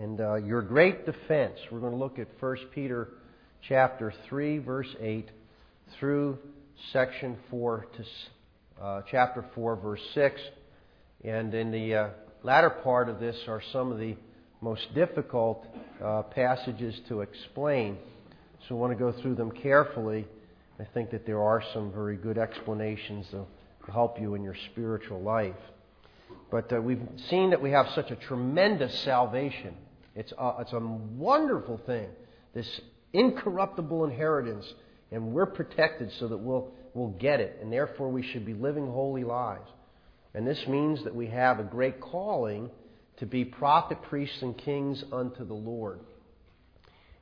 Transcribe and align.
And 0.00 0.20
uh, 0.20 0.34
your 0.36 0.62
great 0.62 1.06
defense, 1.06 1.58
we're 1.72 1.80
going 1.80 1.90
to 1.90 1.98
look 1.98 2.20
at 2.20 2.28
1 2.38 2.56
Peter 2.72 3.08
chapter 3.62 4.14
3, 4.28 4.58
verse 4.58 4.86
8, 5.00 5.28
through 5.98 6.38
section 6.92 7.36
4 7.50 7.86
to 7.96 8.04
uh, 8.80 9.02
chapter 9.10 9.44
4, 9.56 9.74
verse 9.74 10.00
6. 10.14 10.40
And 11.24 11.52
in 11.52 11.72
the 11.72 11.94
uh, 11.96 12.08
latter 12.44 12.70
part 12.70 13.08
of 13.08 13.18
this 13.18 13.36
are 13.48 13.60
some 13.72 13.90
of 13.90 13.98
the 13.98 14.14
most 14.60 14.94
difficult 14.94 15.66
uh, 16.00 16.22
passages 16.22 16.94
to 17.08 17.22
explain. 17.22 17.98
So 18.68 18.76
I 18.76 18.78
want 18.78 18.96
to 18.96 18.98
go 19.04 19.10
through 19.20 19.34
them 19.34 19.50
carefully. 19.50 20.28
I 20.78 20.84
think 20.94 21.10
that 21.10 21.26
there 21.26 21.42
are 21.42 21.60
some 21.74 21.90
very 21.90 22.16
good 22.16 22.38
explanations 22.38 23.26
to 23.30 23.46
help 23.90 24.20
you 24.20 24.36
in 24.36 24.44
your 24.44 24.56
spiritual 24.70 25.20
life. 25.20 25.56
But 26.52 26.72
uh, 26.72 26.80
we've 26.80 27.02
seen 27.28 27.50
that 27.50 27.60
we 27.60 27.72
have 27.72 27.88
such 27.96 28.12
a 28.12 28.16
tremendous 28.16 28.96
salvation. 29.00 29.74
It's 30.18 30.32
a, 30.36 30.54
it's 30.58 30.72
a 30.72 30.80
wonderful 30.80 31.80
thing, 31.86 32.08
this 32.52 32.80
incorruptible 33.12 34.04
inheritance, 34.04 34.66
and 35.12 35.28
we're 35.28 35.46
protected 35.46 36.10
so 36.18 36.26
that 36.26 36.36
we'll, 36.36 36.72
we'll 36.92 37.14
get 37.20 37.38
it, 37.38 37.60
and 37.62 37.72
therefore 37.72 38.08
we 38.08 38.24
should 38.24 38.44
be 38.44 38.52
living 38.52 38.88
holy 38.88 39.22
lives. 39.22 39.70
And 40.34 40.44
this 40.44 40.58
means 40.66 41.04
that 41.04 41.14
we 41.14 41.28
have 41.28 41.60
a 41.60 41.62
great 41.62 42.00
calling 42.00 42.68
to 43.18 43.26
be 43.26 43.44
prophet, 43.44 44.02
priests, 44.02 44.42
and 44.42 44.58
kings 44.58 45.04
unto 45.12 45.46
the 45.46 45.54
Lord. 45.54 46.00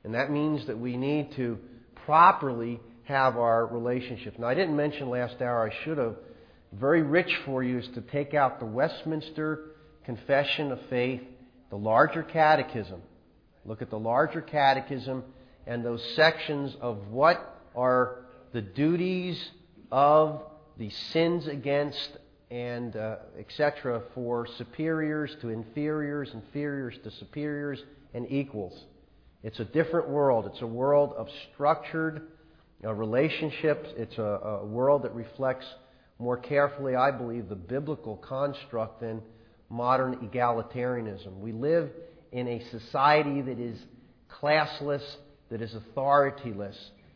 And 0.03 0.15
that 0.15 0.31
means 0.31 0.65
that 0.65 0.79
we 0.79 0.97
need 0.97 1.33
to 1.35 1.59
properly 2.07 2.79
have 3.03 3.37
our 3.37 3.67
relationship. 3.67 4.39
Now, 4.39 4.47
I 4.47 4.55
didn't 4.55 4.75
mention 4.75 5.11
last 5.11 5.39
hour, 5.39 5.69
I 5.69 5.83
should 5.83 5.99
have. 5.99 6.15
Very 6.73 7.03
rich 7.03 7.31
for 7.45 7.61
you 7.61 7.77
is 7.77 7.87
to 7.93 8.01
take 8.01 8.33
out 8.33 8.59
the 8.59 8.65
Westminster 8.65 9.75
Confession 10.03 10.71
of 10.71 10.79
Faith, 10.89 11.21
the 11.69 11.77
larger 11.77 12.23
catechism. 12.23 13.01
Look 13.65 13.81
at 13.81 13.89
the 13.89 13.99
larger 13.99 14.41
catechism 14.41 15.23
and 15.65 15.83
those 15.83 16.03
sections 16.15 16.75
of 16.79 17.07
what 17.09 17.61
are 17.75 18.25
the 18.53 18.61
duties 18.61 19.51
of 19.91 20.41
the 20.77 20.89
sins 20.89 21.47
against 21.47 22.17
and 22.49 22.95
uh, 22.95 23.17
etc. 23.37 24.01
for 24.15 24.47
superiors 24.57 25.35
to 25.41 25.49
inferiors, 25.49 26.31
inferiors 26.33 26.95
to 27.03 27.11
superiors, 27.11 27.83
and 28.13 28.25
equals. 28.31 28.85
It's 29.43 29.59
a 29.59 29.65
different 29.65 30.09
world. 30.09 30.45
It's 30.45 30.61
a 30.61 30.67
world 30.67 31.13
of 31.17 31.27
structured 31.53 32.27
uh, 32.83 32.93
relationships. 32.93 33.89
It's 33.97 34.17
a, 34.17 34.23
a, 34.23 34.65
world 34.65 35.03
that 35.03 35.13
reflects 35.13 35.65
more 36.19 36.37
carefully, 36.37 36.95
I 36.95 37.11
believe, 37.11 37.49
the 37.49 37.55
biblical 37.55 38.17
construct 38.17 39.01
than 39.01 39.21
modern 39.69 40.15
egalitarianism. 40.17 41.39
We 41.39 41.51
live 41.51 41.89
in 42.31 42.47
a 42.47 42.63
society 42.69 43.41
that 43.41 43.59
is 43.59 43.79
classless, 44.29 45.03
that 45.49 45.61
is 45.61 45.73
authorityless. 45.73 46.75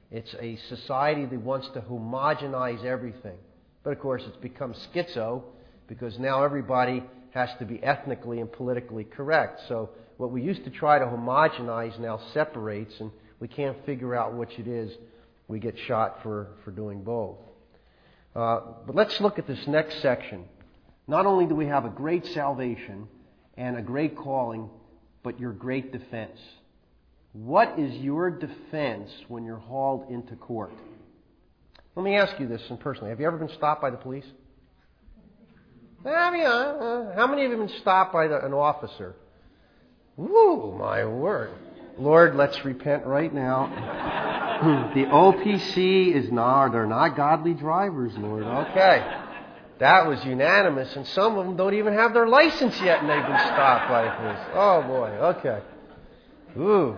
It's 0.10 0.34
a 0.40 0.58
society 0.68 1.26
that 1.26 1.40
wants 1.40 1.70
to 1.70 1.82
homogenize 1.82 2.84
everything. 2.84 3.38
But 3.84 3.92
of 3.92 4.00
course, 4.00 4.24
it's 4.28 4.38
become 4.38 4.74
schizo 4.74 5.44
because 5.88 6.20
now 6.20 6.44
everybody 6.44 7.04
has 7.32 7.50
to 7.60 7.66
be 7.66 7.82
ethnically 7.84 8.40
and 8.40 8.52
politically 8.52 9.06
correct. 9.06 9.62
So 9.68 9.90
what 10.18 10.32
we 10.32 10.42
used 10.42 10.64
to 10.66 10.70
try 10.70 11.00
to 11.00 11.06
homogenize 11.06 11.98
now 12.00 12.20
separates, 12.34 12.94
and 13.00 13.12
we 13.40 13.48
can't 13.48 13.78
figure 13.86 14.16
out 14.16 14.36
which 14.36 14.60
it 14.60 14.68
is. 14.68 14.92
We 15.48 15.60
get 15.60 15.78
shot 15.88 16.20
for, 16.24 16.50
for 16.64 16.72
doing 16.72 17.04
both. 17.04 17.38
Uh, 18.36 18.60
but 18.86 18.96
let's 18.96 19.20
look 19.20 19.40
at 19.40 19.48
this 19.48 19.66
next 19.68 20.02
section. 20.02 20.46
Not 21.12 21.26
only 21.26 21.46
do 21.46 21.56
we 21.56 21.66
have 21.66 21.84
a 21.84 21.90
great 21.90 22.26
salvation 22.28 23.10
and 23.58 23.76
a 23.76 23.82
great 23.82 24.16
calling, 24.16 24.70
but 25.24 25.42
your 25.42 25.52
great 25.52 25.92
defense. 25.92 26.40
What 27.34 27.78
is 27.78 27.94
your 27.96 28.30
defense 28.32 29.12
when 29.28 29.44
you're 29.44 29.58
hauled 29.58 30.10
into 30.10 30.38
court? 30.38 30.72
Let 31.98 32.04
me 32.04 32.16
ask 32.16 32.40
you 32.40 32.48
this 32.48 32.62
personally. 32.80 33.10
Have 33.10 33.20
you 33.20 33.28
ever 33.28 33.36
been 33.36 33.54
stopped 33.58 33.82
by 33.82 33.90
the 33.90 33.98
police? 33.98 34.24
Mean, 36.06 36.46
uh, 36.46 37.14
how 37.14 37.28
many 37.28 37.44
of 37.44 37.52
you 37.52 37.60
have 37.60 37.68
been 37.68 37.80
stopped 37.80 38.14
by 38.14 38.28
the, 38.28 38.46
an 38.46 38.54
officer? 38.54 39.14
Woo, 40.16 40.78
my 40.78 41.04
word. 41.04 41.52
Lord, 41.98 42.38
let's 42.38 42.64
repent 42.64 43.06
right 43.06 43.34
now. 43.34 44.94
the 44.96 45.04
OPC 45.08 46.16
is 46.16 46.32
not, 46.32 46.72
they're 46.72 46.86
not 46.86 47.18
godly 47.18 47.54
drivers, 47.54 48.14
Lord. 48.16 48.44
Okay. 48.44 49.31
That 49.82 50.06
was 50.06 50.24
unanimous, 50.24 50.96
and 50.96 51.08
some 51.08 51.40
of 51.40 51.44
them 51.44 51.56
don't 51.56 51.74
even 51.74 51.94
have 51.94 52.14
their 52.14 52.28
license 52.28 52.80
yet, 52.82 53.00
and 53.00 53.10
they've 53.10 53.26
been 53.26 53.40
stopped 53.40 53.90
the 53.90 54.22
police. 54.22 54.48
Oh, 54.54 54.84
boy. 54.84 55.10
Okay. 55.40 55.60
Ooh. 56.56 56.98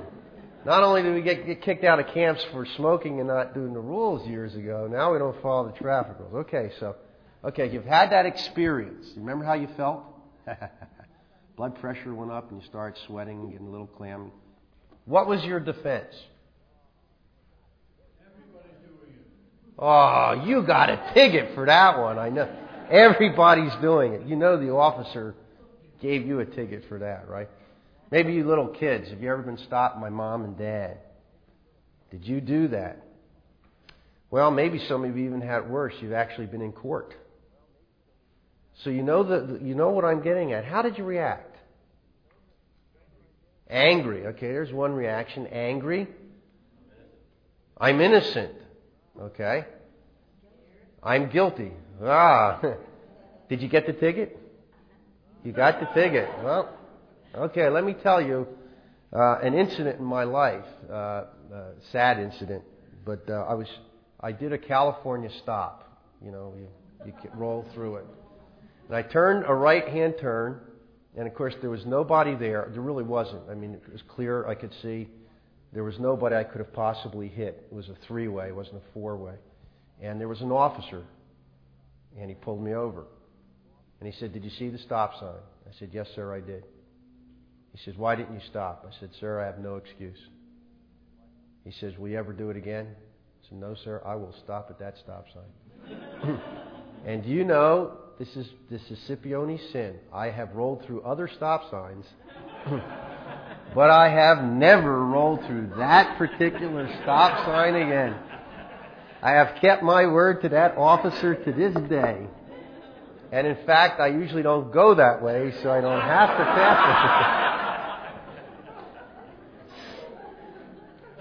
Not 0.65 0.83
only 0.83 1.01
did 1.01 1.13
we 1.13 1.21
get, 1.21 1.45
get 1.45 1.61
kicked 1.61 1.85
out 1.85 2.01
of 2.01 2.07
camps 2.07 2.45
for 2.51 2.65
smoking 2.75 3.19
and 3.19 3.29
not 3.29 3.53
doing 3.53 3.71
the 3.71 3.79
rules 3.79 4.27
years 4.27 4.53
ago, 4.55 4.89
now 4.91 5.13
we 5.13 5.17
don't 5.17 5.41
follow 5.41 5.71
the 5.71 5.77
traffic 5.77 6.17
rules. 6.19 6.33
Okay, 6.45 6.73
so, 6.81 6.97
okay, 7.45 7.71
you've 7.71 7.85
had 7.85 8.11
that 8.11 8.25
experience. 8.25 9.07
Remember 9.15 9.45
how 9.45 9.53
you 9.53 9.69
felt? 9.77 10.03
Blood 11.55 11.79
pressure 11.79 12.13
went 12.13 12.31
up 12.31 12.51
and 12.51 12.61
you 12.61 12.67
started 12.67 13.01
sweating 13.07 13.39
and 13.39 13.51
getting 13.53 13.67
a 13.67 13.71
little 13.71 13.87
clammy. 13.87 14.29
What 15.05 15.29
was 15.29 15.41
your 15.45 15.61
defense? 15.61 16.13
Oh, 19.79 20.43
you 20.45 20.63
got 20.63 20.89
a 20.89 21.13
ticket 21.13 21.55
for 21.55 21.65
that 21.65 21.97
one. 21.97 22.19
I 22.19 22.27
know. 22.27 22.59
Everybody's 22.93 23.73
doing 23.81 24.13
it. 24.13 24.27
You 24.27 24.35
know 24.35 24.55
the 24.55 24.69
officer 24.69 25.33
gave 25.99 26.27
you 26.27 26.41
a 26.41 26.45
ticket 26.45 26.85
for 26.87 26.99
that, 26.99 27.27
right? 27.27 27.49
Maybe 28.11 28.33
you 28.33 28.47
little 28.47 28.67
kids, 28.67 29.09
have 29.09 29.19
you 29.19 29.31
ever 29.31 29.41
been 29.41 29.57
stopped 29.57 29.99
by 29.99 30.09
mom 30.09 30.43
and 30.43 30.55
dad? 30.55 30.99
Did 32.11 32.23
you 32.23 32.39
do 32.39 32.67
that? 32.67 33.03
Well, 34.29 34.51
maybe 34.51 34.77
some 34.87 35.03
of 35.03 35.17
you 35.17 35.25
even 35.25 35.41
had 35.41 35.63
it 35.63 35.67
worse. 35.67 35.95
You've 36.01 36.13
actually 36.13 36.45
been 36.45 36.61
in 36.61 36.71
court. 36.71 37.15
So 38.83 38.91
you 38.91 39.01
know 39.01 39.23
the, 39.23 39.59
you 39.63 39.73
know 39.73 39.89
what 39.89 40.05
I'm 40.05 40.21
getting 40.21 40.53
at. 40.53 40.63
How 40.63 40.83
did 40.83 40.99
you 40.99 41.03
react? 41.03 41.57
Angry. 43.67 44.27
Okay, 44.27 44.47
there's 44.49 44.71
one 44.71 44.93
reaction. 44.93 45.47
Angry. 45.47 46.07
I'm 47.75 47.99
innocent. 47.99 48.53
Okay. 49.19 49.65
I'm 51.01 51.31
guilty. 51.31 51.71
Ah. 52.01 52.61
Did 53.49 53.61
you 53.61 53.67
get 53.67 53.85
the 53.85 53.93
ticket? 53.93 54.37
You 55.43 55.51
got 55.51 55.79
the 55.79 55.85
ticket. 55.93 56.29
Well, 56.43 56.69
Okay, 57.35 57.67
let 57.67 57.83
me 57.83 57.95
tell 57.95 58.21
you 58.21 58.47
uh, 59.11 59.39
an 59.39 59.55
incident 59.55 59.97
in 59.97 60.05
my 60.05 60.23
life, 60.23 60.65
uh, 60.87 60.93
uh, 60.93 61.25
sad 61.91 62.19
incident, 62.19 62.63
but 63.03 63.27
uh, 63.27 63.45
I 63.49 63.55
was 63.55 63.67
I 64.19 64.31
did 64.31 64.53
a 64.53 64.57
California 64.59 65.31
stop. 65.41 65.99
You 66.23 66.29
know, 66.29 66.53
you, 66.55 66.67
you 67.07 67.13
roll 67.33 67.65
through 67.73 67.95
it, 67.95 68.05
and 68.87 68.95
I 68.95 69.01
turned 69.01 69.45
a 69.47 69.53
right-hand 69.53 70.15
turn, 70.21 70.59
and 71.17 71.27
of 71.27 71.33
course 71.33 71.55
there 71.59 71.71
was 71.71 71.87
nobody 71.87 72.35
there. 72.35 72.69
There 72.71 72.83
really 72.83 73.03
wasn't. 73.03 73.49
I 73.49 73.55
mean, 73.55 73.73
it 73.73 73.91
was 73.91 74.03
clear. 74.09 74.45
I 74.45 74.53
could 74.53 74.71
see 74.83 75.09
there 75.73 75.83
was 75.83 75.97
nobody 75.97 76.35
I 76.35 76.43
could 76.43 76.59
have 76.59 76.71
possibly 76.71 77.29
hit. 77.29 77.67
It 77.71 77.73
was 77.73 77.89
a 77.89 77.95
three-way. 78.05 78.49
It 78.49 78.55
wasn't 78.55 78.75
a 78.75 78.93
four-way, 78.93 79.37
and 80.03 80.21
there 80.21 80.27
was 80.27 80.41
an 80.41 80.51
officer, 80.51 81.03
and 82.19 82.29
he 82.29 82.35
pulled 82.35 82.63
me 82.63 82.73
over, 82.73 83.05
and 83.99 84.11
he 84.11 84.19
said, 84.19 84.33
"Did 84.33 84.43
you 84.43 84.51
see 84.51 84.69
the 84.69 84.77
stop 84.79 85.19
sign?" 85.19 85.41
I 85.67 85.73
said, 85.79 85.89
"Yes, 85.91 86.07
sir, 86.15 86.33
I 86.33 86.41
did." 86.41 86.63
He 87.73 87.79
says, 87.83 87.97
Why 87.97 88.15
didn't 88.15 88.35
you 88.35 88.41
stop? 88.49 88.87
I 88.87 88.99
said, 88.99 89.09
Sir, 89.19 89.41
I 89.41 89.45
have 89.45 89.59
no 89.59 89.75
excuse. 89.75 90.17
He 91.65 91.71
says, 91.71 91.97
Will 91.97 92.09
you 92.09 92.17
ever 92.17 92.31
do 92.31 92.49
it 92.49 92.57
again? 92.57 92.87
I 92.87 93.49
said, 93.49 93.57
No, 93.57 93.75
sir, 93.83 94.01
I 94.05 94.15
will 94.15 94.33
stop 94.43 94.67
at 94.69 94.79
that 94.79 94.95
stop 95.03 95.25
sign. 95.33 96.39
and 97.05 97.25
you 97.25 97.43
know, 97.43 97.97
this 98.19 98.29
is, 98.35 98.47
this 98.69 98.81
is 98.91 98.99
Scipione's 99.07 99.59
sin. 99.71 99.95
I 100.13 100.27
have 100.27 100.53
rolled 100.53 100.85
through 100.85 101.01
other 101.01 101.27
stop 101.35 101.69
signs, 101.71 102.05
but 103.75 103.89
I 103.89 104.09
have 104.09 104.43
never 104.43 105.03
rolled 105.03 105.43
through 105.47 105.71
that 105.77 106.15
particular 106.19 106.87
stop 107.01 107.45
sign 107.47 107.73
again. 107.73 108.15
I 109.23 109.31
have 109.31 109.55
kept 109.61 109.81
my 109.83 110.05
word 110.05 110.41
to 110.41 110.49
that 110.49 110.77
officer 110.77 111.33
to 111.33 111.51
this 111.53 111.73
day. 111.89 112.27
And 113.31 113.47
in 113.47 113.55
fact, 113.65 114.01
I 114.01 114.07
usually 114.07 114.43
don't 114.43 114.73
go 114.73 114.95
that 114.95 115.23
way, 115.23 115.53
so 115.63 115.71
I 115.71 115.79
don't 115.79 116.01
have 116.01 116.29
to 116.37 116.43
pass 116.43 117.99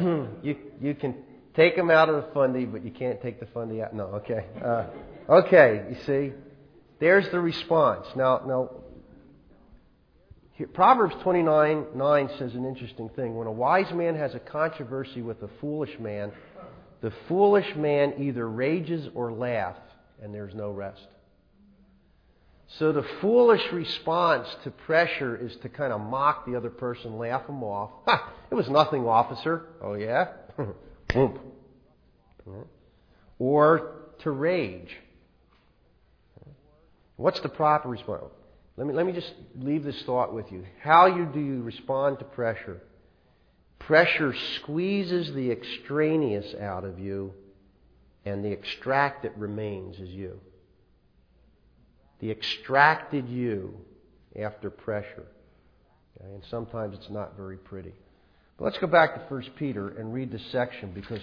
it. 0.01 0.29
you, 0.43 0.57
you 0.81 0.95
can 0.97 1.15
take 1.55 1.77
them 1.77 1.91
out 1.93 2.09
of 2.09 2.17
the 2.17 2.33
fundy, 2.33 2.65
but 2.65 2.85
you 2.85 2.91
can't 2.91 3.23
take 3.23 3.39
the 3.39 3.47
fundy 3.47 3.81
out. 3.81 3.95
No, 3.95 4.07
okay. 4.07 4.47
Uh, 4.61 4.87
okay, 5.29 5.85
you 5.91 5.97
see, 6.05 6.33
there's 6.99 7.31
the 7.31 7.39
response. 7.39 8.09
Now, 8.17 8.43
now, 8.45 8.71
here, 10.55 10.67
Proverbs 10.67 11.15
29 11.23 11.87
9 11.95 12.31
says 12.37 12.55
an 12.57 12.65
interesting 12.65 13.11
thing. 13.11 13.37
When 13.37 13.47
a 13.47 13.53
wise 13.53 13.93
man 13.95 14.17
has 14.17 14.35
a 14.35 14.41
controversy 14.41 15.23
with 15.23 15.41
a 15.45 15.49
foolish 15.61 15.97
man, 16.01 16.33
the 17.03 17.13
foolish 17.29 17.75
man 17.77 18.15
either 18.19 18.49
rages 18.49 19.09
or 19.15 19.33
laughs, 19.33 19.81
and 20.23 20.33
there's 20.33 20.55
no 20.55 20.71
rest. 20.71 21.07
So 22.79 22.93
the 22.93 23.05
foolish 23.21 23.61
response 23.73 24.49
to 24.65 24.71
pressure 24.71 25.37
is 25.37 25.55
to 25.63 25.69
kind 25.69 25.93
of 25.93 26.01
mock 26.01 26.47
the 26.47 26.57
other 26.57 26.71
person, 26.71 27.19
laugh 27.19 27.47
them 27.47 27.63
off. 27.63 27.91
Ha! 28.07 28.33
It 28.51 28.55
was 28.55 28.69
nothing, 28.71 29.07
officer. 29.07 29.67
Oh, 29.83 29.95
yeah? 29.95 30.29
Boom. 31.13 31.39
Or 33.39 33.97
to 34.21 34.31
rage. 34.31 34.97
What's 37.17 37.41
the 37.41 37.49
proper 37.49 37.89
response? 37.89 38.25
Let 38.77 38.87
me, 38.87 38.95
let 38.95 39.05
me 39.05 39.13
just 39.13 39.33
leave 39.59 39.85
this 39.85 40.01
thought 40.05 40.33
with 40.33 40.51
you. 40.51 40.65
How 40.81 41.07
you, 41.07 41.27
do 41.27 41.41
you 41.41 41.63
respond 41.63 42.21
to 42.21 42.25
pressure? 42.25 42.81
Pressure 43.87 44.35
squeezes 44.57 45.35
the 45.35 45.51
extraneous 45.51 46.55
out 46.61 46.85
of 46.85 46.99
you, 46.99 47.33
and 48.25 48.45
the 48.45 48.53
extract 48.53 49.23
that 49.25 49.37
remains 49.37 49.99
is 49.99 50.11
you. 50.11 50.39
The 52.21 52.31
extracted 52.31 53.29
you 53.29 53.75
after 54.41 54.71
pressure. 54.71 55.27
Okay? 56.17 56.33
And 56.33 56.43
sometimes 56.51 56.97
it's 56.97 57.11
not 57.11 57.37
very 57.37 57.57
pretty. 57.57 57.93
But 58.57 58.67
let's 58.67 58.79
go 58.79 58.87
back 58.87 59.15
to 59.15 59.35
1 59.35 59.43
Peter 59.57 59.89
and 59.89 60.15
read 60.15 60.31
this 60.31 60.47
section 60.53 60.93
because 60.93 61.21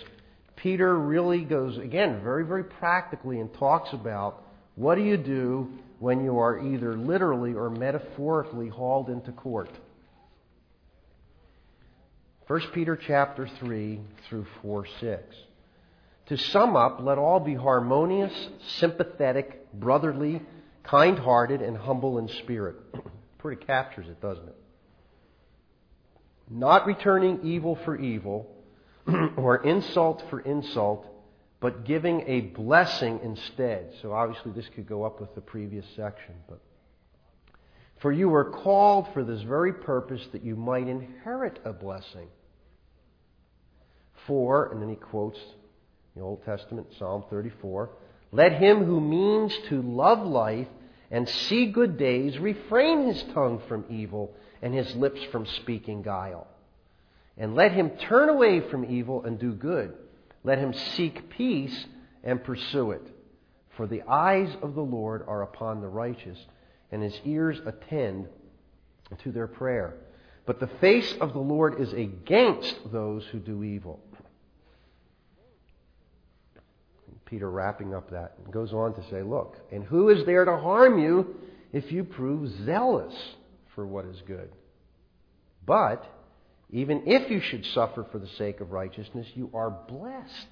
Peter 0.57 0.97
really 0.97 1.45
goes, 1.45 1.77
again, 1.77 2.21
very, 2.21 2.45
very 2.45 2.65
practically 2.65 3.39
and 3.39 3.53
talks 3.53 3.93
about 3.93 4.43
what 4.75 4.95
do 4.95 5.01
you 5.01 5.15
do 5.15 5.69
when 5.99 6.23
you 6.23 6.37
are 6.37 6.59
either 6.59 6.97
literally 6.97 7.53
or 7.53 7.69
metaphorically 7.69 8.67
hauled 8.67 9.09
into 9.09 9.31
court. 9.31 9.69
1 12.49 12.61
Peter 12.73 12.95
chapter 12.95 13.47
3 13.59 13.99
through 14.27 14.43
4 14.63 14.87
6. 14.99 15.35
To 16.29 16.37
sum 16.37 16.75
up, 16.75 16.99
let 16.99 17.19
all 17.19 17.39
be 17.39 17.53
harmonious, 17.53 18.33
sympathetic, 18.79 19.71
brotherly, 19.71 20.41
kind 20.81 21.19
hearted, 21.19 21.61
and 21.61 21.77
humble 21.77 22.17
in 22.17 22.27
spirit. 22.27 22.75
Pretty 23.37 23.63
captures 23.63 24.07
it, 24.07 24.19
doesn't 24.19 24.47
it? 24.47 24.55
Not 26.49 26.87
returning 26.87 27.41
evil 27.43 27.77
for 27.85 27.95
evil 27.95 28.49
or 29.37 29.57
insult 29.57 30.23
for 30.31 30.39
insult, 30.39 31.05
but 31.59 31.85
giving 31.85 32.23
a 32.27 32.41
blessing 32.41 33.19
instead. 33.23 33.93
So 34.01 34.11
obviously, 34.11 34.53
this 34.53 34.67
could 34.73 34.89
go 34.89 35.03
up 35.03 35.21
with 35.21 35.35
the 35.35 35.41
previous 35.41 35.85
section. 35.95 36.33
But 36.47 36.61
for 37.99 38.11
you 38.11 38.27
were 38.27 38.49
called 38.49 39.13
for 39.13 39.23
this 39.23 39.43
very 39.43 39.71
purpose 39.71 40.25
that 40.31 40.43
you 40.43 40.55
might 40.55 40.87
inherit 40.87 41.59
a 41.63 41.73
blessing. 41.73 42.27
For, 44.29 44.71
and 44.71 44.79
then 44.79 44.89
he 44.89 44.95
quotes 44.95 45.39
the 46.15 46.21
Old 46.21 46.45
Testament, 46.45 46.85
Psalm 46.99 47.23
34 47.31 47.89
Let 48.31 48.53
him 48.53 48.85
who 48.85 49.01
means 49.01 49.57
to 49.69 49.81
love 49.81 50.19
life 50.19 50.67
and 51.09 51.27
see 51.27 51.71
good 51.71 51.97
days 51.97 52.37
refrain 52.37 53.07
his 53.07 53.23
tongue 53.33 53.59
from 53.67 53.85
evil 53.89 54.35
and 54.61 54.71
his 54.71 54.95
lips 54.95 55.19
from 55.31 55.47
speaking 55.47 56.03
guile. 56.03 56.45
And 57.37 57.55
let 57.55 57.71
him 57.71 57.89
turn 57.89 58.29
away 58.29 58.59
from 58.69 58.85
evil 58.85 59.23
and 59.23 59.39
do 59.39 59.51
good. 59.51 59.93
Let 60.43 60.59
him 60.59 60.73
seek 60.73 61.31
peace 61.31 61.85
and 62.23 62.43
pursue 62.43 62.91
it. 62.91 63.07
For 63.77 63.87
the 63.87 64.03
eyes 64.03 64.55
of 64.61 64.75
the 64.75 64.81
Lord 64.81 65.23
are 65.27 65.41
upon 65.41 65.81
the 65.81 65.87
righteous, 65.87 66.37
and 66.91 67.01
his 67.01 67.19
ears 67.25 67.59
attend 67.65 68.27
to 69.23 69.31
their 69.31 69.47
prayer. 69.47 69.95
But 70.45 70.59
the 70.59 70.69
face 70.81 71.15
of 71.19 71.33
the 71.33 71.39
Lord 71.39 71.81
is 71.81 71.93
against 71.93 72.91
those 72.91 73.25
who 73.31 73.39
do 73.39 73.63
evil. 73.63 74.01
Peter 77.29 77.49
wrapping 77.49 77.93
up 77.93 78.09
that 78.09 78.51
goes 78.51 78.73
on 78.73 78.93
to 78.95 79.03
say, 79.09 79.21
Look, 79.21 79.55
and 79.71 79.83
who 79.83 80.09
is 80.09 80.25
there 80.25 80.45
to 80.45 80.57
harm 80.57 80.99
you 80.99 81.35
if 81.71 81.91
you 81.91 82.03
prove 82.03 82.51
zealous 82.65 83.13
for 83.75 83.85
what 83.85 84.05
is 84.05 84.21
good? 84.25 84.51
But 85.65 86.03
even 86.71 87.03
if 87.05 87.29
you 87.29 87.39
should 87.39 87.65
suffer 87.73 88.05
for 88.11 88.19
the 88.19 88.29
sake 88.37 88.61
of 88.61 88.71
righteousness, 88.71 89.27
you 89.35 89.49
are 89.53 89.69
blessed. 89.69 90.47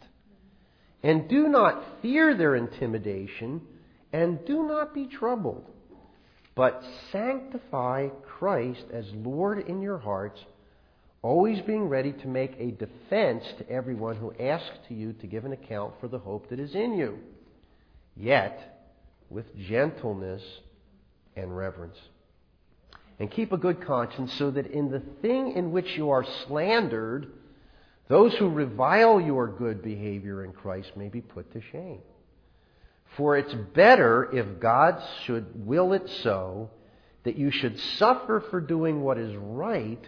And 1.04 1.28
do 1.30 1.48
not 1.48 1.84
fear 2.02 2.36
their 2.36 2.56
intimidation, 2.56 3.62
and 4.14 4.44
do 4.46 4.64
not 4.64 4.94
be 4.94 5.08
troubled, 5.08 5.66
but 6.56 6.84
sanctify 7.12 8.10
Christ 8.24 8.84
as 8.92 9.06
Lord 9.14 9.68
in 9.68 9.82
your 9.82 10.00
hearts 10.00 10.40
always 11.28 11.60
being 11.62 11.90
ready 11.90 12.14
to 12.14 12.28
make 12.28 12.56
a 12.58 12.72
defense 12.72 13.44
to 13.58 13.70
everyone 13.70 14.16
who 14.16 14.34
asks 14.40 14.78
to 14.88 14.94
you 14.94 15.12
to 15.12 15.28
give 15.28 15.44
an 15.44 15.52
account 15.52 15.94
for 16.00 16.08
the 16.08 16.18
hope 16.18 16.50
that 16.50 16.60
is 16.60 16.74
in 16.74 16.94
you, 16.94 17.20
yet 18.16 18.88
with 19.30 19.46
gentleness 19.58 20.42
and 21.36 21.56
reverence. 21.56 21.98
And 23.20 23.30
keep 23.30 23.52
a 23.52 23.58
good 23.58 23.86
conscience 23.86 24.32
so 24.34 24.52
that 24.52 24.68
in 24.68 24.90
the 24.90 25.02
thing 25.22 25.52
in 25.52 25.72
which 25.72 25.98
you 25.98 26.12
are 26.12 26.26
slandered, 26.48 27.28
those 28.08 28.34
who 28.36 28.48
revile 28.48 29.20
your 29.20 29.48
good 29.48 29.82
behavior 29.82 30.46
in 30.46 30.54
Christ 30.54 30.96
may 30.96 31.10
be 31.10 31.20
put 31.20 31.52
to 31.52 31.62
shame. 31.74 32.00
For 33.18 33.36
it's 33.36 33.54
better 33.76 34.30
if 34.34 34.62
God 34.62 35.02
should 35.26 35.66
will 35.66 35.92
it 35.92 36.10
so 36.24 36.70
that 37.26 37.38
you 37.38 37.52
should 37.52 37.78
suffer 37.98 38.42
for 38.50 38.62
doing 38.62 39.02
what 39.02 39.18
is 39.18 39.36
right 39.36 40.06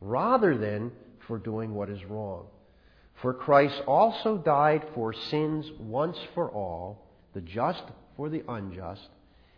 rather 0.00 0.56
than 0.56 0.92
for 1.26 1.38
doing 1.38 1.74
what 1.74 1.90
is 1.90 2.04
wrong. 2.04 2.46
For 3.22 3.34
Christ 3.34 3.82
also 3.86 4.38
died 4.38 4.86
for 4.94 5.12
sins 5.12 5.70
once 5.78 6.16
for 6.34 6.50
all, 6.50 7.06
the 7.34 7.40
just 7.40 7.82
for 8.16 8.28
the 8.28 8.42
unjust, 8.48 9.08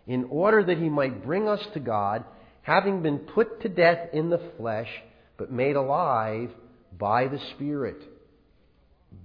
in 0.06 0.24
order 0.24 0.64
that 0.64 0.78
he 0.78 0.88
might 0.88 1.24
bring 1.24 1.48
us 1.48 1.64
to 1.74 1.80
God, 1.80 2.24
having 2.62 3.02
been 3.02 3.18
put 3.18 3.60
to 3.62 3.68
death 3.68 4.08
in 4.12 4.30
the 4.30 4.50
flesh, 4.56 4.88
but 5.36 5.52
made 5.52 5.76
alive 5.76 6.50
by 6.98 7.28
the 7.28 7.40
Spirit, 7.54 8.02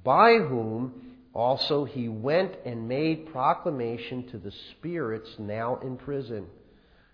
by 0.03 0.35
whom 0.37 0.93
also 1.33 1.85
he 1.85 2.07
went 2.07 2.53
and 2.65 2.87
made 2.87 3.31
proclamation 3.31 4.27
to 4.29 4.37
the 4.37 4.51
spirits 4.71 5.29
now 5.39 5.77
in 5.77 5.97
prison, 5.97 6.45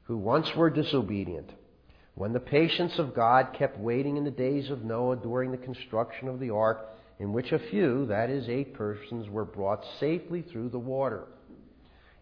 who 0.04 0.18
once 0.18 0.50
were 0.56 0.70
disobedient 0.70 1.50
when 2.16 2.34
the 2.34 2.40
patience 2.40 3.00
of 3.00 3.16
God 3.16 3.56
kept 3.58 3.80
waiting 3.80 4.18
in 4.18 4.24
the 4.24 4.32
days 4.32 4.70
of 4.70 4.84
Noah 4.84 5.16
during 5.16 5.52
the 5.52 5.58
construction 5.58 6.28
of 6.28 6.40
the 6.40 6.52
ark, 6.52 6.90
in 7.20 7.34
which 7.34 7.52
a 7.52 7.60
few, 7.60 8.06
that 8.08 8.30
is, 8.30 8.48
eight 8.50 8.74
persons, 8.74 9.30
were 9.30 9.46
brought 9.46 9.84
safely 10.00 10.42
through 10.42 10.70
the 10.70 10.80
water. 10.80 11.26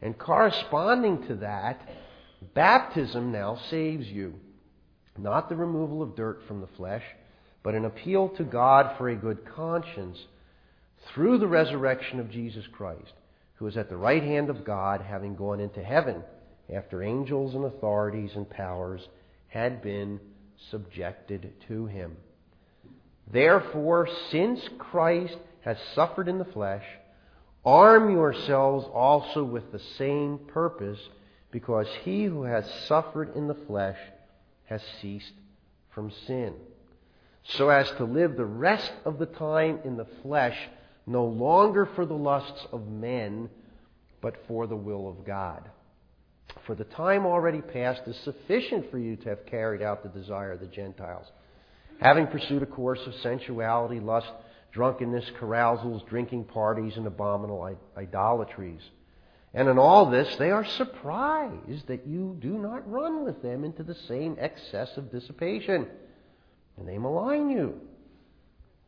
And 0.01 0.17
corresponding 0.17 1.27
to 1.27 1.35
that, 1.35 1.81
baptism 2.53 3.31
now 3.31 3.59
saves 3.69 4.07
you. 4.07 4.35
Not 5.17 5.49
the 5.49 5.55
removal 5.55 6.01
of 6.01 6.15
dirt 6.15 6.41
from 6.47 6.61
the 6.61 6.69
flesh, 6.77 7.03
but 7.63 7.75
an 7.75 7.85
appeal 7.85 8.29
to 8.29 8.43
God 8.43 8.97
for 8.97 9.09
a 9.09 9.15
good 9.15 9.45
conscience 9.45 10.17
through 11.13 11.37
the 11.37 11.47
resurrection 11.47 12.19
of 12.19 12.31
Jesus 12.31 12.65
Christ, 12.71 13.13
who 13.55 13.67
is 13.67 13.75
at 13.75 13.89
the 13.89 13.97
right 13.97 14.23
hand 14.23 14.49
of 14.49 14.63
God, 14.63 15.01
having 15.01 15.35
gone 15.35 15.59
into 15.59 15.83
heaven 15.83 16.23
after 16.73 17.03
angels 17.03 17.53
and 17.53 17.65
authorities 17.65 18.31
and 18.35 18.49
powers 18.49 19.01
had 19.51 19.81
been 19.81 20.19
subjected 20.69 21.53
to 21.67 21.85
him. 21.85 22.15
Therefore, 23.31 24.07
since 24.29 24.61
Christ 24.79 25.37
has 25.61 25.77
suffered 25.93 26.29
in 26.29 26.37
the 26.37 26.45
flesh, 26.45 26.85
arm 27.65 28.11
yourselves 28.11 28.87
also 28.93 29.43
with 29.43 29.71
the 29.71 29.81
same 29.97 30.39
purpose, 30.47 30.99
because 31.51 31.87
he 32.03 32.23
who 32.23 32.43
has 32.43 32.65
suffered 32.87 33.35
in 33.35 33.47
the 33.47 33.57
flesh 33.67 33.97
has 34.65 34.81
ceased 35.01 35.33
from 35.93 36.11
sin, 36.25 36.53
so 37.43 37.67
as 37.67 37.91
to 37.91 38.05
live 38.05 38.37
the 38.37 38.45
rest 38.45 38.93
of 39.03 39.19
the 39.19 39.25
time 39.25 39.79
in 39.83 39.97
the 39.97 40.07
flesh 40.21 40.57
no 41.05 41.25
longer 41.25 41.85
for 41.93 42.05
the 42.05 42.13
lusts 42.13 42.65
of 42.71 42.87
men, 42.87 43.49
but 44.21 44.35
for 44.47 44.65
the 44.65 44.75
will 44.77 45.09
of 45.09 45.25
God. 45.25 45.69
For 46.65 46.75
the 46.75 46.83
time 46.83 47.25
already 47.25 47.61
past 47.61 48.01
is 48.07 48.15
sufficient 48.17 48.91
for 48.91 48.97
you 48.97 49.15
to 49.17 49.29
have 49.29 49.45
carried 49.45 49.81
out 49.81 50.03
the 50.03 50.19
desire 50.19 50.53
of 50.53 50.59
the 50.59 50.67
Gentiles, 50.67 51.25
having 51.99 52.27
pursued 52.27 52.63
a 52.63 52.67
course 52.67 53.01
of 53.07 53.15
sensuality, 53.15 53.99
lust, 53.99 54.31
drunkenness, 54.71 55.31
carousals, 55.39 56.03
drinking 56.03 56.45
parties, 56.45 56.97
and 56.97 57.07
abominable 57.07 57.77
idolatries. 57.97 58.81
And 59.53 59.67
in 59.67 59.77
all 59.77 60.09
this, 60.09 60.35
they 60.37 60.51
are 60.51 60.63
surprised 60.63 61.87
that 61.87 62.07
you 62.07 62.37
do 62.39 62.57
not 62.57 62.89
run 62.89 63.25
with 63.25 63.41
them 63.41 63.65
into 63.65 63.83
the 63.83 63.95
same 64.07 64.37
excess 64.39 64.95
of 64.95 65.11
dissipation. 65.11 65.87
And 66.77 66.87
they 66.87 66.97
malign 66.97 67.49
you. 67.49 67.81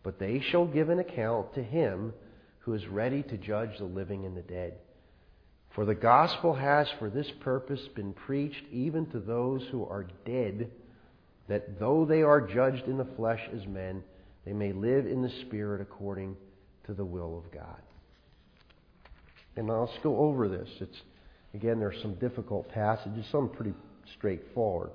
But 0.04 0.20
they 0.20 0.40
shall 0.40 0.66
give 0.66 0.90
an 0.90 1.00
account 1.00 1.54
to 1.56 1.64
him 1.64 2.14
who 2.60 2.74
is 2.74 2.88
ready 2.88 3.24
to 3.24 3.38
judge 3.38 3.78
the 3.78 3.84
living 3.84 4.26
and 4.26 4.38
the 4.38 4.42
dead. 4.42 4.76
For 5.76 5.86
the 5.86 5.96
gospel 5.96 6.54
has 6.54 6.88
for 7.00 7.10
this 7.10 7.30
purpose 7.42 7.82
been 7.96 8.14
preached 8.14 8.64
even 8.72 9.08
to 9.08 9.20
those 9.20 9.64
who 9.72 9.86
are 9.86 10.08
dead, 10.26 10.70
that 11.48 11.80
though 11.80 12.06
they 12.06 12.22
are 12.22 12.42
judged 12.42 12.88
in 12.88 12.98
the 12.98 13.08
flesh 13.18 13.42
as 13.56 13.66
men, 13.66 14.04
they 14.46 14.54
may 14.54 14.72
live 14.72 15.08
in 15.08 15.22
the 15.22 15.32
Spirit 15.42 15.82
according 15.82 16.36
to 16.86 16.94
the 16.94 17.06
will 17.06 17.38
of 17.38 17.52
God. 17.52 17.82
And 19.56 19.68
let's 19.68 19.92
go 20.04 20.18
over 20.18 20.48
this. 20.48 20.70
It's 20.80 21.02
Again, 21.54 21.80
there's 21.80 22.02
some 22.02 22.16
difficult 22.16 22.68
passages, 22.70 23.26
some 23.32 23.50
pretty 23.50 23.74
straightforward. 24.18 24.90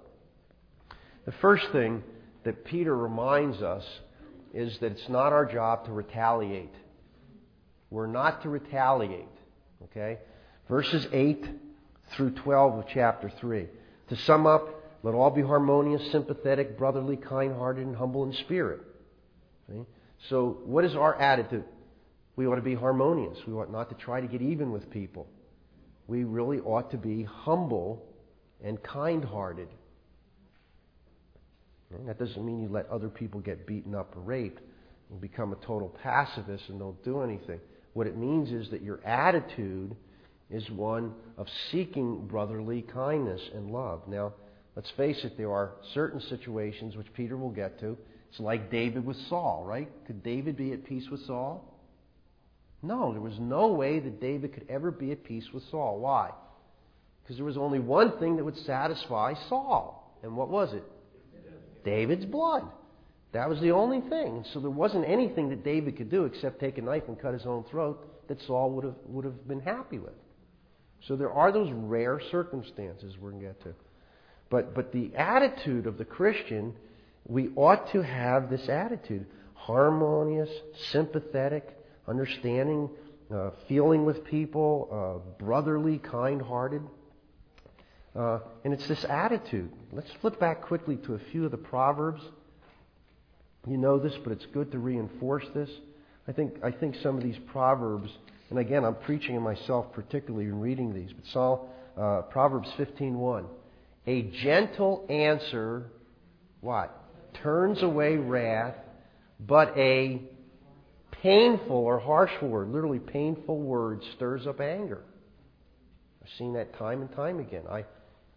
The 1.25 1.33
first 1.41 1.67
thing 1.73 2.03
that 2.45 2.65
Peter 2.65 2.97
reminds 2.97 3.63
us 3.63 3.85
is 4.53 4.77
that 4.81 4.93
it's 4.93 5.09
not 5.09 5.33
our 5.33 5.47
job 5.47 5.85
to 5.87 5.93
retaliate. 5.93 6.75
We're 7.91 8.07
not 8.07 8.43
to 8.43 8.49
retaliate. 8.49 9.29
Okay? 9.85 10.19
Verses 10.69 11.07
8 11.13 11.45
through 12.13 12.31
12 12.31 12.79
of 12.79 12.85
chapter 12.93 13.31
3. 13.41 13.67
To 14.11 14.17
sum 14.17 14.47
up, 14.47 14.69
let 15.03 15.15
all 15.15 15.31
be 15.31 15.43
harmonious, 15.43 16.11
sympathetic, 16.11 16.79
brotherly, 16.79 17.17
kind 17.17 17.55
hearted, 17.55 17.87
and 17.87 17.97
humble 17.97 18.25
in 18.25 18.33
spirit. 18.33 18.81
Okay? 19.71 19.87
So, 20.29 20.59
what 20.65 20.85
is 20.85 20.95
our 20.95 21.15
attitude? 21.15 21.65
We 22.37 22.47
ought 22.47 22.57
to 22.57 22.63
be 22.63 22.75
harmonious. 22.75 23.39
We 23.47 23.55
ought 23.55 23.71
not 23.71 23.89
to 23.91 23.95
try 23.95 24.21
to 24.21 24.27
get 24.27 24.43
even 24.43 24.73
with 24.73 24.91
people. 24.91 25.29
We 26.07 26.25
really 26.25 26.59
ought 26.61 26.91
to 26.93 26.97
be 26.97 27.23
humble 27.23 28.05
and 28.63 28.83
kind 28.83 29.25
hearted. 29.25 29.69
That 32.07 32.19
doesn't 32.19 32.45
mean 32.45 32.61
you 32.61 32.69
let 32.69 32.89
other 32.91 33.09
people 33.09 33.41
get 33.41 33.67
beaten 33.67 33.95
up 33.95 34.17
or 34.17 34.21
raped 34.21 34.61
and 35.11 35.21
become 35.21 35.53
a 35.53 35.67
total 35.67 35.89
pacifist 36.03 36.65
and 36.69 36.79
don't 36.79 37.03
do 37.05 37.23
anything. 37.23 37.61
What 37.95 38.07
it 38.07 38.17
means 38.17 38.51
is 38.51 38.71
that 38.71 38.83
your 38.83 39.05
attitude 39.05 39.97
is 40.51 40.69
one 40.71 41.15
of 41.37 41.47
seeking 41.71 42.27
brotherly 42.27 42.83
kindness 42.83 43.41
and 43.55 43.71
love. 43.71 44.03
Now, 44.09 44.33
let's 44.77 44.91
face 44.97 45.23
it, 45.25 45.37
there 45.37 45.53
are 45.53 45.73
certain 45.95 46.21
situations 46.21 46.97
which 46.97 47.13
Peter 47.15 47.37
will 47.37 47.51
get 47.51 47.79
to. 47.81 47.97
It's 48.31 48.41
like 48.41 48.71
David 48.71 49.05
with 49.05 49.17
Saul, 49.29 49.65
right? 49.67 49.89
Could 50.07 50.23
David 50.23 50.57
be 50.57 50.73
at 50.73 50.85
peace 50.85 51.09
with 51.11 51.25
Saul? 51.27 51.65
No, 52.83 53.13
there 53.13 53.21
was 53.21 53.39
no 53.39 53.69
way 53.69 53.99
that 53.99 54.21
David 54.21 54.55
could 54.55 54.67
ever 54.69 54.91
be 54.91 55.13
at 55.13 55.25
peace 55.25 55.47
with 55.53 55.65
Saul. 55.71 55.99
Why? 55.99 56.31
Because 57.23 57.37
there 57.37 57.45
was 57.45 57.57
only 57.57 57.81
one 57.81 58.19
thing 58.19 58.37
that 58.37 58.45
would 58.45 58.57
satisfy 58.59 59.35
Saul. 59.49 60.17
And 60.23 60.37
what 60.37 60.49
was 60.49 60.73
it? 60.73 60.85
David's 61.85 62.25
blood. 62.25 62.65
That 63.33 63.49
was 63.49 63.61
the 63.61 63.73
only 63.73 64.01
thing. 64.01 64.37
And 64.37 64.47
So 64.53 64.61
there 64.61 64.71
wasn't 64.71 65.07
anything 65.07 65.49
that 65.51 65.65
David 65.65 65.97
could 65.97 66.11
do 66.11 66.25
except 66.25 66.61
take 66.61 66.79
a 66.79 66.83
knife 66.83 67.05
and 67.09 67.21
cut 67.21 67.35
his 67.35 67.45
own 67.45 67.65
throat 67.65 68.29
that 68.29 68.41
Saul 68.43 68.71
would 68.73 68.85
have, 68.85 68.97
would 69.07 69.25
have 69.25 69.47
been 69.47 69.61
happy 69.61 69.99
with. 69.99 70.15
So 71.07 71.17
there 71.17 71.33
are 71.33 71.53
those 71.53 71.71
rare 71.73 72.21
circumstances 72.31 73.15
we're 73.21 73.31
going 73.31 73.43
to 73.43 73.49
get 73.49 73.63
to. 73.63 73.75
But, 74.51 74.75
but 74.75 74.93
the 74.93 75.15
attitude 75.15 75.87
of 75.87 75.99
the 75.99 76.05
Christian, 76.05 76.75
we 77.27 77.51
ought 77.57 77.93
to 77.93 78.03
have 78.03 78.51
this 78.51 78.69
attitude 78.69 79.27
harmonious, 79.55 80.49
sympathetic, 80.93 81.77
understanding, 82.07 82.89
uh, 83.31 83.51
feeling 83.69 84.07
with 84.07 84.25
people, 84.25 84.89
uh, 84.91 85.45
brotherly, 85.45 85.99
kind 85.99 86.41
hearted. 86.41 86.81
Uh, 88.17 88.39
and 88.65 88.73
it's 88.73 88.89
this 88.89 89.05
attitude. 89.05 89.71
Let's 89.93 90.11
flip 90.21 90.41
back 90.41 90.63
quickly 90.63 90.97
to 90.97 91.15
a 91.15 91.19
few 91.31 91.45
of 91.45 91.51
the 91.51 91.59
Proverbs. 91.59 92.23
You 93.67 93.77
know 93.77 93.99
this, 93.99 94.15
but 94.25 94.33
it's 94.33 94.47
good 94.47 94.73
to 94.73 94.79
reinforce 94.79 95.45
this. 95.55 95.69
I 96.27 96.33
think, 96.33 96.55
I 96.63 96.71
think 96.71 96.97
some 97.03 97.17
of 97.19 97.23
these 97.23 97.39
Proverbs, 97.49 98.11
and 98.51 98.59
again, 98.59 98.85
I'm 98.85 98.95
preaching 98.95 99.35
in 99.35 99.43
myself 99.43 99.93
particularly 99.93 100.47
in 100.47 100.61
reading 100.61 100.95
these, 100.95 101.13
but 101.13 101.25
Saul, 101.33 101.69
uh, 101.99 102.23
Proverbs 102.23 102.69
15.1. 102.79 103.45
A 104.07 104.23
gentle 104.43 105.05
answer, 105.11 105.91
what? 106.61 106.95
Turns 107.43 107.83
away 107.83 108.17
wrath, 108.17 108.75
but 109.39 109.77
a 109.77 110.23
painful 111.23 111.77
or 111.77 111.99
harsh 111.99 112.33
word, 112.41 112.71
literally 112.71 112.99
painful 112.99 113.61
word, 113.61 114.03
stirs 114.17 114.47
up 114.47 114.61
anger. 114.61 115.03
I've 116.23 116.31
seen 116.39 116.55
that 116.55 116.77
time 116.79 117.03
and 117.03 117.13
time 117.15 117.41
again. 117.41 117.65
I, 117.71 117.85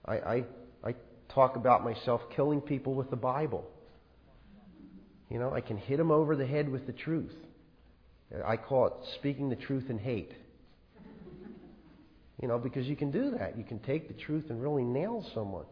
I, 0.05 0.13
I, 0.13 0.45
I 0.83 0.95
talk 1.33 1.55
about 1.55 1.83
myself 1.83 2.21
killing 2.35 2.59
people 2.59 2.93
with 2.93 3.09
the 3.09 3.15
Bible. 3.15 3.65
You 5.29 5.39
know, 5.39 5.53
I 5.53 5.61
can 5.61 5.77
hit 5.77 5.97
them 5.97 6.11
over 6.11 6.35
the 6.35 6.45
head 6.45 6.67
with 6.67 6.85
the 6.85 6.93
truth. 6.93 7.33
I 8.45 8.57
call 8.57 8.87
it 8.87 8.93
speaking 9.15 9.49
the 9.49 9.55
truth 9.55 9.89
in 9.89 9.99
hate. 9.99 10.31
You 12.41 12.47
know, 12.47 12.57
because 12.57 12.87
you 12.87 12.95
can 12.95 13.11
do 13.11 13.31
that. 13.37 13.57
You 13.57 13.63
can 13.63 13.79
take 13.79 14.07
the 14.07 14.13
truth 14.13 14.49
and 14.49 14.61
really 14.61 14.83
nail 14.83 15.25
someone. 15.33 15.65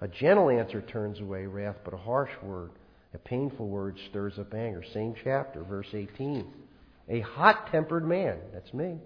A 0.00 0.08
gentle 0.08 0.50
answer 0.50 0.80
turns 0.80 1.20
away 1.20 1.46
wrath, 1.46 1.76
but 1.84 1.94
a 1.94 1.98
harsh 1.98 2.30
word, 2.42 2.70
a 3.14 3.18
painful 3.18 3.68
word 3.68 3.98
stirs 4.08 4.38
up 4.38 4.54
anger. 4.54 4.82
Same 4.82 5.14
chapter, 5.22 5.62
verse 5.62 5.88
18. 5.92 6.46
A 7.08 7.20
hot 7.20 7.70
tempered 7.70 8.06
man, 8.06 8.38
that's 8.52 8.72
me, 8.74 8.98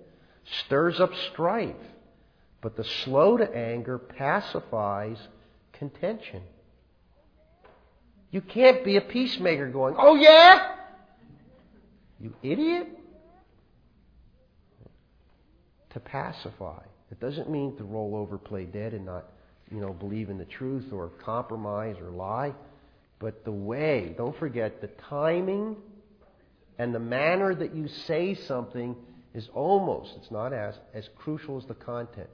stirs 0.65 1.01
up 1.01 1.13
strife, 1.33 1.77
but 2.61 2.77
the 2.77 2.85
slow 2.85 3.37
to 3.37 3.57
anger 3.57 3.99
pacifies 3.99 5.19
contention. 5.73 6.43
You 8.31 8.41
can't 8.41 8.85
be 8.85 8.97
a 8.97 9.01
peacemaker 9.01 9.69
going, 9.69 9.97
oh 9.99 10.15
yeah? 10.15 10.77
You 12.21 12.35
idiot? 12.43 12.89
To 15.91 16.01
pacify. 16.01 16.83
It 17.11 17.19
doesn't 17.19 17.51
mean 17.51 17.77
to 17.79 17.85
roll 17.85 18.15
over, 18.15 18.39
play 18.39 18.65
dead, 18.65 18.93
and 18.93 19.07
not, 19.07 19.31
you 19.71 19.81
know, 19.81 19.93
believe 19.93 20.31
in 20.31 20.39
the 20.39 20.45
truth 20.45 20.93
or 20.93 21.09
compromise 21.25 21.97
or 22.01 22.11
lie. 22.11 22.53
But 23.19 23.45
the 23.45 23.53
way, 23.53 24.15
don't 24.17 24.37
forget, 24.39 24.81
the 24.81 24.91
timing 25.09 25.77
and 26.79 26.95
the 26.95 27.01
manner 27.01 27.55
that 27.55 27.75
you 27.75 27.89
say 28.07 28.35
something 28.35 28.97
is 29.35 29.49
almost, 29.55 30.13
it's 30.17 30.31
not 30.31 30.53
as, 30.53 30.75
as 30.95 31.09
crucial 31.17 31.59
as 31.59 31.67
the 31.67 31.75
content. 31.75 32.31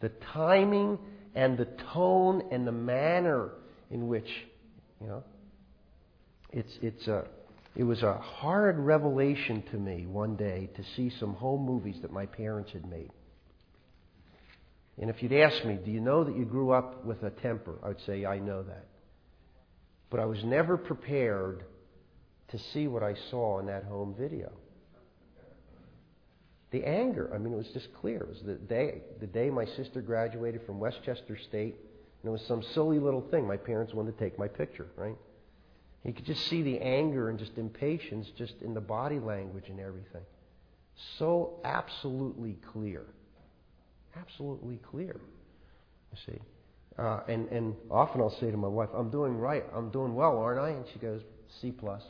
The 0.00 0.10
timing 0.32 0.98
and 1.34 1.56
the 1.56 1.68
tone 1.92 2.42
and 2.50 2.66
the 2.66 2.72
manner 2.72 3.50
in 3.90 4.08
which, 4.08 4.28
you 5.00 5.06
know, 5.06 5.22
it's, 6.52 6.78
it's 6.82 7.06
a, 7.06 7.26
it 7.76 7.84
was 7.84 8.02
a 8.02 8.14
hard 8.14 8.78
revelation 8.78 9.62
to 9.70 9.76
me 9.76 10.06
one 10.06 10.36
day 10.36 10.68
to 10.76 10.82
see 10.96 11.12
some 11.20 11.34
home 11.34 11.64
movies 11.64 11.96
that 12.02 12.12
my 12.12 12.26
parents 12.26 12.72
had 12.72 12.88
made. 12.88 13.10
And 15.00 15.10
if 15.10 15.22
you'd 15.22 15.32
ask 15.32 15.64
me, 15.64 15.78
do 15.84 15.90
you 15.90 16.00
know 16.00 16.24
that 16.24 16.36
you 16.36 16.44
grew 16.44 16.70
up 16.70 17.04
with 17.04 17.22
a 17.22 17.30
temper? 17.30 17.78
I 17.84 17.88
would 17.88 18.00
say, 18.04 18.26
I 18.26 18.38
know 18.40 18.62
that. 18.64 18.86
But 20.10 20.20
I 20.20 20.24
was 20.24 20.42
never 20.42 20.76
prepared 20.76 21.64
to 22.48 22.58
see 22.72 22.88
what 22.88 23.02
I 23.02 23.14
saw 23.30 23.60
in 23.60 23.66
that 23.66 23.84
home 23.84 24.14
video. 24.18 24.50
The 26.70 26.84
anger, 26.84 27.30
I 27.32 27.38
mean, 27.38 27.52
it 27.52 27.56
was 27.56 27.70
just 27.72 27.88
clear. 28.00 28.22
It 28.22 28.28
was 28.28 28.42
the 28.44 28.54
day, 28.54 29.02
the 29.20 29.26
day 29.26 29.50
my 29.50 29.64
sister 29.64 30.02
graduated 30.02 30.66
from 30.66 30.80
Westchester 30.80 31.38
State 31.48 31.76
and 32.22 32.28
it 32.28 32.30
was 32.30 32.42
some 32.48 32.62
silly 32.74 32.98
little 32.98 33.22
thing. 33.30 33.46
My 33.46 33.56
parents 33.56 33.94
wanted 33.94 34.18
to 34.18 34.24
take 34.24 34.38
my 34.38 34.48
picture, 34.48 34.88
right? 34.96 35.16
You 36.04 36.12
could 36.12 36.24
just 36.24 36.46
see 36.48 36.62
the 36.62 36.78
anger 36.80 37.28
and 37.28 37.38
just 37.38 37.58
impatience 37.58 38.28
just 38.36 38.54
in 38.62 38.74
the 38.74 38.80
body 38.80 39.18
language 39.18 39.64
and 39.68 39.80
everything. 39.80 40.22
So 41.18 41.60
absolutely 41.64 42.56
clear. 42.72 43.04
Absolutely 44.16 44.76
clear. 44.76 45.20
You 46.12 46.18
see. 46.26 46.38
Uh, 46.98 47.20
and, 47.28 47.48
and 47.48 47.74
often 47.90 48.20
I'll 48.20 48.36
say 48.40 48.50
to 48.50 48.56
my 48.56 48.68
wife, 48.68 48.88
I'm 48.94 49.10
doing 49.10 49.36
right. 49.36 49.64
I'm 49.74 49.90
doing 49.90 50.14
well, 50.14 50.38
aren't 50.38 50.60
I? 50.60 50.70
And 50.70 50.84
she 50.92 50.98
goes, 50.98 51.22
C 51.60 51.70
plus. 51.70 52.02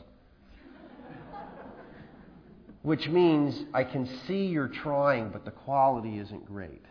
Which 2.81 3.09
means 3.09 3.65
I 3.73 3.83
can 3.83 4.07
see 4.25 4.45
you're 4.45 4.69
trying, 4.69 5.29
but 5.29 5.45
the 5.45 5.51
quality 5.51 6.17
isn't 6.17 6.45
great. 6.45 6.81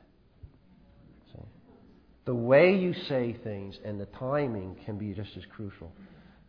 The 2.28 2.34
way 2.34 2.76
you 2.76 2.92
say 2.92 3.34
things 3.42 3.78
and 3.86 3.98
the 3.98 4.04
timing 4.04 4.76
can 4.84 4.98
be 4.98 5.14
just 5.14 5.34
as 5.38 5.44
crucial. 5.46 5.90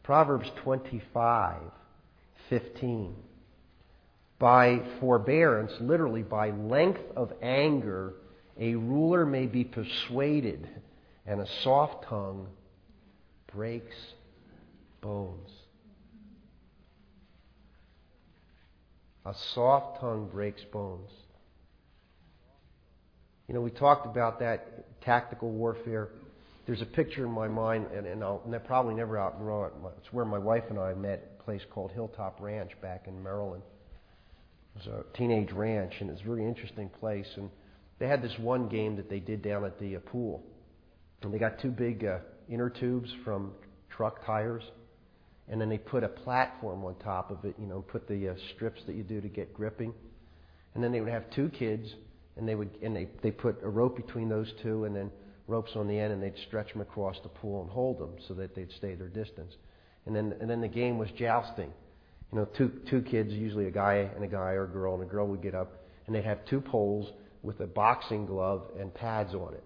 Proverbs 0.10 0.50
25, 0.64 1.62
15. 2.50 3.16
By 4.40 4.82
forbearance, 5.00 5.72
literally 5.80 6.24
by 6.24 6.50
length 6.50 7.04
of 7.16 7.32
anger, 7.44 8.16
a 8.60 8.74
ruler 8.74 9.24
may 9.24 9.46
be 9.46 9.64
persuaded, 9.64 10.68
and 11.28 11.40
a 11.40 11.46
soft 11.62 12.06
tongue 12.06 12.48
breaks 13.54 13.96
bones. 15.00 15.52
A 19.28 19.36
soft 19.54 20.02
tongue 20.02 20.28
breaks 20.34 20.64
bones. 20.74 21.12
You 23.48 23.54
know, 23.54 23.62
we 23.62 23.70
talked 23.70 24.08
about 24.08 24.40
that 24.40 25.00
tactical 25.02 25.52
warfare. 25.52 26.10
There's 26.70 26.84
a 26.84 26.86
picture 26.86 27.26
in 27.26 27.32
my 27.32 27.48
mind, 27.48 27.88
and, 27.96 28.06
and 28.06 28.24
I'll 28.24 28.44
and 28.46 28.54
they 28.54 28.60
probably 28.60 28.94
never 28.94 29.18
outgrow 29.18 29.64
it. 29.64 29.74
It's 29.98 30.14
where 30.14 30.24
my 30.24 30.38
wife 30.38 30.66
and 30.70 30.78
I 30.78 30.94
met, 30.94 31.38
a 31.40 31.44
place 31.44 31.64
called 31.72 31.92
Hilltop 31.92 32.40
Ranch 32.40 32.74
back 32.80 33.06
in 33.08 33.24
Maryland. 33.24 33.64
It 34.76 34.86
was 34.86 35.04
a 35.04 35.18
teenage 35.18 35.52
ranch, 35.52 35.96
and 36.00 36.12
it's 36.12 36.22
a 36.22 36.24
very 36.24 36.46
interesting 36.46 36.88
place. 36.88 37.26
And 37.38 37.50
they 37.98 38.08
had 38.08 38.22
this 38.22 38.38
one 38.38 38.70
game 38.70 38.96
that 38.98 39.10
they 39.10 39.20
did 39.20 39.42
down 39.42 39.66
at 39.66 39.80
the 39.80 39.96
uh, 39.96 40.00
pool. 40.12 40.44
And 41.24 41.34
they 41.34 41.40
got 41.40 41.60
two 41.60 41.72
big 41.72 42.06
uh, 42.06 42.20
inner 42.48 42.70
tubes 42.70 43.10
from 43.26 43.54
truck 43.90 44.24
tires, 44.24 44.62
and 45.48 45.60
then 45.60 45.70
they 45.70 45.80
put 45.80 46.04
a 46.04 46.08
platform 46.08 46.86
on 46.86 46.94
top 47.04 47.32
of 47.32 47.46
it, 47.46 47.56
you 47.60 47.66
know, 47.66 47.82
put 47.82 48.08
the 48.08 48.30
uh, 48.30 48.34
strips 48.54 48.80
that 48.86 48.94
you 48.94 49.02
do 49.02 49.20
to 49.22 49.28
get 49.28 49.56
gripping. 49.56 49.92
And 50.76 50.84
then 50.84 50.92
they 50.92 51.02
would 51.02 51.10
have 51.10 51.32
two 51.32 51.50
kids 51.50 51.92
and 52.38 52.48
they 52.48 52.54
would 52.54 52.70
and 52.84 52.96
they 52.96 53.08
they 53.24 53.32
put 53.32 53.58
a 53.64 53.70
rope 53.70 53.96
between 53.98 54.30
those 54.30 54.54
two, 54.62 54.86
and 54.86 54.96
then 54.96 55.10
ropes 55.50 55.72
on 55.76 55.88
the 55.88 56.00
end, 56.00 56.14
and 56.14 56.22
they'd 56.22 56.38
stretch 56.48 56.72
them 56.72 56.82
across 56.82 57.20
the 57.24 57.30
pool 57.30 57.62
and 57.62 57.70
hold 57.70 58.00
them 58.00 58.16
so 58.28 58.34
that 58.36 58.56
they'd 58.56 58.72
stay 58.72 58.96
their 58.96 59.10
distance. 59.10 59.56
And 60.06 60.16
then 60.16 60.36
and 60.40 60.50
then 60.50 60.62
the 60.62 60.68
game 60.68 60.98
was 60.98 61.10
jousting. 61.18 61.72
You 62.32 62.40
know, 62.40 62.46
two 62.58 62.72
two 62.90 63.02
kids, 63.02 63.34
usually 63.34 63.66
a 63.66 63.72
guy 63.72 64.10
and 64.16 64.24
a 64.24 64.28
guy 64.28 64.52
or 64.52 64.64
a 64.66 64.68
girl, 64.68 64.94
and 64.94 65.04
a 65.04 65.06
girl 65.06 65.28
would 65.28 65.42
get 65.42 65.56
up, 65.56 65.84
and 66.06 66.16
they'd 66.16 66.24
have 66.24 66.46
two 66.46 66.62
poles 66.62 67.12
with 67.42 67.60
a 67.60 67.68
boxing 67.68 68.26
glove 68.26 68.64
and 68.80 68.94
pads 68.94 69.34
on 69.34 69.54
it, 69.54 69.64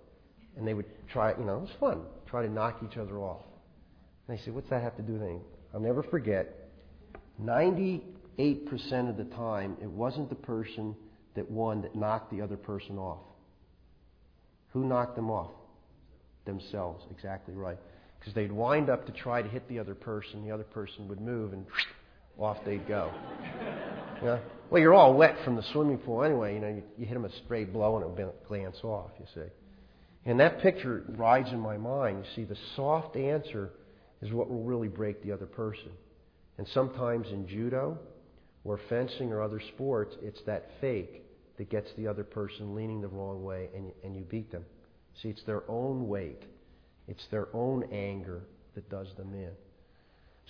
and 0.58 0.68
they 0.68 0.74
would 0.74 0.86
try. 1.12 1.32
You 1.38 1.44
know, 1.44 1.58
it 1.58 1.62
was 1.62 1.78
fun. 1.80 2.02
Try 2.26 2.44
to 2.46 2.52
knock 2.52 2.82
each 2.84 2.98
other 2.98 3.20
off. 3.20 3.42
And 4.28 4.38
they 4.38 4.42
said, 4.44 4.56
"What's 4.56 4.70
that 4.70 4.82
have 4.82 4.96
to 4.98 5.04
do 5.04 5.14
with 5.14 5.24
anything?" 5.24 5.44
I'll 5.74 5.82
never 5.82 6.04
forget. 6.04 6.70
Ninety-eight 7.40 8.68
percent 8.68 9.10
of 9.10 9.18
the 9.18 9.26
time, 9.26 9.76
it 9.82 9.90
wasn't 9.90 10.30
the 10.30 10.36
person 10.36 10.96
that 11.36 11.50
won 11.50 11.82
that 11.82 11.96
knocked 11.96 12.32
the 12.32 12.42
other 12.42 12.58
person 12.58 12.98
off. 12.98 13.24
Who 14.70 14.86
knocked 14.86 15.16
them 15.16 15.30
off? 15.30 15.52
Themselves, 16.46 17.04
exactly 17.12 17.54
right. 17.54 17.78
Because 18.20 18.34
they'd 18.34 18.52
wind 18.52 18.90
up 18.90 19.06
to 19.06 19.12
try 19.12 19.42
to 19.42 19.50
hit 19.50 19.68
the 19.68 19.80
other 19.80 19.96
person, 19.96 20.46
the 20.46 20.52
other 20.52 20.64
person 20.64 21.08
would 21.08 21.22
move, 21.22 21.54
and 21.54 21.66
off 22.40 22.58
they'd 22.66 22.88
go. 22.88 23.12
Well, 24.70 24.82
you're 24.82 24.94
all 24.94 25.14
wet 25.14 25.36
from 25.44 25.56
the 25.56 25.64
swimming 25.72 25.98
pool 25.98 26.24
anyway. 26.24 26.56
You 26.56 26.60
know, 26.60 26.70
you, 26.70 26.84
you 26.98 27.06
hit 27.06 27.14
them 27.14 27.26
a 27.26 27.32
stray 27.46 27.64
blow 27.66 27.98
and 27.98 28.04
it 28.04 28.10
would 28.10 28.34
glance 28.48 28.78
off. 28.84 29.12
You 29.20 29.26
see, 29.36 29.50
and 30.26 30.40
that 30.40 30.62
picture 30.62 31.04
rides 31.10 31.50
in 31.52 31.60
my 31.60 31.78
mind. 31.78 32.26
You 32.26 32.32
see, 32.36 32.44
the 32.46 32.58
soft 32.76 33.16
answer 33.16 33.72
is 34.22 34.32
what 34.32 34.50
will 34.50 34.64
really 34.64 34.88
break 34.88 35.22
the 35.22 35.32
other 35.32 35.46
person. 35.46 35.92
And 36.58 36.68
sometimes 36.74 37.28
in 37.28 37.48
judo, 37.48 38.00
or 38.64 38.80
fencing, 38.90 39.32
or 39.34 39.42
other 39.42 39.62
sports, 39.76 40.16
it's 40.22 40.42
that 40.46 40.70
fake 40.80 41.26
that 41.58 41.70
gets 41.70 41.90
the 41.98 42.08
other 42.08 42.24
person 42.24 42.74
leaning 42.74 43.02
the 43.02 43.08
wrong 43.08 43.44
way, 43.44 43.70
and 43.76 43.92
and 44.04 44.16
you 44.16 44.24
beat 44.24 44.52
them. 44.52 44.64
See, 45.22 45.30
it's 45.30 45.44
their 45.44 45.64
own 45.70 46.08
weight, 46.08 46.44
it's 47.08 47.26
their 47.32 47.48
own 47.54 47.84
anger 47.92 48.42
that 48.76 48.90
does 48.90 49.08
them 49.18 49.34
in. 49.34 49.52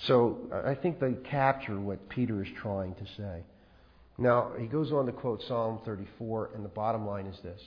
So 0.07 0.39
I 0.65 0.75
think 0.75 0.99
they 0.99 1.13
capture 1.29 1.79
what 1.79 2.09
Peter 2.09 2.41
is 2.43 2.49
trying 2.61 2.95
to 2.95 3.05
say. 3.17 3.43
Now, 4.17 4.51
he 4.59 4.67
goes 4.67 4.91
on 4.91 5.05
to 5.07 5.11
quote 5.11 5.41
Psalm 5.47 5.79
34, 5.85 6.51
and 6.55 6.63
the 6.63 6.69
bottom 6.69 7.05
line 7.05 7.25
is 7.25 7.39
this 7.43 7.59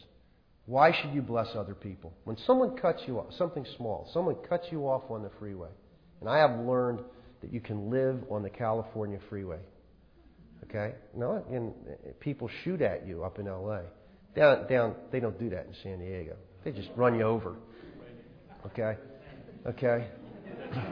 Why 0.67 0.93
should 0.93 1.12
you 1.12 1.23
bless 1.23 1.49
other 1.55 1.75
people? 1.75 2.12
When 2.25 2.37
someone 2.47 2.76
cuts 2.76 3.03
you 3.07 3.19
off, 3.19 3.33
something 3.37 3.67
small, 3.76 4.09
someone 4.12 4.37
cuts 4.49 4.67
you 4.71 4.88
off 4.88 5.11
on 5.11 5.23
the 5.23 5.31
freeway, 5.38 5.71
and 6.21 6.29
I 6.29 6.38
have 6.38 6.59
learned 6.61 7.00
that 7.43 7.53
you 7.53 7.61
can 7.61 7.91
live 7.91 8.25
on 8.31 8.43
the 8.43 8.50
California 8.50 9.19
freeway. 9.29 9.61
Okay? 10.65 10.95
No, 11.15 11.45
and 11.50 11.73
people 12.21 12.49
shoot 12.65 12.81
at 12.81 13.07
you 13.07 13.25
up 13.25 13.38
in 13.38 13.47
LA. 13.47 13.81
Down, 14.35 14.67
down, 14.69 14.95
they 15.12 15.21
don't 15.21 15.38
do 15.38 15.50
that 15.50 15.67
in 15.67 15.75
San 15.83 15.99
Diego. 15.99 16.37
They 16.66 16.73
just 16.73 16.90
run 16.96 17.14
you 17.14 17.23
over. 17.23 17.54
Okay? 18.66 18.96
Okay? 19.68 20.08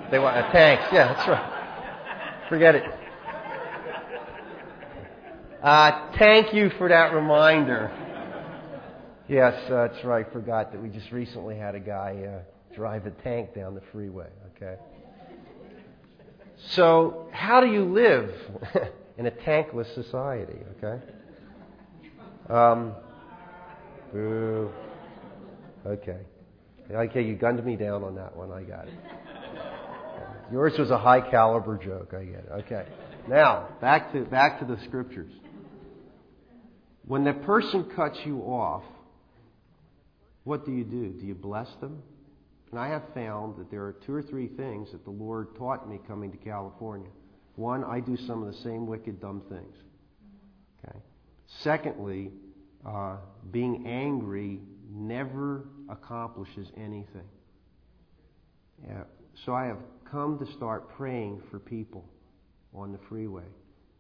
They 0.08 0.20
want 0.20 0.36
a 0.36 0.42
tanks. 0.52 0.84
Yeah, 0.92 1.12
that's 1.12 1.28
right. 1.28 2.48
Forget 2.48 2.76
it. 2.76 2.84
Uh, 5.60 6.12
thank 6.16 6.54
you 6.54 6.70
for 6.78 6.88
that 6.88 7.12
reminder. 7.12 7.90
Yes, 9.28 9.68
uh, 9.68 9.88
that's 9.88 10.04
right. 10.04 10.32
Forgot 10.32 10.70
that 10.70 10.80
we 10.80 10.90
just 10.90 11.10
recently 11.10 11.56
had 11.56 11.74
a 11.74 11.80
guy 11.80 12.22
uh, 12.22 12.76
drive 12.76 13.06
a 13.06 13.10
tank 13.10 13.52
down 13.56 13.74
the 13.74 13.82
freeway. 13.90 14.28
Okay. 14.54 14.76
So, 16.68 17.26
how 17.32 17.60
do 17.60 17.66
you 17.66 17.82
live 17.82 18.32
in 19.18 19.26
a 19.26 19.32
tankless 19.32 19.92
society? 19.92 20.58
Okay. 20.78 21.02
Um, 22.48 22.92
boo. 24.12 24.70
Okay. 25.86 26.20
Okay, 26.90 27.22
you 27.22 27.34
gunned 27.34 27.64
me 27.64 27.76
down 27.76 28.02
on 28.04 28.14
that 28.16 28.36
one. 28.36 28.52
I 28.52 28.62
got 28.62 28.88
it. 28.88 28.94
Yours 30.52 30.74
was 30.78 30.90
a 30.90 30.98
high 30.98 31.20
caliber 31.20 31.78
joke. 31.78 32.12
I 32.14 32.24
get 32.24 32.40
it. 32.40 32.48
Okay. 32.64 32.86
Now, 33.28 33.68
back 33.80 34.12
to, 34.12 34.24
back 34.24 34.60
to 34.60 34.66
the 34.66 34.78
scriptures. 34.84 35.32
When 37.06 37.24
the 37.24 37.32
person 37.32 37.90
cuts 37.96 38.18
you 38.24 38.40
off, 38.40 38.82
what 40.44 40.66
do 40.66 40.72
you 40.72 40.84
do? 40.84 41.08
Do 41.08 41.26
you 41.26 41.34
bless 41.34 41.68
them? 41.80 42.02
And 42.70 42.78
I 42.78 42.88
have 42.88 43.02
found 43.14 43.56
that 43.58 43.70
there 43.70 43.82
are 43.82 43.96
two 44.04 44.12
or 44.12 44.22
three 44.22 44.48
things 44.48 44.90
that 44.92 45.04
the 45.04 45.10
Lord 45.10 45.56
taught 45.56 45.88
me 45.88 46.00
coming 46.06 46.30
to 46.32 46.38
California. 46.38 47.08
One, 47.56 47.84
I 47.84 48.00
do 48.00 48.16
some 48.26 48.42
of 48.42 48.52
the 48.52 48.60
same 48.62 48.86
wicked, 48.86 49.20
dumb 49.20 49.42
things. 49.48 49.76
Okay. 50.84 50.98
Secondly, 51.62 52.32
uh, 52.86 53.16
being 53.50 53.86
angry 53.86 54.60
never 54.94 55.66
accomplishes 55.88 56.68
anything. 56.76 57.28
Yeah. 58.86 59.02
So 59.44 59.54
I 59.54 59.66
have 59.66 59.78
come 60.10 60.38
to 60.38 60.46
start 60.52 60.88
praying 60.96 61.42
for 61.50 61.58
people 61.58 62.04
on 62.74 62.92
the 62.92 62.98
freeway 63.08 63.44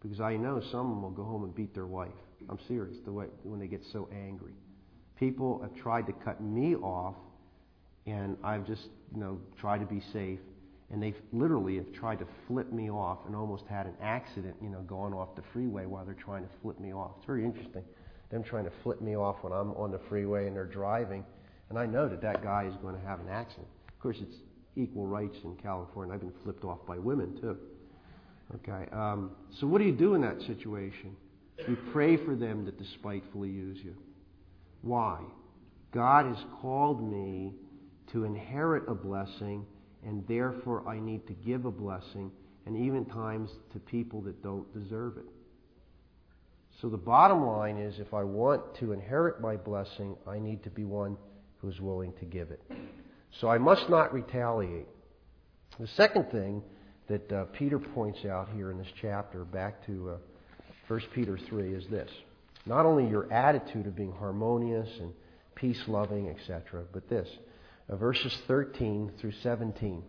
because 0.00 0.20
I 0.20 0.36
know 0.36 0.60
some 0.60 0.80
of 0.80 0.88
them 0.88 1.02
will 1.02 1.10
go 1.10 1.24
home 1.24 1.44
and 1.44 1.54
beat 1.54 1.74
their 1.74 1.86
wife. 1.86 2.12
I'm 2.48 2.58
serious. 2.68 2.96
The 3.04 3.12
way 3.12 3.26
when 3.42 3.58
they 3.58 3.66
get 3.66 3.82
so 3.92 4.08
angry, 4.12 4.52
people 5.18 5.60
have 5.62 5.74
tried 5.74 6.06
to 6.06 6.12
cut 6.12 6.42
me 6.42 6.76
off, 6.76 7.16
and 8.06 8.36
I've 8.44 8.66
just 8.66 8.88
you 9.12 9.20
know 9.20 9.40
tried 9.58 9.78
to 9.78 9.86
be 9.86 10.00
safe. 10.12 10.40
And 10.90 11.02
they 11.02 11.14
literally 11.32 11.76
have 11.76 11.90
tried 11.92 12.20
to 12.20 12.26
flip 12.46 12.70
me 12.70 12.90
off 12.90 13.18
and 13.26 13.34
almost 13.34 13.64
had 13.66 13.86
an 13.86 13.94
accident, 14.00 14.54
you 14.62 14.68
know, 14.68 14.82
going 14.82 15.12
off 15.12 15.34
the 15.34 15.42
freeway 15.52 15.86
while 15.86 16.04
they're 16.04 16.14
trying 16.14 16.44
to 16.44 16.50
flip 16.62 16.78
me 16.78 16.92
off. 16.92 17.12
It's 17.16 17.26
very 17.26 17.42
interesting 17.44 17.82
them 18.30 18.42
trying 18.42 18.64
to 18.64 18.72
flip 18.82 19.00
me 19.00 19.16
off 19.16 19.36
when 19.42 19.52
I'm 19.52 19.72
on 19.72 19.90
the 19.90 20.00
freeway 20.08 20.46
and 20.46 20.56
they're 20.56 20.64
driving, 20.64 21.24
and 21.70 21.78
I 21.78 21.86
know 21.86 22.08
that 22.08 22.20
that 22.22 22.42
guy 22.42 22.64
is 22.64 22.74
going 22.82 22.94
to 22.94 23.06
have 23.06 23.20
an 23.20 23.28
accident. 23.28 23.68
Of 23.88 23.98
course, 23.98 24.16
it's 24.20 24.36
equal 24.76 25.06
rights 25.06 25.36
in 25.44 25.56
California. 25.56 26.14
I've 26.14 26.20
been 26.20 26.32
flipped 26.42 26.64
off 26.64 26.78
by 26.86 26.98
women 26.98 27.38
too. 27.40 27.56
Okay, 28.56 28.90
um, 28.92 29.30
so 29.58 29.66
what 29.66 29.78
do 29.78 29.84
you 29.84 29.92
do 29.92 30.14
in 30.14 30.20
that 30.20 30.40
situation? 30.42 31.16
You 31.68 31.78
pray 31.92 32.16
for 32.16 32.34
them 32.34 32.64
that 32.66 32.78
despitefully 32.78 33.48
use 33.48 33.78
you. 33.82 33.94
Why? 34.82 35.20
God 35.92 36.26
has 36.26 36.44
called 36.60 37.02
me 37.02 37.52
to 38.12 38.24
inherit 38.24 38.84
a 38.88 38.94
blessing, 38.94 39.64
and 40.04 40.26
therefore 40.28 40.86
I 40.86 40.98
need 40.98 41.26
to 41.28 41.32
give 41.32 41.64
a 41.64 41.70
blessing, 41.70 42.30
and 42.66 42.76
even 42.76 43.04
times 43.06 43.50
to 43.72 43.78
people 43.78 44.20
that 44.22 44.42
don't 44.42 44.72
deserve 44.74 45.16
it. 45.16 45.24
So 46.80 46.88
the 46.88 46.96
bottom 46.96 47.46
line 47.46 47.78
is 47.78 47.98
if 47.98 48.12
I 48.12 48.24
want 48.24 48.74
to 48.76 48.92
inherit 48.92 49.40
my 49.40 49.56
blessing, 49.56 50.16
I 50.26 50.38
need 50.38 50.62
to 50.64 50.70
be 50.70 50.84
one 50.84 51.16
who 51.60 51.68
is 51.68 51.80
willing 51.80 52.12
to 52.14 52.24
give 52.24 52.50
it. 52.50 52.60
So 53.40 53.48
I 53.48 53.58
must 53.58 53.88
not 53.88 54.12
retaliate. 54.12 54.86
The 55.78 55.86
second 55.88 56.30
thing 56.30 56.62
that 57.08 57.32
uh, 57.32 57.44
Peter 57.46 57.78
points 57.78 58.24
out 58.24 58.48
here 58.54 58.70
in 58.70 58.78
this 58.78 58.92
chapter, 59.00 59.44
back 59.44 59.84
to 59.86 60.10
uh, 60.10 60.16
1 60.88 61.00
Peter 61.12 61.38
3, 61.38 61.74
is 61.74 61.86
this. 61.88 62.10
Not 62.66 62.86
only 62.86 63.06
your 63.08 63.32
attitude 63.32 63.86
of 63.86 63.96
being 63.96 64.12
harmonious 64.12 64.88
and 65.00 65.12
peace 65.54 65.82
loving, 65.86 66.28
etc., 66.28 66.84
but 66.92 67.08
this. 67.08 67.28
Uh, 67.88 67.96
verses 67.96 68.36
13 68.46 69.12
through 69.18 69.32
17. 69.42 70.02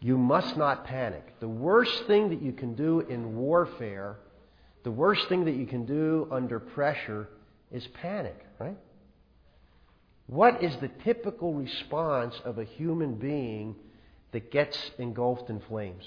You 0.00 0.18
must 0.18 0.56
not 0.56 0.84
panic. 0.84 1.38
The 1.40 1.48
worst 1.48 2.04
thing 2.06 2.30
that 2.30 2.42
you 2.42 2.52
can 2.52 2.74
do 2.74 3.00
in 3.00 3.36
warfare 3.36 4.16
the 4.82 4.90
worst 4.90 5.28
thing 5.28 5.44
that 5.44 5.54
you 5.54 5.66
can 5.66 5.84
do 5.84 6.28
under 6.30 6.58
pressure 6.58 7.28
is 7.70 7.86
panic, 8.00 8.38
right? 8.58 8.76
What 10.26 10.62
is 10.62 10.76
the 10.76 10.88
typical 11.04 11.54
response 11.54 12.34
of 12.44 12.58
a 12.58 12.64
human 12.64 13.14
being 13.16 13.74
that 14.32 14.50
gets 14.50 14.78
engulfed 14.98 15.50
in 15.50 15.60
flames? 15.60 16.04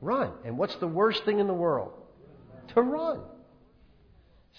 Run. 0.00 0.32
And 0.44 0.58
what's 0.58 0.76
the 0.76 0.86
worst 0.86 1.24
thing 1.24 1.38
in 1.38 1.46
the 1.46 1.54
world? 1.54 1.92
To 2.74 2.82
run. 2.82 3.20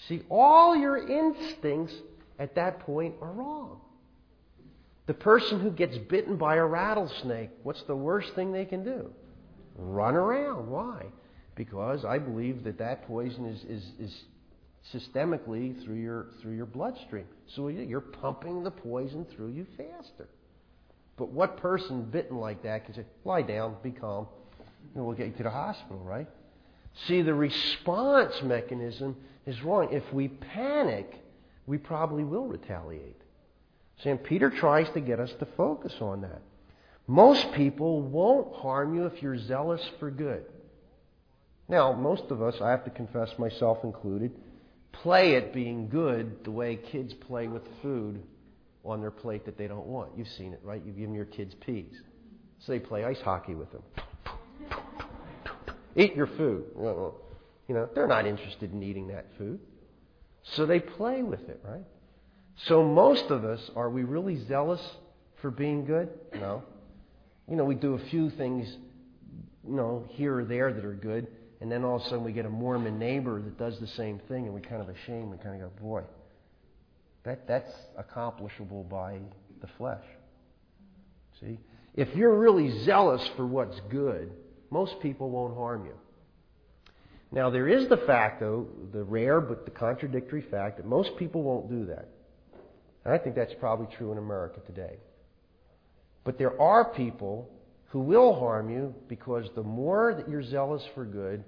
See, 0.08 0.22
all 0.28 0.76
your 0.76 0.96
instincts 0.96 1.94
at 2.38 2.54
that 2.56 2.80
point 2.80 3.14
are 3.20 3.30
wrong. 3.30 3.80
The 5.06 5.14
person 5.14 5.60
who 5.60 5.70
gets 5.70 5.96
bitten 5.96 6.36
by 6.36 6.56
a 6.56 6.64
rattlesnake, 6.64 7.50
what's 7.62 7.82
the 7.84 7.96
worst 7.96 8.34
thing 8.34 8.52
they 8.52 8.64
can 8.64 8.84
do? 8.84 9.10
Run 9.76 10.14
around. 10.14 10.68
Why? 10.68 11.06
Because 11.58 12.04
I 12.04 12.18
believe 12.18 12.62
that 12.64 12.78
that 12.78 13.06
poison 13.08 13.44
is, 13.44 13.64
is, 13.64 13.84
is 13.98 14.24
systemically 14.94 15.84
through 15.84 15.96
your, 15.96 16.26
through 16.40 16.54
your 16.54 16.66
bloodstream. 16.66 17.24
So 17.48 17.66
you're 17.66 18.00
pumping 18.00 18.62
the 18.62 18.70
poison 18.70 19.26
through 19.34 19.48
you 19.48 19.66
faster. 19.76 20.28
But 21.16 21.30
what 21.30 21.56
person 21.56 22.04
bitten 22.04 22.38
like 22.38 22.62
that 22.62 22.86
can 22.86 22.94
say, 22.94 23.04
lie 23.24 23.42
down, 23.42 23.74
be 23.82 23.90
calm, 23.90 24.28
and 24.94 25.04
we'll 25.04 25.16
get 25.16 25.26
you 25.26 25.32
to 25.32 25.42
the 25.42 25.50
hospital, 25.50 25.98
right? 25.98 26.28
See, 27.08 27.22
the 27.22 27.34
response 27.34 28.40
mechanism 28.44 29.16
is 29.44 29.60
wrong. 29.64 29.88
If 29.90 30.04
we 30.12 30.28
panic, 30.28 31.12
we 31.66 31.76
probably 31.76 32.22
will 32.22 32.46
retaliate. 32.46 33.20
St. 33.98 34.22
Peter 34.22 34.48
tries 34.48 34.88
to 34.90 35.00
get 35.00 35.18
us 35.18 35.32
to 35.40 35.46
focus 35.56 35.94
on 36.00 36.20
that. 36.20 36.40
Most 37.08 37.50
people 37.52 38.00
won't 38.00 38.54
harm 38.54 38.94
you 38.94 39.06
if 39.06 39.20
you're 39.20 39.38
zealous 39.38 39.82
for 39.98 40.08
good. 40.08 40.44
Now, 41.68 41.92
most 41.92 42.24
of 42.30 42.40
us, 42.40 42.54
I 42.62 42.70
have 42.70 42.84
to 42.84 42.90
confess 42.90 43.30
myself 43.38 43.78
included, 43.84 44.32
play 44.92 45.36
at 45.36 45.52
being 45.52 45.88
good 45.88 46.44
the 46.44 46.50
way 46.50 46.76
kids 46.76 47.12
play 47.12 47.46
with 47.46 47.62
food 47.82 48.22
on 48.84 49.00
their 49.00 49.10
plate 49.10 49.44
that 49.44 49.58
they 49.58 49.66
don't 49.66 49.86
want. 49.86 50.10
You've 50.16 50.28
seen 50.28 50.54
it, 50.54 50.60
right? 50.62 50.80
You've 50.84 50.96
given 50.96 51.14
your 51.14 51.26
kids 51.26 51.54
peas. 51.66 51.92
So 52.60 52.72
they 52.72 52.78
play 52.78 53.04
ice 53.04 53.20
hockey 53.20 53.54
with 53.54 53.68
them. 53.70 53.82
Eat 55.94 56.14
your 56.16 56.26
food. 56.26 56.64
You 56.76 57.74
know, 57.74 57.88
they're 57.94 58.06
not 58.06 58.26
interested 58.26 58.72
in 58.72 58.82
eating 58.82 59.08
that 59.08 59.26
food. 59.36 59.60
So 60.54 60.64
they 60.64 60.80
play 60.80 61.22
with 61.22 61.48
it, 61.48 61.60
right? 61.62 61.84
So 62.64 62.82
most 62.82 63.30
of 63.30 63.44
us, 63.44 63.60
are 63.76 63.90
we 63.90 64.04
really 64.04 64.42
zealous 64.46 64.80
for 65.42 65.50
being 65.50 65.84
good? 65.84 66.08
No. 66.34 66.62
You 67.48 67.56
know, 67.56 67.64
we 67.64 67.74
do 67.74 67.94
a 67.94 67.98
few 67.98 68.30
things, 68.30 68.66
you 69.66 69.74
know, 69.74 70.06
here 70.10 70.38
or 70.38 70.44
there 70.44 70.72
that 70.72 70.84
are 70.84 70.94
good, 70.94 71.28
and 71.60 71.70
then 71.70 71.84
all 71.84 71.96
of 71.96 72.02
a 72.02 72.04
sudden 72.04 72.24
we 72.24 72.32
get 72.32 72.46
a 72.46 72.50
Mormon 72.50 72.98
neighbor 72.98 73.40
that 73.40 73.58
does 73.58 73.78
the 73.80 73.86
same 73.88 74.20
thing, 74.28 74.44
and 74.44 74.54
we 74.54 74.60
kind 74.60 74.80
of 74.80 74.88
ashamed. 74.88 75.30
We 75.30 75.38
kind 75.38 75.60
of 75.60 75.76
go, 75.76 75.82
boy, 75.82 76.02
that, 77.24 77.46
that's 77.48 77.70
accomplishable 77.96 78.84
by 78.84 79.18
the 79.60 79.68
flesh. 79.76 80.04
See? 81.40 81.58
If 81.94 82.14
you're 82.14 82.38
really 82.38 82.84
zealous 82.84 83.26
for 83.36 83.46
what's 83.46 83.78
good, 83.90 84.32
most 84.70 84.94
people 85.02 85.30
won't 85.30 85.56
harm 85.56 85.84
you. 85.84 85.94
Now, 87.30 87.50
there 87.50 87.68
is 87.68 87.88
the 87.88 87.98
fact, 87.98 88.40
though, 88.40 88.68
the 88.92 89.02
rare 89.02 89.40
but 89.40 89.64
the 89.64 89.70
contradictory 89.70 90.44
fact, 90.50 90.78
that 90.78 90.86
most 90.86 91.10
people 91.18 91.42
won't 91.42 91.68
do 91.68 91.86
that. 91.86 92.08
And 93.04 93.12
I 93.12 93.18
think 93.18 93.34
that's 93.34 93.52
probably 93.60 93.88
true 93.96 94.12
in 94.12 94.18
America 94.18 94.60
today. 94.66 94.96
But 96.24 96.38
there 96.38 96.60
are 96.60 96.84
people 96.92 97.50
who 97.88 98.00
will 98.00 98.38
harm 98.38 98.70
you 98.70 98.94
because 99.08 99.48
the 99.54 99.62
more 99.62 100.14
that 100.14 100.28
you're 100.28 100.42
zealous 100.42 100.82
for 100.94 101.04
good, 101.04 101.44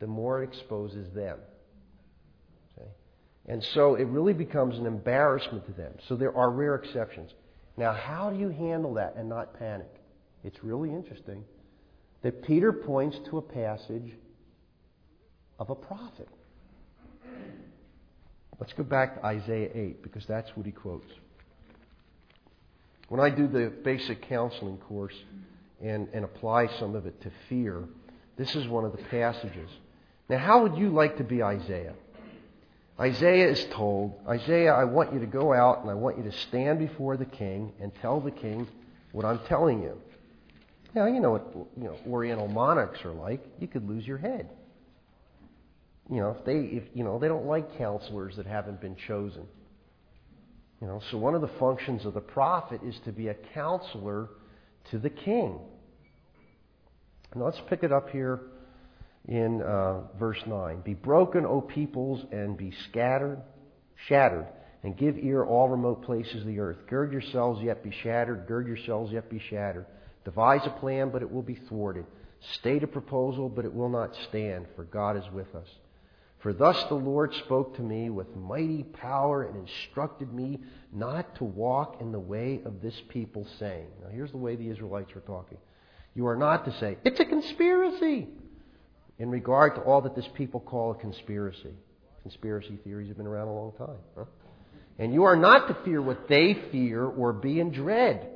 the 0.00 0.06
more 0.06 0.42
it 0.42 0.48
exposes 0.48 1.12
them. 1.14 1.38
Okay? 2.76 2.88
And 3.46 3.62
so 3.74 3.94
it 3.94 4.04
really 4.04 4.32
becomes 4.32 4.78
an 4.78 4.86
embarrassment 4.86 5.66
to 5.66 5.72
them. 5.72 5.92
So 6.08 6.16
there 6.16 6.36
are 6.36 6.50
rare 6.50 6.74
exceptions. 6.74 7.32
Now, 7.76 7.92
how 7.92 8.30
do 8.30 8.38
you 8.38 8.48
handle 8.48 8.94
that 8.94 9.14
and 9.16 9.28
not 9.28 9.58
panic? 9.58 9.90
It's 10.42 10.62
really 10.62 10.90
interesting 10.90 11.44
that 12.22 12.42
Peter 12.42 12.72
points 12.72 13.16
to 13.30 13.38
a 13.38 13.42
passage 13.42 14.12
of 15.60 15.70
a 15.70 15.74
prophet. 15.74 16.28
Let's 18.58 18.72
go 18.72 18.82
back 18.82 19.20
to 19.20 19.26
Isaiah 19.26 19.70
8 19.72 20.02
because 20.02 20.26
that's 20.26 20.50
what 20.56 20.66
he 20.66 20.72
quotes. 20.72 21.06
When 23.08 23.20
I 23.20 23.30
do 23.30 23.46
the 23.46 23.72
basic 23.84 24.28
counseling 24.28 24.78
course 24.78 25.14
and, 25.82 26.08
and 26.12 26.24
apply 26.24 26.68
some 26.78 26.94
of 26.94 27.06
it 27.06 27.20
to 27.22 27.30
fear, 27.48 27.84
this 28.36 28.54
is 28.54 28.66
one 28.66 28.84
of 28.84 28.92
the 28.92 29.02
passages. 29.04 29.70
Now, 30.28 30.38
how 30.38 30.62
would 30.62 30.76
you 30.76 30.90
like 30.90 31.16
to 31.18 31.24
be 31.24 31.42
Isaiah? 31.42 31.94
Isaiah 33.00 33.48
is 33.48 33.64
told, 33.70 34.18
Isaiah, 34.28 34.74
I 34.74 34.84
want 34.84 35.12
you 35.12 35.20
to 35.20 35.26
go 35.26 35.52
out 35.52 35.82
and 35.82 35.90
I 35.90 35.94
want 35.94 36.18
you 36.18 36.24
to 36.24 36.32
stand 36.32 36.80
before 36.80 37.16
the 37.16 37.24
king 37.24 37.72
and 37.80 37.92
tell 38.02 38.20
the 38.20 38.32
king 38.32 38.66
what 39.12 39.24
I'm 39.24 39.38
telling 39.46 39.82
you. 39.82 39.96
Now, 40.94 41.06
you 41.06 41.20
know 41.20 41.30
what 41.30 41.52
you 41.76 41.84
know, 41.84 41.96
Oriental 42.08 42.48
monarchs 42.48 43.04
are 43.04 43.12
like. 43.12 43.44
You 43.60 43.68
could 43.68 43.88
lose 43.88 44.06
your 44.06 44.18
head. 44.18 44.48
You 46.10 46.20
know, 46.20 46.36
if 46.38 46.44
they, 46.44 46.58
if, 46.58 46.84
you 46.94 47.04
know, 47.04 47.18
they 47.18 47.28
don't 47.28 47.46
like 47.46 47.76
counselors 47.78 48.36
that 48.36 48.46
haven't 48.46 48.80
been 48.80 48.96
chosen. 48.96 49.44
You 50.80 50.86
know, 50.86 51.00
so 51.10 51.18
one 51.18 51.34
of 51.34 51.40
the 51.40 51.50
functions 51.58 52.04
of 52.04 52.14
the 52.14 52.20
prophet 52.20 52.80
is 52.84 52.98
to 53.04 53.12
be 53.12 53.28
a 53.28 53.34
counselor 53.34 54.30
to 54.90 54.98
the 54.98 55.10
king. 55.10 55.58
Now 57.34 57.44
let's 57.44 57.60
pick 57.68 57.82
it 57.82 57.92
up 57.92 58.10
here 58.10 58.40
in 59.26 59.62
uh, 59.62 60.00
verse 60.18 60.40
9. 60.46 60.80
Be 60.80 60.94
broken, 60.94 61.44
O 61.44 61.60
peoples, 61.60 62.24
and 62.32 62.56
be 62.56 62.72
scattered, 62.88 63.42
shattered, 64.08 64.46
and 64.82 64.96
give 64.96 65.18
ear 65.18 65.44
all 65.44 65.68
remote 65.68 66.02
places 66.02 66.40
of 66.40 66.46
the 66.46 66.58
earth. 66.58 66.78
Gird 66.88 67.12
yourselves, 67.12 67.60
yet 67.62 67.82
be 67.82 67.92
shattered. 68.02 68.46
Gird 68.46 68.66
yourselves, 68.66 69.12
yet 69.12 69.28
be 69.28 69.40
shattered. 69.50 69.86
Devise 70.24 70.62
a 70.64 70.70
plan, 70.70 71.10
but 71.10 71.22
it 71.22 71.30
will 71.30 71.42
be 71.42 71.58
thwarted. 71.68 72.06
State 72.60 72.82
a 72.82 72.86
proposal, 72.86 73.48
but 73.48 73.64
it 73.64 73.74
will 73.74 73.88
not 73.88 74.14
stand, 74.28 74.66
for 74.76 74.84
God 74.84 75.16
is 75.16 75.24
with 75.32 75.52
us. 75.54 75.68
For 76.40 76.52
thus 76.52 76.82
the 76.84 76.94
Lord 76.94 77.34
spoke 77.34 77.76
to 77.76 77.82
me 77.82 78.10
with 78.10 78.34
mighty 78.36 78.84
power 78.84 79.42
and 79.42 79.56
instructed 79.56 80.32
me 80.32 80.60
not 80.92 81.34
to 81.36 81.44
walk 81.44 82.00
in 82.00 82.12
the 82.12 82.20
way 82.20 82.60
of 82.64 82.80
this 82.80 82.94
people, 83.08 83.46
saying. 83.58 83.88
Now, 84.02 84.10
here's 84.10 84.30
the 84.30 84.36
way 84.36 84.54
the 84.54 84.70
Israelites 84.70 85.12
were 85.14 85.20
talking. 85.22 85.58
You 86.14 86.26
are 86.26 86.36
not 86.36 86.64
to 86.66 86.72
say, 86.78 86.96
it's 87.04 87.18
a 87.20 87.24
conspiracy, 87.24 88.28
in 89.18 89.30
regard 89.30 89.74
to 89.74 89.80
all 89.80 90.00
that 90.02 90.14
this 90.14 90.28
people 90.34 90.60
call 90.60 90.92
a 90.92 90.94
conspiracy. 90.94 91.74
Conspiracy 92.22 92.78
theories 92.84 93.08
have 93.08 93.16
been 93.16 93.26
around 93.26 93.48
a 93.48 93.52
long 93.52 93.72
time. 93.72 93.98
Huh? 94.16 94.24
And 94.98 95.12
you 95.12 95.24
are 95.24 95.36
not 95.36 95.68
to 95.68 95.76
fear 95.84 96.00
what 96.00 96.28
they 96.28 96.54
fear 96.70 97.04
or 97.04 97.32
be 97.32 97.58
in 97.58 97.72
dread. 97.72 98.28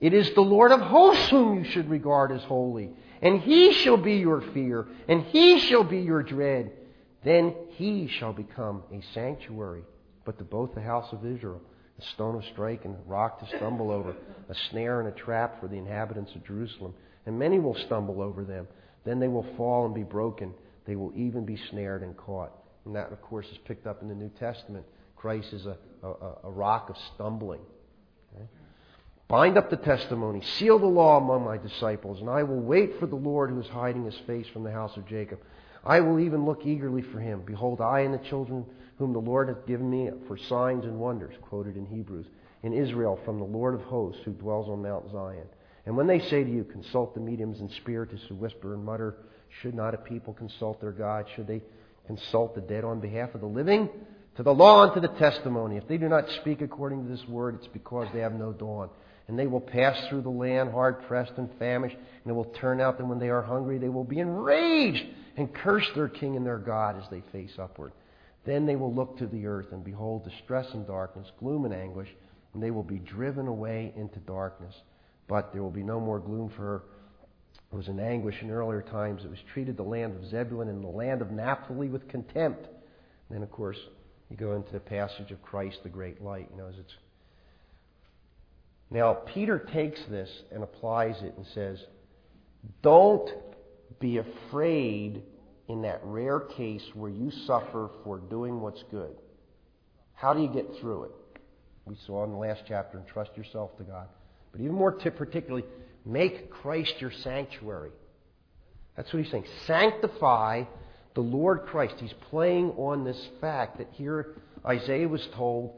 It 0.00 0.12
is 0.12 0.30
the 0.34 0.42
Lord 0.42 0.70
of 0.70 0.80
hosts 0.80 1.28
whom 1.30 1.58
you 1.58 1.64
should 1.64 1.88
regard 1.88 2.30
as 2.30 2.42
holy. 2.42 2.90
And 3.20 3.40
he 3.40 3.72
shall 3.72 3.96
be 3.96 4.16
your 4.16 4.40
fear, 4.52 4.86
and 5.08 5.22
he 5.24 5.58
shall 5.60 5.84
be 5.84 6.00
your 6.00 6.22
dread. 6.22 6.72
Then 7.24 7.54
he 7.70 8.08
shall 8.08 8.32
become 8.32 8.82
a 8.92 9.02
sanctuary, 9.12 9.82
but 10.24 10.38
to 10.38 10.44
both 10.44 10.74
the 10.74 10.80
house 10.80 11.12
of 11.12 11.26
Israel, 11.26 11.60
a 11.98 12.02
stone 12.14 12.36
of 12.36 12.44
strike 12.52 12.84
and 12.84 12.94
a 12.94 13.08
rock 13.08 13.40
to 13.40 13.56
stumble 13.56 13.90
over, 13.90 14.14
a 14.48 14.54
snare 14.70 15.00
and 15.00 15.08
a 15.08 15.12
trap 15.12 15.60
for 15.60 15.66
the 15.66 15.76
inhabitants 15.76 16.34
of 16.34 16.44
Jerusalem. 16.46 16.94
And 17.26 17.38
many 17.38 17.58
will 17.58 17.74
stumble 17.74 18.22
over 18.22 18.44
them. 18.44 18.68
Then 19.04 19.18
they 19.18 19.28
will 19.28 19.46
fall 19.56 19.84
and 19.84 19.94
be 19.94 20.04
broken. 20.04 20.54
They 20.86 20.96
will 20.96 21.12
even 21.16 21.44
be 21.44 21.58
snared 21.70 22.02
and 22.02 22.16
caught. 22.16 22.52
And 22.84 22.94
that, 22.94 23.12
of 23.12 23.20
course, 23.20 23.46
is 23.46 23.58
picked 23.66 23.86
up 23.86 24.00
in 24.00 24.08
the 24.08 24.14
New 24.14 24.30
Testament. 24.38 24.86
Christ 25.16 25.52
is 25.52 25.66
a, 25.66 25.76
a, 26.02 26.08
a 26.44 26.50
rock 26.50 26.88
of 26.88 26.96
stumbling. 27.14 27.60
Okay? 28.34 28.46
Bind 29.26 29.58
up 29.58 29.68
the 29.68 29.76
testimony, 29.76 30.40
seal 30.40 30.78
the 30.78 30.86
law 30.86 31.18
among 31.18 31.44
my 31.44 31.58
disciples, 31.58 32.20
and 32.20 32.30
I 32.30 32.44
will 32.44 32.60
wait 32.60 32.98
for 32.98 33.06
the 33.06 33.16
Lord 33.16 33.50
who 33.50 33.60
is 33.60 33.68
hiding 33.68 34.04
his 34.06 34.16
face 34.26 34.46
from 34.52 34.62
the 34.62 34.72
house 34.72 34.96
of 34.96 35.06
Jacob. 35.06 35.40
I 35.84 36.00
will 36.00 36.20
even 36.20 36.44
look 36.44 36.66
eagerly 36.66 37.02
for 37.02 37.20
him. 37.20 37.42
Behold, 37.46 37.80
I 37.80 38.00
and 38.00 38.12
the 38.12 38.28
children 38.28 38.64
whom 38.98 39.12
the 39.12 39.18
Lord 39.18 39.48
hath 39.48 39.66
given 39.66 39.88
me 39.88 40.10
for 40.26 40.36
signs 40.36 40.84
and 40.84 40.98
wonders, 40.98 41.34
quoted 41.42 41.76
in 41.76 41.86
Hebrews, 41.86 42.26
in 42.62 42.72
Israel 42.72 43.18
from 43.24 43.38
the 43.38 43.44
Lord 43.44 43.74
of 43.74 43.82
hosts 43.82 44.20
who 44.24 44.32
dwells 44.32 44.68
on 44.68 44.82
Mount 44.82 45.10
Zion. 45.12 45.46
And 45.86 45.96
when 45.96 46.06
they 46.06 46.18
say 46.18 46.44
to 46.44 46.50
you, 46.50 46.64
consult 46.64 47.14
the 47.14 47.20
mediums 47.20 47.60
and 47.60 47.70
spiritists 47.70 48.26
who 48.28 48.34
whisper 48.34 48.74
and 48.74 48.84
mutter, 48.84 49.16
should 49.62 49.74
not 49.74 49.94
a 49.94 49.98
people 49.98 50.34
consult 50.34 50.80
their 50.80 50.92
God? 50.92 51.26
Should 51.34 51.46
they 51.46 51.62
consult 52.06 52.54
the 52.54 52.60
dead 52.60 52.84
on 52.84 53.00
behalf 53.00 53.34
of 53.34 53.40
the 53.40 53.46
living? 53.46 53.88
To 54.36 54.42
the 54.42 54.54
law 54.54 54.84
and 54.84 54.94
to 54.94 55.00
the 55.00 55.14
testimony. 55.18 55.76
If 55.76 55.88
they 55.88 55.96
do 55.96 56.08
not 56.08 56.28
speak 56.40 56.60
according 56.60 57.04
to 57.04 57.10
this 57.10 57.26
word, 57.26 57.54
it's 57.54 57.66
because 57.68 58.08
they 58.12 58.20
have 58.20 58.34
no 58.34 58.52
dawn. 58.52 58.90
And 59.28 59.38
they 59.38 59.46
will 59.46 59.60
pass 59.60 60.08
through 60.08 60.22
the 60.22 60.30
land 60.30 60.72
hard 60.72 61.02
pressed 61.06 61.32
and 61.36 61.50
famished, 61.58 61.96
and 61.96 62.30
it 62.30 62.34
will 62.34 62.46
turn 62.46 62.80
out 62.80 62.96
that 62.98 63.06
when 63.06 63.18
they 63.18 63.28
are 63.28 63.42
hungry, 63.42 63.78
they 63.78 63.90
will 63.90 64.04
be 64.04 64.20
enraged 64.20 65.04
and 65.36 65.54
curse 65.54 65.86
their 65.94 66.08
king 66.08 66.36
and 66.36 66.44
their 66.44 66.58
God 66.58 66.96
as 66.96 67.08
they 67.10 67.22
face 67.30 67.52
upward. 67.58 67.92
Then 68.46 68.64
they 68.64 68.76
will 68.76 68.92
look 68.92 69.18
to 69.18 69.26
the 69.26 69.46
earth 69.46 69.66
and 69.72 69.84
behold 69.84 70.24
distress 70.24 70.66
and 70.72 70.86
darkness, 70.86 71.30
gloom 71.38 71.66
and 71.66 71.74
anguish, 71.74 72.08
and 72.54 72.62
they 72.62 72.70
will 72.70 72.82
be 72.82 72.98
driven 72.98 73.46
away 73.46 73.92
into 73.96 74.18
darkness. 74.20 74.74
But 75.28 75.52
there 75.52 75.62
will 75.62 75.70
be 75.70 75.82
no 75.82 76.00
more 76.00 76.18
gloom 76.18 76.50
for 76.56 76.62
her. 76.62 76.82
It 77.70 77.76
was 77.76 77.88
in 77.88 78.00
anguish 78.00 78.36
in 78.40 78.50
earlier 78.50 78.80
times. 78.80 79.24
It 79.24 79.30
was 79.30 79.38
treated 79.52 79.76
the 79.76 79.82
land 79.82 80.16
of 80.16 80.30
Zebulun 80.30 80.68
and 80.68 80.82
the 80.82 80.88
land 80.88 81.20
of 81.20 81.30
Naphtali 81.30 81.88
with 81.88 82.08
contempt. 82.08 82.64
And 82.64 83.36
then, 83.36 83.42
of 83.42 83.50
course, 83.50 83.76
you 84.30 84.38
go 84.38 84.54
into 84.54 84.72
the 84.72 84.80
passage 84.80 85.30
of 85.30 85.42
Christ, 85.42 85.80
the 85.82 85.90
great 85.90 86.22
light. 86.22 86.48
You 86.50 86.56
know, 86.56 86.68
as 86.68 86.78
it's 86.78 86.94
now 88.90 89.14
Peter 89.14 89.58
takes 89.58 90.00
this 90.10 90.30
and 90.52 90.62
applies 90.62 91.22
it 91.22 91.34
and 91.36 91.46
says, 91.54 91.82
"Don't 92.82 93.30
be 94.00 94.18
afraid 94.18 95.22
in 95.68 95.82
that 95.82 96.00
rare 96.02 96.40
case 96.40 96.82
where 96.94 97.10
you 97.10 97.30
suffer 97.46 97.90
for 98.02 98.18
doing 98.18 98.60
what's 98.60 98.82
good. 98.90 99.14
How 100.14 100.32
do 100.32 100.40
you 100.40 100.48
get 100.48 100.66
through 100.80 101.04
it? 101.04 101.10
We 101.84 101.96
saw 102.06 102.24
in 102.24 102.32
the 102.32 102.36
last 102.36 102.62
chapter, 102.66 102.98
entrust 102.98 103.36
yourself 103.36 103.76
to 103.78 103.84
God. 103.84 104.08
But 104.52 104.60
even 104.60 104.74
more 104.74 104.92
t- 104.92 105.10
particularly, 105.10 105.64
make 106.04 106.50
Christ 106.50 106.94
your 107.00 107.12
sanctuary. 107.22 107.90
That's 108.96 109.12
what 109.12 109.22
he's 109.22 109.30
saying. 109.30 109.46
Sanctify 109.66 110.64
the 111.14 111.20
Lord 111.20 111.66
Christ. 111.66 111.94
He's 111.98 112.12
playing 112.30 112.70
on 112.72 113.04
this 113.04 113.28
fact 113.40 113.78
that 113.78 113.88
here 113.92 114.34
Isaiah 114.66 115.08
was 115.08 115.26
told, 115.34 115.74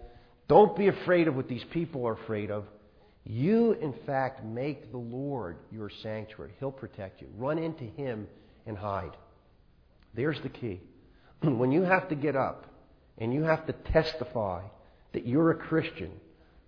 don't 0.49 0.77
be 0.77 0.89
afraid 0.89 1.29
of 1.29 1.37
what 1.37 1.49
these 1.49 1.65
people 1.71 2.07
are 2.07 2.15
afraid 2.15 2.51
of. 2.51 2.65
You, 3.25 3.73
in 3.73 3.95
fact, 4.07 4.45
make 4.45 4.91
the 4.91 4.99
Lord 4.99 5.57
your 5.71 5.91
sanctuary. 6.03 6.53
He'll 6.59 6.73
protect 6.73 7.21
you. 7.21 7.29
Run 7.37 7.59
into 7.59 7.85
Him 7.85 8.27
and 8.67 8.77
hide. 8.77 9.17
There's 10.15 10.41
the 10.41 10.49
key. 10.49 10.81
when 11.43 11.73
you 11.73 11.83
have 11.83 12.09
to 12.09 12.15
get 12.15 12.37
up 12.37 12.67
and 13.19 13.33
you 13.33 13.43
have 13.43 13.67
to 13.67 13.73
testify 13.73 14.63
that 15.13 15.27
you're 15.27 15.51
a 15.51 15.57
Christian, 15.57 16.11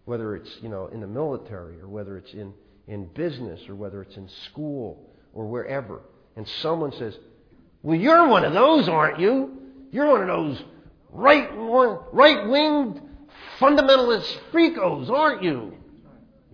whether 0.05 0.37
it's 0.37 0.51
you 0.61 0.69
know 0.69 0.87
in 0.89 1.01
the 1.01 1.07
military 1.07 1.81
or 1.81 1.89
whether 1.89 2.17
it's 2.19 2.33
in, 2.33 2.53
in 2.87 3.07
business 3.07 3.61
or 3.69 3.75
whether 3.75 4.03
it's 4.03 4.17
in 4.17 4.29
school 4.51 5.09
or 5.33 5.47
wherever, 5.47 6.01
and 6.37 6.47
someone 6.61 6.93
says, 6.93 7.17
Well, 7.83 7.97
you're 7.99 8.29
one 8.29 8.45
of 8.45 8.53
those, 8.53 8.89
aren't 8.89 9.21
you? 9.21 9.59
You're 9.91 10.11
one 10.11 10.23
of 10.23 10.29
those 10.29 10.63
right 11.11 11.49
right 12.13 12.49
winged 12.49 13.01
fundamentalist 13.59 14.39
freakos, 14.53 15.11
aren't 15.11 15.43
you? 15.43 15.77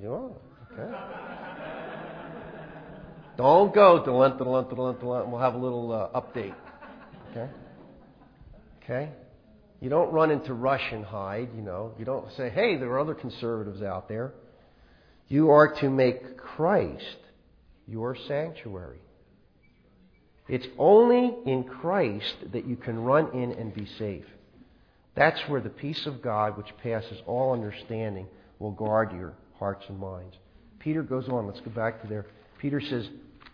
You 0.00 0.12
are. 0.12 0.30
Okay. 0.72 0.98
Don't 3.37 3.72
go 3.74 3.94
Lent, 4.06 4.40
Lent, 4.40 4.78
Lent. 4.78 5.02
We'll 5.02 5.38
have 5.38 5.54
a 5.54 5.58
little 5.58 5.92
uh, 5.92 6.20
update. 6.20 6.54
Okay. 7.30 7.48
Okay. 8.82 9.11
You 9.80 9.90
don't 9.90 10.12
run 10.12 10.32
into 10.32 10.54
rush 10.54 10.82
and 10.90 11.04
hide. 11.04 11.50
You 11.54 11.62
know. 11.62 11.92
You 11.98 12.04
don't 12.04 12.32
say, 12.32 12.50
"Hey, 12.50 12.76
there 12.78 12.90
are 12.90 12.98
other 12.98 13.14
conservatives 13.14 13.80
out 13.80 14.08
there." 14.08 14.32
You 15.28 15.50
are 15.50 15.72
to 15.80 15.90
make 15.90 16.37
Christ 16.37 17.18
your 17.87 18.16
sanctuary. 18.26 18.98
It's 20.48 20.66
only 20.78 21.37
in 21.44 21.64
Christ 21.64 22.37
that 22.52 22.66
you 22.66 22.76
can 22.76 22.98
run 23.04 23.32
in 23.34 23.52
and 23.52 23.74
be 23.74 23.87
safe. 23.98 24.24
That's 25.14 25.40
where 25.48 25.61
the 25.61 25.68
peace 25.68 26.06
of 26.06 26.22
God, 26.22 26.56
which 26.56 26.74
passes 26.82 27.20
all 27.26 27.52
understanding, 27.52 28.26
will 28.58 28.72
guard 28.72 29.12
your 29.12 29.34
hearts 29.58 29.84
and 29.88 29.98
minds. 29.98 30.36
Peter 30.78 31.02
goes 31.02 31.28
on. 31.28 31.46
Let's 31.46 31.60
go 31.60 31.70
back 31.70 32.00
to 32.02 32.08
there. 32.08 32.26
Peter 32.58 32.80
says, 32.80 33.08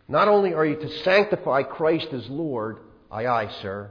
Not 0.08 0.28
only 0.28 0.54
are 0.54 0.66
you 0.66 0.76
to 0.76 1.02
sanctify 1.02 1.62
Christ 1.62 2.08
as 2.12 2.28
Lord, 2.28 2.78
aye, 3.10 3.26
aye, 3.26 3.50
sir, 3.62 3.90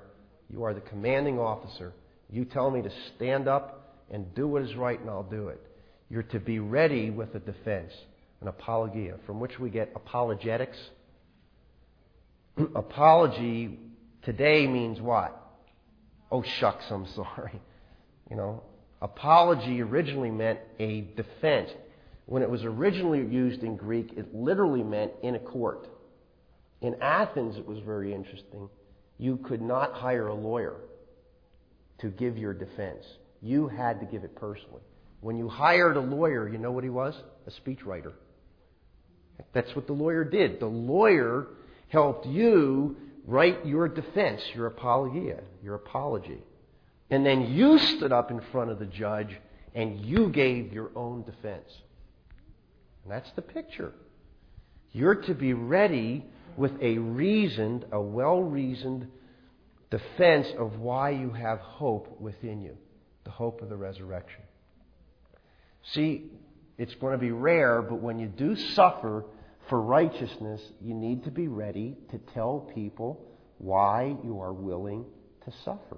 you 0.49 0.63
are 0.63 0.73
the 0.73 0.81
commanding 0.81 1.39
officer. 1.39 1.93
You 2.29 2.45
tell 2.45 2.71
me 2.71 2.81
to 2.81 2.91
stand 3.15 3.47
up 3.47 4.05
and 4.11 4.33
do 4.35 4.47
what 4.47 4.61
is 4.63 4.75
right, 4.75 4.99
and 4.99 5.09
I'll 5.09 5.23
do 5.23 5.47
it. 5.49 5.61
You're 6.09 6.23
to 6.23 6.39
be 6.39 6.59
ready 6.59 7.09
with 7.09 7.33
a 7.35 7.39
defense, 7.39 7.91
an 8.41 8.47
apologia, 8.47 9.17
from 9.25 9.39
which 9.39 9.59
we 9.59 9.69
get 9.69 9.91
apologetics 9.95 10.77
apology 12.75 13.79
today 14.23 14.67
means 14.67 15.01
what? 15.01 15.39
Oh, 16.31 16.43
shucks, 16.43 16.85
I'm 16.89 17.07
sorry. 17.15 17.59
You 18.29 18.35
know, 18.35 18.63
apology 19.01 19.81
originally 19.81 20.31
meant 20.31 20.59
a 20.79 21.01
defense. 21.15 21.69
When 22.25 22.41
it 22.41 22.49
was 22.49 22.63
originally 22.63 23.19
used 23.19 23.63
in 23.63 23.75
Greek, 23.75 24.13
it 24.15 24.33
literally 24.33 24.83
meant 24.83 25.11
in 25.21 25.35
a 25.35 25.39
court. 25.39 25.87
In 26.81 26.95
Athens, 27.01 27.57
it 27.57 27.67
was 27.67 27.79
very 27.79 28.13
interesting. 28.13 28.69
You 29.17 29.37
could 29.37 29.61
not 29.61 29.93
hire 29.93 30.27
a 30.27 30.33
lawyer 30.33 30.75
to 31.99 32.09
give 32.09 32.37
your 32.37 32.53
defense. 32.53 33.05
You 33.41 33.67
had 33.67 33.99
to 33.99 34.05
give 34.05 34.23
it 34.23 34.35
personally. 34.35 34.81
When 35.21 35.37
you 35.37 35.47
hired 35.47 35.95
a 35.95 36.01
lawyer, 36.01 36.47
you 36.47 36.57
know 36.57 36.71
what 36.71 36.83
he 36.83 36.89
was? 36.89 37.15
A 37.47 37.51
speechwriter. 37.51 38.13
That's 39.53 39.75
what 39.75 39.87
the 39.87 39.93
lawyer 39.93 40.23
did. 40.23 40.59
The 40.59 40.65
lawyer 40.65 41.47
helped 41.89 42.25
you 42.25 42.97
write 43.25 43.65
your 43.65 43.87
defense, 43.87 44.41
your 44.53 44.67
apologia, 44.67 45.41
your 45.63 45.75
apology. 45.75 46.39
And 47.09 47.25
then 47.25 47.53
you 47.53 47.79
stood 47.79 48.11
up 48.11 48.31
in 48.31 48.41
front 48.51 48.71
of 48.71 48.79
the 48.79 48.85
judge 48.85 49.29
and 49.75 50.03
you 50.03 50.29
gave 50.29 50.73
your 50.73 50.91
own 50.95 51.23
defense. 51.23 51.69
And 53.03 53.11
that's 53.11 53.29
the 53.35 53.41
picture. 53.41 53.93
You're 54.91 55.15
to 55.15 55.33
be 55.33 55.53
ready 55.53 56.25
with 56.55 56.71
a 56.81 56.97
reasoned, 56.97 57.85
a 57.91 57.99
well 57.99 58.41
reasoned 58.41 59.07
defense 59.89 60.47
of 60.57 60.79
why 60.79 61.11
you 61.11 61.31
have 61.31 61.59
hope 61.59 62.19
within 62.19 62.61
you 62.61 62.77
the 63.23 63.31
hope 63.31 63.61
of 63.61 63.69
the 63.69 63.77
resurrection. 63.77 64.41
See, 65.93 66.31
it's 66.77 66.93
going 66.95 67.13
to 67.13 67.17
be 67.17 67.31
rare, 67.31 67.81
but 67.81 68.01
when 68.01 68.19
you 68.19 68.27
do 68.27 68.55
suffer, 68.55 69.23
for 69.69 69.81
righteousness, 69.81 70.61
you 70.81 70.93
need 70.93 71.23
to 71.23 71.31
be 71.31 71.47
ready 71.47 71.95
to 72.11 72.17
tell 72.33 72.69
people 72.73 73.21
why 73.57 74.15
you 74.23 74.41
are 74.41 74.53
willing 74.53 75.05
to 75.45 75.53
suffer. 75.63 75.97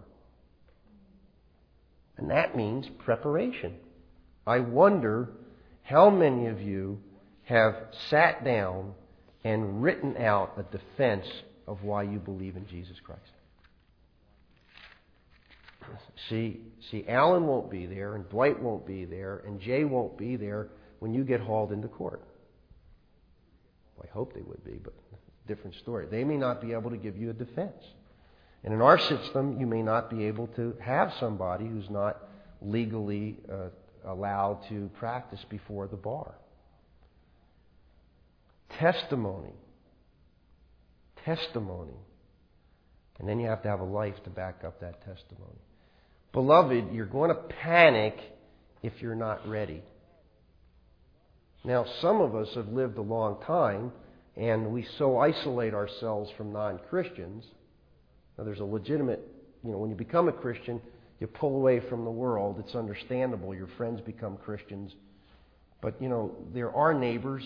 And 2.17 2.29
that 2.29 2.55
means 2.55 2.87
preparation. 2.99 3.75
I 4.45 4.59
wonder 4.59 5.29
how 5.85 6.09
many 6.09 6.47
of 6.47 6.61
you 6.61 6.99
have 7.45 7.75
sat 8.09 8.43
down 8.43 8.93
and 9.43 9.81
written 9.81 10.17
out 10.17 10.53
a 10.57 10.63
defense 10.75 11.27
of 11.67 11.83
why 11.83 12.03
you 12.03 12.17
believe 12.19 12.57
in 12.57 12.67
Jesus 12.67 12.97
Christ. 13.03 13.21
See, 16.29 16.61
see, 16.89 17.05
Alan 17.07 17.45
won't 17.45 17.69
be 17.69 17.85
there, 17.85 18.15
and 18.15 18.27
Dwight 18.29 18.59
won't 18.59 18.87
be 18.87 19.05
there, 19.05 19.43
and 19.45 19.61
Jay 19.61 19.83
won't 19.83 20.17
be 20.17 20.35
there 20.35 20.69
when 20.97 21.13
you 21.13 21.23
get 21.23 21.39
hauled 21.39 21.71
into 21.71 21.87
court. 21.87 22.23
I 24.03 24.07
hope 24.11 24.33
they 24.33 24.41
would 24.41 24.63
be, 24.63 24.79
but 24.83 24.93
different 25.47 25.75
story. 25.75 26.07
They 26.09 26.23
may 26.23 26.37
not 26.37 26.59
be 26.59 26.73
able 26.73 26.89
to 26.89 26.97
give 26.97 27.17
you 27.17 27.29
a 27.29 27.33
defense. 27.33 27.83
And 28.63 28.73
in 28.73 28.81
our 28.81 28.97
system, 28.97 29.59
you 29.59 29.67
may 29.67 29.83
not 29.83 30.09
be 30.09 30.25
able 30.25 30.47
to 30.55 30.75
have 30.81 31.13
somebody 31.19 31.67
who's 31.67 31.89
not 31.91 32.17
legally 32.63 33.37
uh, 33.51 33.69
allowed 34.05 34.61
to 34.69 34.89
practice 34.99 35.39
before 35.49 35.87
the 35.87 35.97
bar. 35.97 36.35
Testimony. 38.79 39.53
Testimony. 41.23 41.97
And 43.19 43.27
then 43.27 43.39
you 43.39 43.47
have 43.47 43.63
to 43.63 43.69
have 43.69 43.79
a 43.79 43.85
life 43.85 44.15
to 44.25 44.29
back 44.29 44.63
up 44.65 44.81
that 44.81 44.99
testimony. 45.05 45.59
Beloved, 46.33 46.91
you're 46.91 47.05
going 47.05 47.29
to 47.29 47.41
panic 47.63 48.17
if 48.83 48.93
you're 48.99 49.15
not 49.15 49.47
ready. 49.47 49.81
Now, 51.63 51.85
some 52.01 52.21
of 52.21 52.35
us 52.35 52.49
have 52.55 52.67
lived 52.67 52.97
a 52.97 53.01
long 53.01 53.41
time, 53.47 53.91
and 54.35 54.67
we 54.67 54.85
so 54.99 55.17
isolate 55.17 55.73
ourselves 55.73 56.29
from 56.37 56.51
non 56.51 56.79
Christians. 56.89 57.45
Now, 58.37 58.43
there's 58.43 58.59
a 58.59 58.65
legitimate, 58.65 59.25
you 59.63 59.71
know, 59.71 59.77
when 59.77 59.89
you 59.89 59.95
become 59.95 60.27
a 60.27 60.33
Christian, 60.33 60.81
you 61.19 61.27
pull 61.27 61.55
away 61.55 61.81
from 61.89 62.03
the 62.03 62.11
world. 62.11 62.57
It's 62.59 62.75
understandable. 62.75 63.55
Your 63.55 63.69
friends 63.77 64.01
become 64.01 64.37
Christians. 64.37 64.93
But, 65.81 66.01
you 66.01 66.09
know, 66.09 66.35
there 66.53 66.73
are 66.75 66.93
neighbors, 66.93 67.43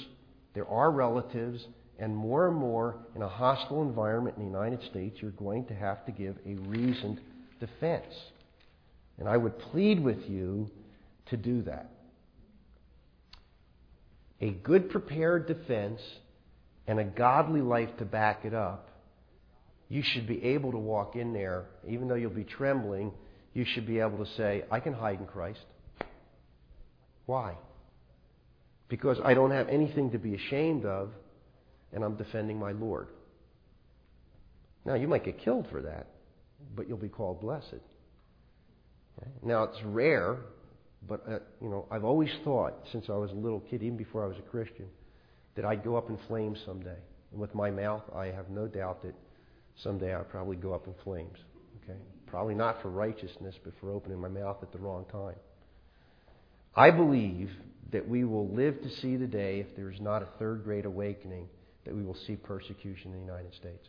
there 0.53 0.67
are 0.67 0.91
relatives, 0.91 1.65
and 1.99 2.15
more 2.15 2.47
and 2.47 2.57
more 2.57 2.97
in 3.15 3.21
a 3.21 3.27
hostile 3.27 3.81
environment 3.81 4.37
in 4.37 4.43
the 4.43 4.49
United 4.49 4.81
States, 4.89 5.17
you're 5.21 5.31
going 5.31 5.65
to 5.65 5.73
have 5.73 6.05
to 6.05 6.11
give 6.11 6.37
a 6.45 6.55
reasoned 6.69 7.19
defense. 7.59 8.13
And 9.17 9.27
I 9.27 9.35
would 9.35 9.59
plead 9.59 10.01
with 10.01 10.29
you 10.29 10.69
to 11.29 11.37
do 11.37 11.61
that 11.63 11.91
a 14.41 14.51
good 14.51 14.89
prepared 14.89 15.47
defense 15.47 16.01
and 16.87 16.99
a 16.99 17.03
godly 17.03 17.61
life 17.61 17.89
to 17.97 18.05
back 18.05 18.45
it 18.45 18.53
up, 18.53 18.89
you 19.89 20.01
should 20.01 20.27
be 20.27 20.43
able 20.43 20.71
to 20.71 20.77
walk 20.77 21.15
in 21.15 21.33
there, 21.33 21.65
even 21.87 22.07
though 22.07 22.15
you'll 22.15 22.29
be 22.29 22.43
trembling, 22.43 23.11
you 23.59 23.65
should 23.73 23.85
be 23.85 23.99
able 23.99 24.17
to 24.25 24.31
say, 24.37 24.63
I 24.71 24.79
can 24.79 24.93
hide 24.93 25.19
in 25.19 25.27
Christ. 25.27 25.65
Why? 27.25 27.55
Because 28.87 29.17
I 29.23 29.33
don't 29.33 29.51
have 29.51 29.67
anything 29.69 30.11
to 30.11 30.17
be 30.17 30.33
ashamed 30.33 30.85
of, 30.85 31.11
and 31.93 32.03
I'm 32.03 32.15
defending 32.15 32.57
my 32.57 32.71
Lord. 32.71 33.07
Now, 34.85 34.95
you 34.95 35.07
might 35.07 35.25
get 35.25 35.39
killed 35.39 35.67
for 35.71 35.81
that, 35.81 36.07
but 36.75 36.87
you'll 36.87 36.97
be 36.97 37.09
called 37.09 37.41
blessed. 37.41 37.83
Now, 39.43 39.63
it's 39.63 39.83
rare 39.83 40.37
but, 41.07 41.23
uh, 41.27 41.39
you 41.61 41.69
know, 41.69 41.85
I've 41.89 42.03
always 42.03 42.31
thought, 42.43 42.73
since 42.91 43.05
I 43.09 43.13
was 43.13 43.31
a 43.31 43.35
little 43.35 43.61
kid, 43.61 43.83
even 43.83 43.97
before 43.97 44.23
I 44.23 44.27
was 44.27 44.37
a 44.37 44.49
Christian, 44.49 44.87
that 45.55 45.65
I'd 45.65 45.83
go 45.83 45.95
up 45.95 46.09
in 46.09 46.17
flames 46.27 46.59
someday. 46.65 46.97
And 47.31 47.39
with 47.39 47.55
my 47.55 47.69
mouth, 47.69 48.03
I 48.15 48.27
have 48.27 48.49
no 48.49 48.67
doubt 48.67 49.03
that 49.03 49.15
someday 49.81 50.13
I'll 50.13 50.23
probably 50.23 50.57
go 50.57 50.73
up 50.73 50.87
in 50.87 50.93
flames. 51.03 51.37
Okay? 51.83 51.99
Probably 52.29 52.55
not 52.55 52.81
for 52.81 52.89
righteousness, 52.89 53.55
but 53.63 53.73
for 53.79 53.91
opening 53.91 54.19
my 54.19 54.27
mouth 54.27 54.57
at 54.61 54.71
the 54.71 54.79
wrong 54.79 55.05
time. 55.11 55.35
I 56.75 56.91
believe 56.91 57.49
that 57.91 58.07
we 58.07 58.23
will 58.23 58.47
live 58.49 58.81
to 58.83 58.89
see 59.01 59.15
the 59.15 59.27
day, 59.27 59.59
if 59.59 59.75
there 59.75 59.89
is 59.89 59.99
not 59.99 60.21
a 60.21 60.27
third 60.37 60.63
great 60.63 60.85
awakening, 60.85 61.47
that 61.85 61.95
we 61.95 62.03
will 62.03 62.17
see 62.27 62.35
persecution 62.35 63.13
in 63.13 63.19
the 63.19 63.25
United 63.25 63.53
States. 63.55 63.87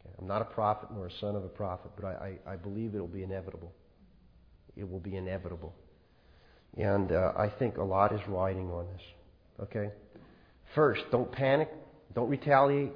Okay? 0.00 0.14
I'm 0.18 0.28
not 0.28 0.42
a 0.42 0.46
prophet 0.46 0.90
nor 0.94 1.08
a 1.08 1.12
son 1.20 1.34
of 1.34 1.44
a 1.44 1.48
prophet, 1.48 1.90
but 1.96 2.06
I, 2.06 2.38
I, 2.46 2.52
I 2.52 2.56
believe 2.56 2.94
it 2.94 3.00
will 3.00 3.08
be 3.08 3.24
inevitable 3.24 3.72
it 4.76 4.88
will 4.88 5.00
be 5.00 5.16
inevitable. 5.16 5.74
And 6.76 7.10
uh, 7.10 7.32
I 7.36 7.48
think 7.48 7.78
a 7.78 7.82
lot 7.82 8.12
is 8.12 8.20
riding 8.28 8.70
on 8.70 8.86
this. 8.92 9.02
Okay? 9.62 9.90
First, 10.74 11.02
don't 11.10 11.32
panic. 11.32 11.70
Don't 12.14 12.28
retaliate. 12.28 12.92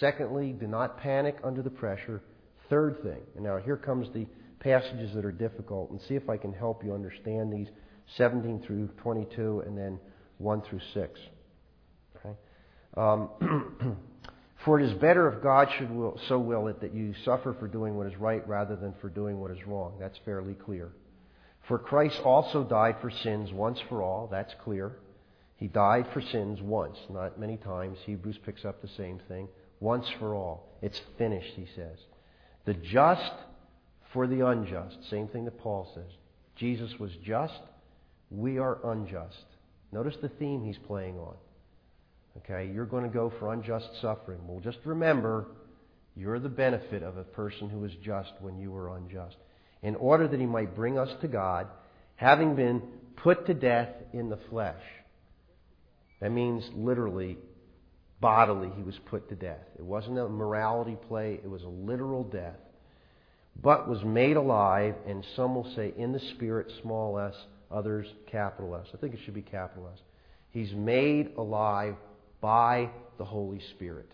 Secondly, 0.00 0.52
do 0.52 0.66
not 0.66 0.98
panic 1.00 1.36
under 1.44 1.62
the 1.62 1.70
pressure. 1.70 2.22
Third 2.68 3.02
thing, 3.02 3.20
and 3.34 3.44
now 3.44 3.58
here 3.58 3.76
comes 3.76 4.08
the 4.12 4.26
passages 4.60 5.14
that 5.14 5.24
are 5.24 5.32
difficult, 5.32 5.90
and 5.90 6.00
see 6.02 6.14
if 6.14 6.28
I 6.28 6.36
can 6.36 6.52
help 6.52 6.84
you 6.84 6.92
understand 6.92 7.52
these 7.52 7.68
17 8.16 8.62
through 8.66 8.88
22 8.98 9.64
and 9.66 9.76
then 9.76 9.98
1 10.38 10.62
through 10.62 10.80
6. 10.94 11.20
Okay? 12.16 12.34
Um, 12.96 13.96
For 14.64 14.80
it 14.80 14.84
is 14.84 14.92
better 14.94 15.28
if 15.28 15.42
God 15.42 15.68
should 15.78 15.90
will, 15.90 16.18
so 16.28 16.38
will 16.38 16.66
it 16.66 16.80
that 16.80 16.92
you 16.92 17.14
suffer 17.24 17.54
for 17.58 17.68
doing 17.68 17.96
what 17.96 18.08
is 18.08 18.16
right 18.16 18.46
rather 18.48 18.74
than 18.74 18.92
for 19.00 19.08
doing 19.08 19.40
what 19.40 19.52
is 19.52 19.66
wrong. 19.66 19.94
That's 20.00 20.18
fairly 20.24 20.54
clear. 20.54 20.90
For 21.68 21.78
Christ 21.78 22.20
also 22.24 22.64
died 22.64 22.96
for 23.00 23.10
sins 23.10 23.52
once 23.52 23.78
for 23.88 24.02
all. 24.02 24.26
That's 24.30 24.54
clear. 24.64 24.96
He 25.56 25.68
died 25.68 26.06
for 26.12 26.20
sins 26.20 26.60
once, 26.60 26.98
not 27.08 27.38
many 27.38 27.56
times. 27.56 27.98
Hebrews 28.04 28.38
picks 28.44 28.64
up 28.64 28.82
the 28.82 28.88
same 28.88 29.20
thing. 29.28 29.48
Once 29.80 30.08
for 30.18 30.34
all. 30.34 30.68
It's 30.82 31.00
finished, 31.16 31.54
he 31.54 31.66
says. 31.76 31.98
The 32.68 32.74
just 32.74 33.32
for 34.12 34.26
the 34.26 34.46
unjust. 34.46 34.98
Same 35.08 35.26
thing 35.28 35.46
that 35.46 35.58
Paul 35.58 35.90
says. 35.94 36.12
Jesus 36.56 36.90
was 37.00 37.10
just, 37.24 37.58
we 38.30 38.58
are 38.58 38.78
unjust. 38.92 39.46
Notice 39.90 40.16
the 40.20 40.28
theme 40.28 40.62
he's 40.62 40.76
playing 40.86 41.16
on. 41.18 41.34
Okay, 42.36 42.70
you're 42.70 42.84
going 42.84 43.04
to 43.04 43.08
go 43.08 43.32
for 43.38 43.54
unjust 43.54 43.88
suffering. 44.02 44.40
Well, 44.46 44.60
just 44.60 44.76
remember, 44.84 45.46
you're 46.14 46.38
the 46.38 46.50
benefit 46.50 47.02
of 47.02 47.16
a 47.16 47.24
person 47.24 47.70
who 47.70 47.78
was 47.78 47.92
just 48.04 48.32
when 48.40 48.58
you 48.58 48.70
were 48.70 48.94
unjust. 48.94 49.36
In 49.82 49.94
order 49.94 50.28
that 50.28 50.38
he 50.38 50.44
might 50.44 50.76
bring 50.76 50.98
us 50.98 51.08
to 51.22 51.26
God, 51.26 51.68
having 52.16 52.54
been 52.54 52.82
put 53.16 53.46
to 53.46 53.54
death 53.54 53.94
in 54.12 54.28
the 54.28 54.40
flesh. 54.50 54.82
That 56.20 56.32
means 56.32 56.68
literally, 56.74 57.38
bodily, 58.20 58.70
he 58.76 58.82
was 58.82 58.98
put 59.06 59.28
to 59.28 59.34
death. 59.34 59.64
It 59.78 59.84
wasn't 59.84 60.18
a 60.18 60.28
morality 60.28 60.96
play, 61.08 61.40
it 61.42 61.48
was 61.48 61.62
a 61.62 61.68
literal 61.68 62.24
death. 62.24 62.58
But 63.60 63.88
was 63.88 64.02
made 64.04 64.36
alive, 64.36 64.94
and 65.06 65.24
some 65.34 65.54
will 65.54 65.72
say 65.74 65.92
in 65.96 66.12
the 66.12 66.20
spirit, 66.34 66.72
small 66.82 67.18
s, 67.18 67.34
others, 67.70 68.06
capital 68.30 68.76
S. 68.76 68.86
I 68.94 68.96
think 68.98 69.14
it 69.14 69.20
should 69.24 69.34
be 69.34 69.42
capital 69.42 69.88
S. 69.92 70.00
He's 70.50 70.72
made 70.72 71.32
alive 71.36 71.96
by 72.40 72.90
the 73.18 73.24
Holy 73.24 73.60
Spirit. 73.74 74.10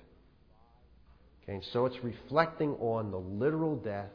Okay, 1.42 1.60
so 1.72 1.84
it's 1.84 2.02
reflecting 2.02 2.70
on 2.76 3.10
the 3.10 3.18
literal 3.18 3.76
death 3.76 4.10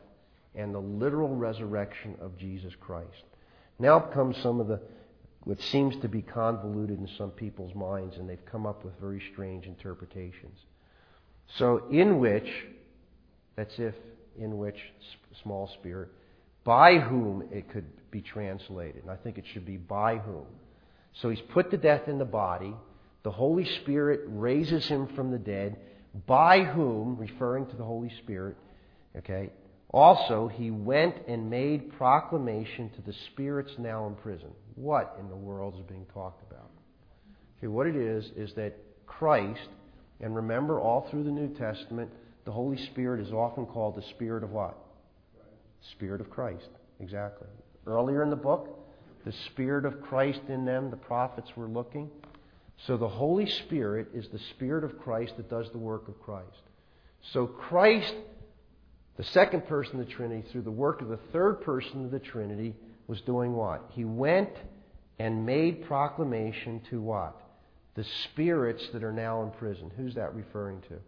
and 0.56 0.74
the 0.74 0.80
literal 0.80 1.36
resurrection 1.36 2.16
of 2.20 2.38
Jesus 2.38 2.74
Christ. 2.80 3.24
Now 3.78 4.00
comes 4.00 4.36
some 4.42 4.60
of 4.60 4.68
the 4.68 4.82
what 5.44 5.62
seems 5.62 5.96
to 6.02 6.08
be 6.08 6.22
convoluted 6.22 7.00
in 7.00 7.08
some 7.18 7.32
people's 7.32 7.74
minds, 7.74 8.18
and 8.18 8.30
they've 8.30 8.46
come 8.46 8.66
up 8.66 8.84
with 8.84 8.94
very 9.00 9.22
strange 9.32 9.66
interpretations. 9.66 10.60
So, 11.58 11.88
in 11.90 12.20
which, 12.20 12.48
that's 13.56 13.74
if, 13.80 13.96
in 14.38 14.58
which, 14.58 14.78
small 15.42 15.68
spirit, 15.80 16.10
by 16.64 17.00
whom 17.00 17.48
it 17.52 17.70
could 17.70 17.86
be 18.12 18.22
translated. 18.22 19.02
And 19.02 19.12
I 19.12 19.16
think 19.16 19.38
it 19.38 19.46
should 19.54 19.66
be 19.66 19.78
by 19.78 20.18
whom. 20.18 20.46
So 21.22 21.30
he's 21.30 21.42
put 21.50 21.72
to 21.72 21.78
death 21.78 22.08
in 22.08 22.18
the 22.18 22.26
body. 22.26 22.74
The 23.24 23.32
Holy 23.32 23.66
Spirit 23.82 24.22
raises 24.28 24.86
him 24.86 25.08
from 25.16 25.32
the 25.32 25.38
dead, 25.38 25.78
by 26.26 26.64
whom, 26.64 27.18
referring 27.18 27.66
to 27.68 27.76
the 27.76 27.84
Holy 27.84 28.12
Spirit, 28.20 28.56
okay, 29.18 29.50
also, 29.92 30.48
he 30.48 30.70
went 30.70 31.16
and 31.28 31.50
made 31.50 31.94
proclamation 31.98 32.92
to 32.92 33.02
the 33.02 33.14
spirits 33.32 33.72
now 33.80 34.06
in 34.06 34.16
prison. 34.16 34.50
What 34.76 35.18
in 35.20 35.30
the 35.30 35.36
world 35.36 35.76
is 35.76 35.82
being 35.88 36.06
talked 36.14 36.44
about? 36.50 36.70
Okay, 37.58 37.68
what 37.68 37.88
it 37.88 37.96
is, 37.96 38.26
is 38.36 38.54
that 38.54 38.74
Christ, 39.08 39.68
and 40.22 40.36
remember 40.36 40.80
all 40.80 41.08
through 41.10 41.24
the 41.24 41.32
New 41.32 41.50
Testament, 41.56 42.12
the 42.46 42.52
Holy 42.52 42.78
Spirit 42.86 43.20
is 43.20 43.34
often 43.34 43.66
called 43.66 43.96
the 43.96 44.08
Spirit 44.12 44.44
of 44.44 44.52
what? 44.52 44.78
Spirit 45.92 46.22
of 46.22 46.30
Christ. 46.30 46.70
Exactly. 47.00 47.48
Earlier 47.88 48.22
in 48.22 48.30
the 48.30 48.36
book, 48.36 48.70
the 49.26 49.34
Spirit 49.48 49.86
of 49.86 50.02
Christ 50.02 50.42
in 50.50 50.66
them, 50.66 50.92
the 50.92 50.98
prophets 50.98 51.50
were 51.56 51.68
looking. 51.68 52.10
So 52.86 52.96
the 52.96 53.10
Holy 53.10 53.50
Spirit 53.66 54.10
is 54.14 54.28
the 54.32 54.40
Spirit 54.52 54.84
of 54.84 55.00
Christ 55.00 55.34
that 55.38 55.50
does 55.50 55.70
the 55.72 55.78
work 55.80 56.08
of 56.08 56.22
Christ. 56.22 56.62
So 57.34 57.48
Christ 57.48 58.14
the 59.20 59.26
second 59.26 59.68
person 59.68 60.00
of 60.00 60.08
the 60.08 60.14
Trinity, 60.14 60.48
through 60.50 60.62
the 60.62 60.72
work 60.72 61.02
of 61.02 61.10
the 61.10 61.20
third 61.34 61.60
person 61.60 62.06
of 62.06 62.12
the 62.12 62.20
Trinity, 62.20 62.74
was 63.06 63.20
doing 63.20 63.52
what? 63.52 63.84
He 63.90 64.06
went 64.06 64.52
and 65.20 65.46
made 65.46 65.86
proclamation 65.88 66.80
to 66.90 67.02
what? 67.02 67.36
The 67.96 68.06
spirits 68.24 68.82
that 68.94 69.04
are 69.04 69.12
now 69.12 69.44
in 69.44 69.52
prison. 69.52 69.92
Who's 69.98 70.16
that 70.16 70.34
referring 70.34 70.80
to? 70.84 71.00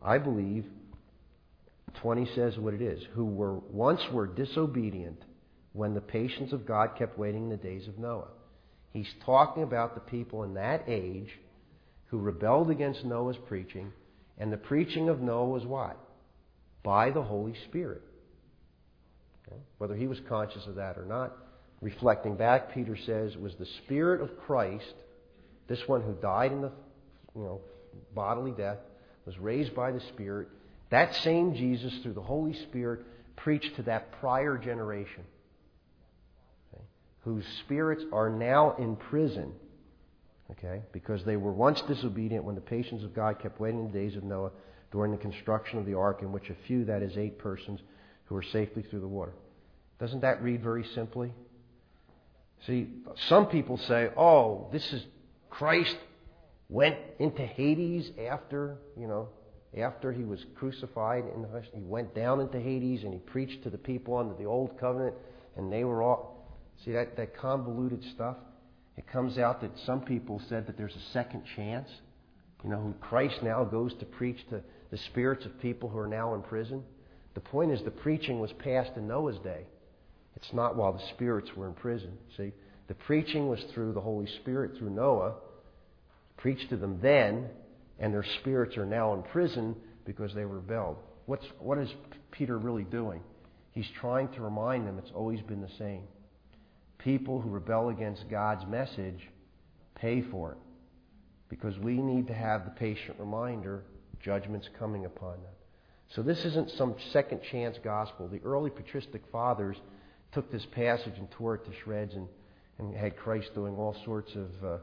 I 0.00 0.18
believe 0.18 0.66
20 1.94 2.30
says 2.36 2.56
what 2.58 2.74
it 2.74 2.80
is. 2.80 3.02
Who 3.14 3.24
were 3.24 3.58
once 3.58 4.02
were 4.12 4.28
disobedient 4.28 5.20
when 5.72 5.94
the 5.94 6.00
patience 6.00 6.52
of 6.52 6.64
God 6.64 6.90
kept 6.96 7.18
waiting 7.18 7.42
in 7.42 7.50
the 7.50 7.56
days 7.56 7.88
of 7.88 7.98
Noah. 7.98 8.28
He's 8.92 9.12
talking 9.26 9.64
about 9.64 9.96
the 9.96 10.12
people 10.12 10.44
in 10.44 10.54
that 10.54 10.84
age 10.86 11.36
who 12.06 12.18
rebelled 12.18 12.70
against 12.70 13.04
Noah's 13.04 13.36
preaching, 13.48 13.92
and 14.38 14.52
the 14.52 14.56
preaching 14.56 15.08
of 15.08 15.20
Noah 15.20 15.48
was 15.48 15.66
what? 15.66 15.98
By 16.82 17.10
the 17.10 17.22
Holy 17.22 17.54
Spirit. 17.68 18.02
Okay? 19.46 19.60
Whether 19.78 19.94
he 19.94 20.06
was 20.06 20.20
conscious 20.28 20.66
of 20.66 20.76
that 20.76 20.98
or 20.98 21.04
not, 21.04 21.36
reflecting 21.80 22.36
back, 22.36 22.74
Peter 22.74 22.96
says 22.96 23.36
was 23.36 23.54
the 23.56 23.66
Spirit 23.84 24.20
of 24.20 24.38
Christ, 24.40 24.94
this 25.68 25.80
one 25.86 26.02
who 26.02 26.12
died 26.14 26.52
in 26.52 26.62
the 26.62 26.72
you 27.34 27.42
know, 27.42 27.60
bodily 28.14 28.52
death, 28.52 28.78
was 29.26 29.38
raised 29.38 29.74
by 29.74 29.92
the 29.92 30.00
Spirit. 30.12 30.48
That 30.90 31.14
same 31.16 31.54
Jesus, 31.54 31.92
through 32.02 32.14
the 32.14 32.22
Holy 32.22 32.54
Spirit, 32.54 33.00
preached 33.36 33.76
to 33.76 33.82
that 33.82 34.12
prior 34.20 34.56
generation, 34.56 35.22
okay, 36.72 36.82
whose 37.20 37.44
spirits 37.64 38.02
are 38.12 38.30
now 38.30 38.74
in 38.78 38.96
prison. 38.96 39.52
Okay, 40.52 40.80
because 40.92 41.22
they 41.24 41.36
were 41.36 41.52
once 41.52 41.82
disobedient 41.82 42.42
when 42.42 42.54
the 42.54 42.60
patience 42.62 43.04
of 43.04 43.14
God 43.14 43.38
kept 43.38 43.60
waiting 43.60 43.80
in 43.80 43.92
the 43.92 43.98
days 43.98 44.16
of 44.16 44.24
Noah 44.24 44.50
during 44.90 45.12
the 45.12 45.18
construction 45.18 45.78
of 45.78 45.86
the 45.86 45.94
ark, 45.94 46.22
in 46.22 46.32
which 46.32 46.50
a 46.50 46.56
few, 46.66 46.84
that 46.86 47.02
is, 47.02 47.16
eight 47.16 47.38
persons, 47.38 47.80
who 48.24 48.34
were 48.34 48.42
safely 48.42 48.82
through 48.82 49.00
the 49.00 49.08
water. 49.08 49.32
Doesn't 49.98 50.20
that 50.20 50.42
read 50.42 50.62
very 50.62 50.84
simply? 50.94 51.32
See, 52.66 52.88
some 53.28 53.46
people 53.46 53.78
say, 53.78 54.10
oh, 54.16 54.68
this 54.72 54.92
is 54.92 55.04
Christ 55.50 55.96
went 56.68 56.96
into 57.18 57.44
Hades 57.44 58.10
after, 58.30 58.76
you 58.98 59.06
know, 59.06 59.28
after 59.76 60.12
he 60.12 60.24
was 60.24 60.44
crucified. 60.54 61.24
The, 61.24 61.62
he 61.74 61.82
went 61.82 62.14
down 62.14 62.40
into 62.40 62.60
Hades 62.60 63.04
and 63.04 63.12
he 63.12 63.18
preached 63.18 63.62
to 63.64 63.70
the 63.70 63.78
people 63.78 64.16
under 64.16 64.34
the 64.34 64.44
old 64.44 64.78
covenant, 64.78 65.14
and 65.56 65.72
they 65.72 65.84
were 65.84 66.02
all. 66.02 66.36
See 66.84 66.92
that, 66.92 67.16
that 67.16 67.36
convoluted 67.36 68.04
stuff? 68.14 68.36
It 68.96 69.06
comes 69.08 69.38
out 69.38 69.60
that 69.62 69.70
some 69.84 70.00
people 70.00 70.40
said 70.48 70.66
that 70.66 70.76
there's 70.76 70.94
a 70.94 71.12
second 71.12 71.42
chance. 71.56 71.88
You 72.62 72.70
know, 72.70 72.94
Christ 73.00 73.42
now 73.42 73.64
goes 73.64 73.94
to 73.94 74.04
preach 74.04 74.38
to 74.50 74.62
the 74.90 74.98
spirits 75.10 75.44
of 75.44 75.60
people 75.60 75.88
who 75.88 75.98
are 75.98 76.08
now 76.08 76.34
in 76.34 76.42
prison. 76.42 76.82
The 77.34 77.40
point 77.40 77.72
is, 77.72 77.80
the 77.84 77.90
preaching 77.90 78.40
was 78.40 78.52
passed 78.58 78.92
in 78.96 79.06
Noah's 79.06 79.38
day. 79.38 79.66
It's 80.36 80.52
not 80.52 80.76
while 80.76 80.92
the 80.92 81.06
spirits 81.14 81.50
were 81.56 81.66
in 81.66 81.74
prison. 81.74 82.16
See, 82.36 82.52
the 82.86 82.94
preaching 82.94 83.48
was 83.48 83.62
through 83.74 83.92
the 83.92 84.00
Holy 84.00 84.26
Spirit, 84.40 84.78
through 84.78 84.90
Noah. 84.90 85.34
Preached 86.36 86.70
to 86.70 86.76
them 86.76 86.98
then, 87.02 87.48
and 87.98 88.14
their 88.14 88.24
spirits 88.40 88.76
are 88.76 88.86
now 88.86 89.14
in 89.14 89.22
prison 89.22 89.76
because 90.04 90.32
they 90.34 90.44
rebelled. 90.44 90.96
What's, 91.26 91.44
what 91.58 91.78
is 91.78 91.90
Peter 92.30 92.56
really 92.56 92.84
doing? 92.84 93.20
He's 93.72 93.88
trying 94.00 94.28
to 94.28 94.40
remind 94.40 94.86
them 94.86 94.98
it's 94.98 95.12
always 95.14 95.40
been 95.42 95.60
the 95.60 95.68
same. 95.78 96.04
People 96.98 97.40
who 97.40 97.50
rebel 97.50 97.90
against 97.90 98.28
God's 98.30 98.64
message 98.66 99.20
pay 99.94 100.22
for 100.22 100.52
it 100.52 100.58
because 101.48 101.78
we 101.78 101.94
need 101.94 102.26
to 102.28 102.34
have 102.34 102.64
the 102.64 102.70
patient 102.70 103.18
reminder 103.18 103.82
judgment's 104.22 104.68
coming 104.78 105.04
upon 105.04 105.32
them. 105.32 105.52
So 106.10 106.22
this 106.22 106.44
isn't 106.44 106.70
some 106.70 106.94
second 107.12 107.42
chance 107.42 107.76
gospel. 107.82 108.28
The 108.28 108.40
early 108.44 108.70
patristic 108.70 109.22
fathers 109.30 109.76
took 110.32 110.50
this 110.50 110.64
passage 110.66 111.14
and 111.18 111.30
tore 111.30 111.56
it 111.56 111.64
to 111.66 111.72
shreds 111.82 112.14
and, 112.14 112.28
and 112.78 112.94
had 112.94 113.16
Christ 113.16 113.54
doing 113.54 113.76
all 113.76 113.96
sorts 114.04 114.34
of 114.34 114.64
uh, 114.64 114.78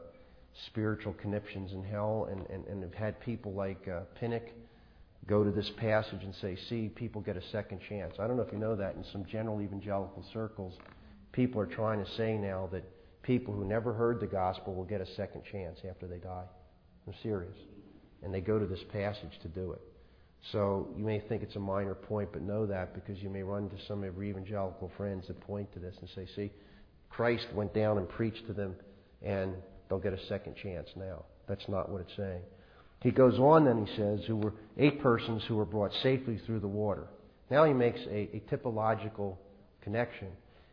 spiritual 0.66 1.12
conniptions 1.14 1.72
in 1.72 1.82
hell 1.84 2.28
and, 2.30 2.46
and, 2.48 2.66
and 2.66 2.82
have 2.82 2.94
had 2.94 3.20
people 3.20 3.52
like 3.52 3.86
uh, 3.88 4.00
Pinnock 4.18 4.44
go 5.26 5.42
to 5.42 5.50
this 5.50 5.70
passage 5.70 6.22
and 6.22 6.34
say, 6.36 6.56
see, 6.68 6.88
people 6.88 7.20
get 7.20 7.36
a 7.36 7.42
second 7.50 7.80
chance. 7.88 8.14
I 8.18 8.26
don't 8.26 8.36
know 8.36 8.42
if 8.44 8.52
you 8.52 8.58
know 8.58 8.76
that 8.76 8.94
in 8.94 9.04
some 9.12 9.24
general 9.24 9.60
evangelical 9.60 10.24
circles, 10.32 10.74
people 11.32 11.60
are 11.60 11.66
trying 11.66 12.04
to 12.04 12.10
say 12.12 12.36
now 12.36 12.68
that 12.72 12.84
people 13.22 13.52
who 13.52 13.64
never 13.64 13.92
heard 13.92 14.20
the 14.20 14.26
gospel 14.26 14.74
will 14.74 14.84
get 14.84 15.00
a 15.00 15.06
second 15.14 15.42
chance 15.50 15.80
after 15.88 16.06
they 16.06 16.18
die. 16.18 16.44
I'm 17.06 17.14
serious. 17.22 17.56
And 18.22 18.32
they 18.32 18.40
go 18.40 18.58
to 18.58 18.66
this 18.66 18.82
passage 18.92 19.38
to 19.42 19.48
do 19.48 19.72
it. 19.72 19.80
So 20.52 20.88
you 20.96 21.04
may 21.04 21.20
think 21.20 21.42
it's 21.42 21.56
a 21.56 21.60
minor 21.60 21.94
point, 21.94 22.30
but 22.32 22.42
know 22.42 22.66
that 22.66 22.94
because 22.94 23.22
you 23.22 23.28
may 23.28 23.42
run 23.42 23.64
into 23.64 23.76
some 23.86 24.04
of 24.04 24.14
your 24.14 24.24
evangelical 24.24 24.90
friends 24.96 25.26
that 25.26 25.40
point 25.40 25.72
to 25.72 25.78
this 25.78 25.94
and 26.00 26.08
say, 26.14 26.26
see, 26.36 26.52
Christ 27.10 27.46
went 27.54 27.74
down 27.74 27.98
and 27.98 28.08
preached 28.08 28.46
to 28.46 28.52
them, 28.52 28.74
and 29.22 29.54
they'll 29.88 29.98
get 29.98 30.12
a 30.12 30.26
second 30.26 30.54
chance 30.56 30.88
now. 30.96 31.24
That's 31.48 31.68
not 31.68 31.90
what 31.90 32.02
it's 32.02 32.16
saying. 32.16 32.42
He 33.02 33.10
goes 33.10 33.38
on 33.38 33.64
then, 33.64 33.86
he 33.86 33.96
says, 33.96 34.20
who 34.26 34.36
were 34.36 34.54
eight 34.78 35.00
persons 35.00 35.42
who 35.46 35.56
were 35.56 35.64
brought 35.64 35.92
safely 36.02 36.40
through 36.46 36.60
the 36.60 36.68
water. 36.68 37.06
Now 37.50 37.64
he 37.64 37.72
makes 37.72 38.00
a, 38.08 38.28
a 38.36 38.42
typological 38.50 39.36
connection. 39.82 40.28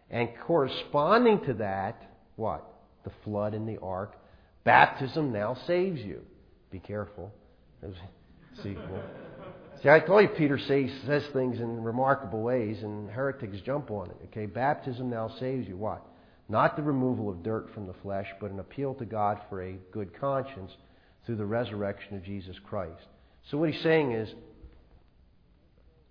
And 0.09 0.29
corresponding 0.45 1.41
to 1.45 1.53
that, 1.55 2.01
what? 2.35 2.63
The 3.03 3.11
flood 3.23 3.53
and 3.53 3.67
the 3.67 3.79
ark. 3.81 4.15
Baptism 4.63 5.31
now 5.31 5.57
saves 5.67 5.99
you. 5.99 6.21
Be 6.73 6.79
careful. 6.79 7.31
See, 8.63 8.75
I 9.85 9.99
told 9.99 10.23
you 10.23 10.29
Peter 10.29 10.57
says, 10.57 10.89
says 11.05 11.23
things 11.31 11.59
in 11.59 11.83
remarkable 11.83 12.41
ways, 12.41 12.81
and 12.81 13.11
heretics 13.11 13.59
jump 13.63 13.91
on 13.91 14.09
it. 14.09 14.17
Okay, 14.25 14.47
baptism 14.47 15.07
now 15.07 15.29
saves 15.39 15.67
you. 15.67 15.77
What? 15.77 16.03
Not 16.49 16.75
the 16.75 16.81
removal 16.81 17.29
of 17.29 17.43
dirt 17.43 17.69
from 17.75 17.85
the 17.85 17.93
flesh, 18.01 18.25
but 18.41 18.49
an 18.49 18.59
appeal 18.59 18.95
to 18.95 19.05
God 19.05 19.39
for 19.49 19.61
a 19.61 19.73
good 19.91 20.19
conscience 20.19 20.71
through 21.27 21.35
the 21.35 21.45
resurrection 21.45 22.17
of 22.17 22.23
Jesus 22.23 22.55
Christ. 22.67 23.05
So 23.51 23.59
what 23.59 23.69
he's 23.69 23.83
saying 23.83 24.13
is, 24.13 24.33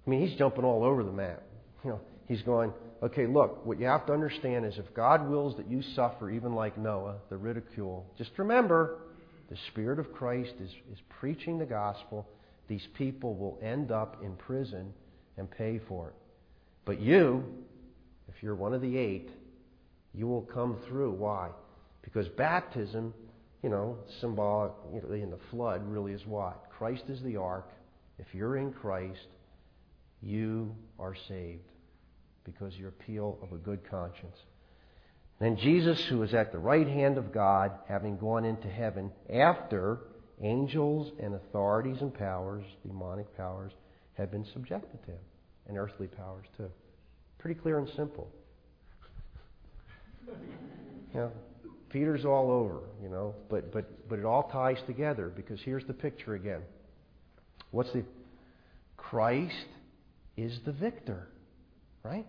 I 0.07 0.11
mean, 0.11 0.25
he's 0.25 0.39
jumping 0.39 0.65
all 0.65 0.85
over 0.85 1.03
the 1.03 1.11
map. 1.11 1.43
You 1.83 1.91
know, 1.91 2.01
He's 2.29 2.43
going, 2.43 2.73
okay, 3.03 3.27
look, 3.27 3.67
what 3.67 3.81
you 3.81 3.87
have 3.87 4.07
to 4.07 4.13
understand 4.13 4.65
is 4.65 4.79
if 4.79 4.95
God 4.95 5.29
wills 5.29 5.57
that 5.57 5.69
you 5.69 5.83
suffer, 5.95 6.31
even 6.31 6.55
like 6.55 6.79
Noah, 6.79 7.17
the 7.31 7.37
ridicule, 7.37 8.07
just 8.17 8.31
remember 8.39 9.01
the 9.49 9.57
Spirit 9.69 9.99
of 9.99 10.13
Christ 10.13 10.55
is, 10.61 10.71
is 10.93 10.99
preaching 11.09 11.59
the 11.59 11.67
gospel. 11.67 12.27
These 12.69 12.87
people 12.95 13.35
will 13.35 13.59
end 13.63 13.91
up 13.91 14.23
in 14.23 14.35
prison 14.37 14.93
and 15.37 15.51
pay 15.51 15.81
for 15.89 16.09
it. 16.09 16.15
But 16.85 17.01
you, 17.01 17.45
if 18.29 18.43
you're 18.43 18.55
one 18.55 18.75
of 18.75 18.81
the 18.81 18.97
eight, 18.97 19.31
you 20.15 20.27
will 20.27 20.43
come 20.43 20.79
through. 20.89 21.13
Why? 21.13 21.51
Because 22.03 22.29
baptism, 22.29 23.15
you 23.63 23.71
know, 23.71 23.99
symbolic 24.21 24.73
in 24.93 25.31
the 25.31 25.39
flood 25.51 25.83
really 25.87 26.13
is 26.13 26.27
what? 26.27 26.65
Christ 26.71 27.05
is 27.09 27.23
the 27.23 27.37
ark. 27.37 27.71
If 28.19 28.27
you're 28.35 28.57
in 28.57 28.73
Christ, 28.73 29.29
you 30.21 30.75
are 30.99 31.15
saved 31.29 31.71
because 32.45 32.75
you 32.75 32.89
appeal 32.89 33.39
of 33.43 33.53
a 33.53 33.57
good 33.57 33.89
conscience. 33.89 34.37
Then 35.43 35.57
Jesus, 35.57 36.01
who 36.05 36.23
is 36.23 36.35
at 36.35 36.53
the 36.53 36.59
right 36.61 36.87
hand 36.87 37.19
of 37.19 37.33
God, 37.33 37.73
having 37.89 38.17
gone 38.17 38.45
into 38.45 38.69
heaven 38.69 39.11
after 39.29 39.99
angels 40.41 41.11
and 41.19 41.35
authorities 41.35 41.97
and 42.01 42.15
powers, 42.15 42.65
demonic 42.87 43.37
powers, 43.37 43.73
have 44.15 44.31
been 44.31 44.45
subjected 44.53 45.03
to 45.05 45.11
him, 45.11 45.19
and 45.67 45.77
earthly 45.77 46.07
powers 46.07 46.47
too. 46.57 46.71
Pretty 47.41 47.61
clear 47.61 47.81
and 47.81 47.89
simple. 47.97 48.31
you 50.29 50.33
know, 51.13 51.33
Peter's 51.89 52.25
all 52.25 52.53
over, 52.53 52.79
you 53.03 53.09
know, 53.09 53.35
but 53.51 53.73
but 53.73 54.09
but 54.09 54.21
it 54.21 54.25
all 54.25 54.45
ties 54.45 54.79
together 54.87 55.27
because 55.27 55.61
here's 55.61 55.85
the 55.87 55.93
picture 55.93 56.35
again. 56.35 56.61
What's 57.73 57.91
the 57.91 58.05
Christ 58.97 59.67
is 60.37 60.61
the 60.65 60.73
victor, 60.73 61.27
right? 62.05 62.29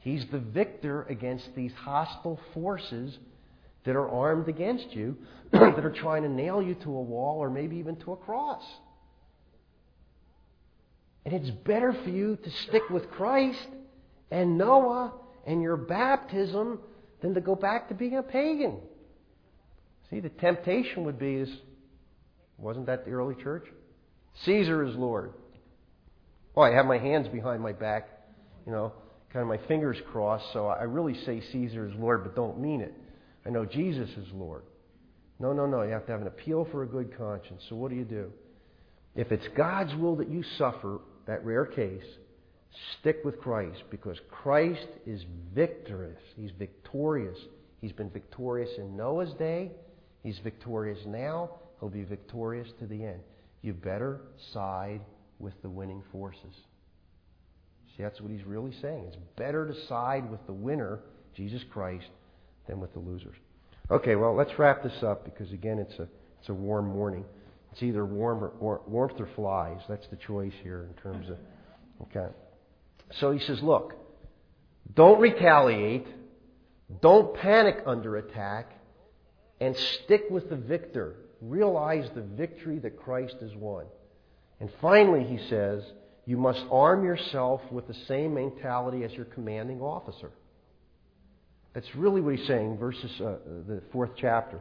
He's 0.00 0.26
the 0.26 0.38
victor 0.38 1.02
against 1.04 1.54
these 1.54 1.72
hostile 1.72 2.40
forces 2.52 3.16
that 3.84 3.96
are 3.96 4.08
armed 4.08 4.48
against 4.48 4.94
you, 4.94 5.16
that 5.52 5.84
are 5.84 5.92
trying 5.92 6.22
to 6.22 6.28
nail 6.28 6.62
you 6.62 6.74
to 6.74 6.88
a 6.90 7.02
wall 7.02 7.38
or 7.38 7.50
maybe 7.50 7.76
even 7.76 7.96
to 7.96 8.12
a 8.12 8.16
cross. 8.16 8.64
And 11.24 11.34
it's 11.34 11.50
better 11.50 11.92
for 11.92 12.10
you 12.10 12.36
to 12.36 12.50
stick 12.50 12.88
with 12.90 13.10
Christ 13.10 13.68
and 14.30 14.56
Noah 14.56 15.12
and 15.46 15.62
your 15.62 15.76
baptism 15.76 16.80
than 17.20 17.34
to 17.34 17.40
go 17.40 17.54
back 17.54 17.88
to 17.88 17.94
being 17.94 18.16
a 18.16 18.22
pagan. 18.22 18.78
See, 20.08 20.20
the 20.20 20.30
temptation 20.30 21.04
would 21.04 21.18
be 21.18 21.34
is 21.34 21.50
wasn't 22.56 22.86
that 22.86 23.04
the 23.04 23.12
early 23.12 23.34
church? 23.34 23.66
Caesar 24.44 24.84
is 24.84 24.94
Lord. 24.94 25.32
Oh, 26.56 26.62
I 26.62 26.72
have 26.72 26.86
my 26.86 26.98
hands 26.98 27.28
behind 27.28 27.62
my 27.62 27.72
back, 27.72 28.08
you 28.66 28.72
know, 28.72 28.92
kind 29.32 29.42
of 29.42 29.48
my 29.48 29.66
fingers 29.68 29.96
crossed, 30.10 30.44
so 30.52 30.66
I 30.66 30.82
really 30.82 31.14
say 31.24 31.42
Caesar 31.52 31.88
is 31.88 31.94
Lord, 31.96 32.24
but 32.24 32.34
don't 32.34 32.60
mean 32.60 32.80
it. 32.80 32.94
I 33.46 33.50
know 33.50 33.64
Jesus 33.64 34.10
is 34.10 34.26
Lord. 34.34 34.62
No, 35.38 35.52
no, 35.52 35.66
no. 35.66 35.82
You 35.82 35.92
have 35.92 36.06
to 36.06 36.12
have 36.12 36.20
an 36.20 36.26
appeal 36.26 36.68
for 36.70 36.82
a 36.82 36.86
good 36.86 37.16
conscience. 37.16 37.62
So 37.68 37.76
what 37.76 37.90
do 37.90 37.96
you 37.96 38.04
do? 38.04 38.30
If 39.14 39.32
it's 39.32 39.46
God's 39.56 39.94
will 39.94 40.16
that 40.16 40.30
you 40.30 40.44
suffer, 40.58 41.00
that 41.26 41.44
rare 41.44 41.64
case, 41.64 42.04
stick 43.00 43.18
with 43.24 43.40
Christ 43.40 43.82
because 43.90 44.18
Christ 44.30 44.86
is 45.06 45.22
victorious. 45.54 46.20
He's 46.36 46.50
victorious. 46.58 47.36
He's 47.80 47.92
been 47.92 48.10
victorious 48.10 48.70
in 48.78 48.96
Noah's 48.96 49.32
day. 49.34 49.72
He's 50.22 50.38
victorious 50.44 50.98
now. 51.06 51.50
He'll 51.80 51.88
be 51.88 52.04
victorious 52.04 52.68
to 52.78 52.86
the 52.86 53.04
end. 53.04 53.20
You 53.62 53.72
better 53.72 54.20
side 54.52 55.00
with 55.38 55.54
the 55.62 55.70
winning 55.70 56.02
forces. 56.12 56.54
That's 58.00 58.20
what 58.20 58.30
he's 58.30 58.44
really 58.44 58.72
saying. 58.80 59.04
It's 59.08 59.16
better 59.36 59.66
to 59.66 59.86
side 59.86 60.30
with 60.30 60.44
the 60.46 60.52
winner, 60.52 61.00
Jesus 61.34 61.62
Christ, 61.70 62.08
than 62.66 62.80
with 62.80 62.92
the 62.92 63.00
losers. 63.00 63.36
Okay, 63.90 64.14
well, 64.14 64.34
let's 64.34 64.58
wrap 64.58 64.82
this 64.82 65.02
up 65.02 65.24
because, 65.24 65.52
again, 65.52 65.78
it's 65.78 65.98
a, 65.98 66.06
it's 66.40 66.48
a 66.48 66.54
warm 66.54 66.88
morning. 66.88 67.24
It's 67.72 67.82
either 67.82 68.04
warm 68.04 68.42
or, 68.42 68.52
or, 68.60 68.80
warmth 68.86 69.20
or 69.20 69.28
flies. 69.34 69.80
That's 69.88 70.06
the 70.08 70.16
choice 70.16 70.52
here 70.62 70.88
in 70.88 71.02
terms 71.02 71.28
of. 71.28 71.36
Okay. 72.02 72.32
So 73.18 73.32
he 73.32 73.40
says, 73.40 73.62
look, 73.62 73.94
don't 74.94 75.20
retaliate, 75.20 76.06
don't 77.00 77.34
panic 77.36 77.82
under 77.86 78.16
attack, 78.16 78.72
and 79.60 79.76
stick 79.76 80.24
with 80.30 80.48
the 80.48 80.56
victor. 80.56 81.16
Realize 81.40 82.08
the 82.14 82.22
victory 82.22 82.78
that 82.80 82.96
Christ 82.96 83.36
has 83.40 83.54
won. 83.54 83.86
And 84.58 84.70
finally, 84.80 85.24
he 85.24 85.38
says, 85.48 85.82
you 86.30 86.36
must 86.36 86.62
arm 86.70 87.04
yourself 87.04 87.60
with 87.72 87.88
the 87.88 87.96
same 88.06 88.34
mentality 88.34 89.02
as 89.02 89.10
your 89.14 89.24
commanding 89.24 89.80
officer. 89.80 90.30
That's 91.74 91.92
really 91.96 92.20
what 92.20 92.36
he's 92.36 92.46
saying, 92.46 92.78
verses 92.78 93.10
uh, 93.20 93.38
the 93.66 93.82
fourth 93.90 94.12
chapter, 94.16 94.60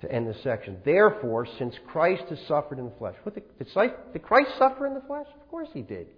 to 0.00 0.10
end 0.10 0.26
this 0.26 0.42
section. 0.42 0.78
Therefore, 0.84 1.46
since 1.60 1.76
Christ 1.86 2.24
has 2.30 2.40
suffered 2.48 2.80
in 2.80 2.86
the 2.86 2.94
flesh, 2.98 3.14
what 3.22 3.36
did, 3.36 3.44
did 3.56 4.22
Christ 4.24 4.50
suffer 4.58 4.84
in 4.84 4.94
the 4.94 5.00
flesh? 5.02 5.28
Of 5.40 5.48
course 5.48 5.68
he 5.72 5.82
did. 5.82 6.08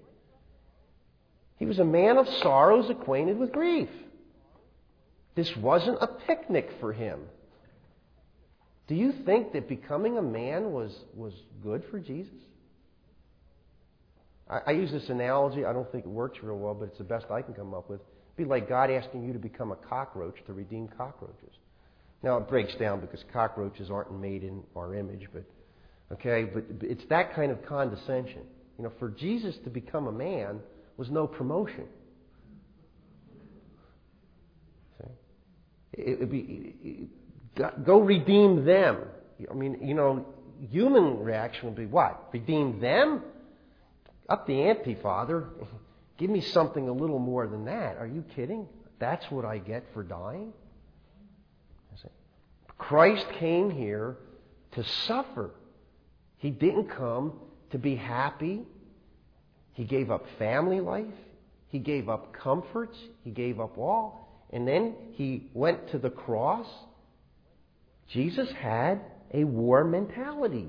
He 1.58 1.66
was 1.66 1.78
a 1.78 1.84
man 1.84 2.16
of 2.16 2.26
sorrows, 2.42 2.88
acquainted 2.88 3.36
with 3.36 3.52
grief. 3.52 3.90
This 5.34 5.54
wasn't 5.58 5.98
a 6.00 6.06
picnic 6.06 6.70
for 6.80 6.94
him. 6.94 7.20
Do 8.88 8.94
you 8.94 9.12
think 9.26 9.52
that 9.52 9.68
becoming 9.68 10.16
a 10.16 10.22
man 10.22 10.72
was, 10.72 10.96
was 11.14 11.34
good 11.62 11.84
for 11.90 11.98
Jesus? 11.98 12.32
I, 14.48 14.58
I 14.68 14.70
use 14.72 14.90
this 14.90 15.08
analogy. 15.08 15.64
I 15.64 15.72
don't 15.72 15.90
think 15.92 16.04
it 16.04 16.10
works 16.10 16.38
real 16.42 16.58
well, 16.58 16.74
but 16.74 16.86
it's 16.86 16.98
the 16.98 17.04
best 17.04 17.26
I 17.30 17.42
can 17.42 17.54
come 17.54 17.74
up 17.74 17.88
with. 17.88 18.00
It'd 18.00 18.48
be 18.48 18.50
like 18.50 18.68
God 18.68 18.90
asking 18.90 19.24
you 19.24 19.32
to 19.32 19.38
become 19.38 19.72
a 19.72 19.76
cockroach 19.76 20.36
to 20.46 20.52
redeem 20.52 20.88
cockroaches. 20.96 21.54
Now 22.22 22.36
it 22.38 22.48
breaks 22.48 22.74
down 22.76 23.00
because 23.00 23.24
cockroaches 23.32 23.90
aren't 23.90 24.18
made 24.18 24.44
in 24.44 24.62
our 24.76 24.94
image, 24.94 25.28
but 25.32 25.44
okay, 26.12 26.44
but 26.44 26.64
it's 26.80 27.04
that 27.08 27.34
kind 27.34 27.50
of 27.50 27.64
condescension. 27.66 28.42
You 28.78 28.84
know, 28.84 28.92
for 28.98 29.10
Jesus 29.10 29.56
to 29.64 29.70
become 29.70 30.06
a 30.06 30.12
man 30.12 30.60
was 30.96 31.10
no 31.10 31.26
promotion. 31.26 31.84
See? 34.98 35.08
It 35.94 36.20
would 36.20 36.30
be 36.30 37.08
go 37.84 38.00
redeem 38.00 38.64
them. 38.64 38.98
I 39.50 39.54
mean, 39.54 39.78
you 39.82 39.94
know, 39.94 40.24
human 40.70 41.18
reaction 41.18 41.66
would 41.66 41.76
be 41.76 41.86
what? 41.86 42.28
Redeem 42.32 42.80
them? 42.80 43.22
Up 44.28 44.46
the 44.46 44.62
ante, 44.62 44.94
Father. 44.94 45.48
Give 46.18 46.30
me 46.30 46.40
something 46.40 46.88
a 46.88 46.92
little 46.92 47.18
more 47.18 47.46
than 47.46 47.64
that. 47.64 47.96
Are 47.96 48.06
you 48.06 48.24
kidding? 48.34 48.68
That's 48.98 49.28
what 49.30 49.44
I 49.44 49.58
get 49.58 49.84
for 49.92 50.02
dying? 50.02 50.52
Christ 52.82 53.26
came 53.38 53.70
here 53.70 54.16
to 54.72 54.82
suffer. 55.06 55.52
He 56.38 56.50
didn't 56.50 56.88
come 56.88 57.34
to 57.70 57.78
be 57.78 57.94
happy. 57.94 58.62
He 59.74 59.84
gave 59.84 60.10
up 60.10 60.26
family 60.36 60.80
life. 60.80 61.14
He 61.68 61.78
gave 61.78 62.08
up 62.08 62.32
comforts. 62.32 62.98
He 63.22 63.30
gave 63.30 63.60
up 63.60 63.78
all. 63.78 64.44
And 64.50 64.66
then 64.66 64.94
he 65.12 65.48
went 65.54 65.92
to 65.92 65.98
the 65.98 66.10
cross. 66.10 66.66
Jesus 68.08 68.50
had 68.50 69.00
a 69.32 69.44
war 69.44 69.84
mentality. 69.84 70.68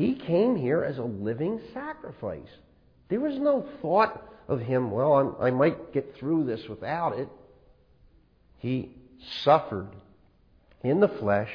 He 0.00 0.14
came 0.14 0.56
here 0.56 0.82
as 0.82 0.96
a 0.96 1.02
living 1.02 1.60
sacrifice. 1.74 2.48
There 3.10 3.20
was 3.20 3.38
no 3.38 3.66
thought 3.82 4.26
of 4.48 4.58
him, 4.58 4.90
well, 4.90 5.12
I'm, 5.12 5.34
i 5.38 5.50
might 5.50 5.92
get 5.92 6.16
through 6.16 6.44
this 6.44 6.66
without 6.70 7.18
it. 7.18 7.28
He 8.56 8.96
suffered 9.44 9.88
in 10.82 11.00
the 11.00 11.08
flesh. 11.08 11.50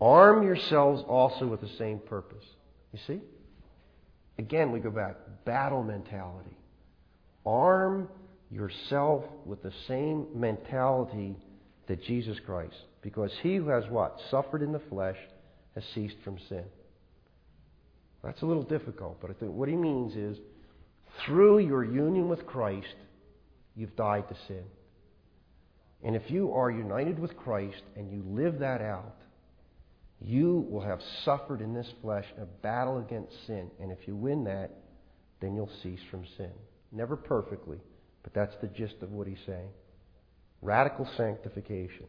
Arm 0.00 0.42
yourselves 0.42 1.04
also 1.06 1.46
with 1.46 1.60
the 1.60 1.70
same 1.78 2.00
purpose. 2.00 2.42
You 2.92 2.98
see? 3.06 3.20
Again, 4.38 4.72
we 4.72 4.80
go 4.80 4.90
back. 4.90 5.14
Battle 5.44 5.84
mentality. 5.84 6.56
Arm 7.46 8.08
yourself 8.50 9.22
with 9.46 9.62
the 9.62 9.72
same 9.86 10.26
mentality 10.34 11.36
that 11.86 12.02
Jesus 12.02 12.40
Christ. 12.40 12.74
Because 13.02 13.30
he 13.40 13.54
who 13.54 13.68
has 13.68 13.84
what? 13.88 14.20
Suffered 14.32 14.62
in 14.62 14.72
the 14.72 14.82
flesh 14.90 15.18
has 15.76 15.84
ceased 15.94 16.16
from 16.24 16.40
sin. 16.48 16.64
That's 18.22 18.42
a 18.42 18.46
little 18.46 18.62
difficult, 18.62 19.20
but 19.20 19.30
I 19.30 19.34
think 19.34 19.52
what 19.52 19.68
he 19.68 19.76
means 19.76 20.14
is 20.14 20.38
through 21.26 21.58
your 21.58 21.84
union 21.84 22.28
with 22.28 22.46
Christ, 22.46 22.94
you've 23.74 23.96
died 23.96 24.28
to 24.28 24.36
sin. 24.46 24.64
And 26.04 26.16
if 26.16 26.30
you 26.30 26.52
are 26.52 26.70
united 26.70 27.18
with 27.18 27.36
Christ 27.36 27.82
and 27.96 28.10
you 28.10 28.22
live 28.26 28.58
that 28.60 28.80
out, 28.80 29.16
you 30.20 30.66
will 30.70 30.80
have 30.80 31.00
suffered 31.24 31.60
in 31.60 31.74
this 31.74 31.88
flesh 32.00 32.26
a 32.40 32.44
battle 32.44 32.98
against 32.98 33.32
sin. 33.46 33.70
And 33.80 33.90
if 33.90 33.98
you 34.06 34.14
win 34.14 34.44
that, 34.44 34.70
then 35.40 35.54
you'll 35.54 35.70
cease 35.82 36.00
from 36.10 36.24
sin. 36.36 36.52
Never 36.92 37.16
perfectly, 37.16 37.78
but 38.22 38.34
that's 38.34 38.54
the 38.60 38.68
gist 38.68 38.96
of 39.02 39.10
what 39.10 39.26
he's 39.26 39.38
saying. 39.46 39.70
Radical 40.60 41.08
sanctification. 41.16 42.06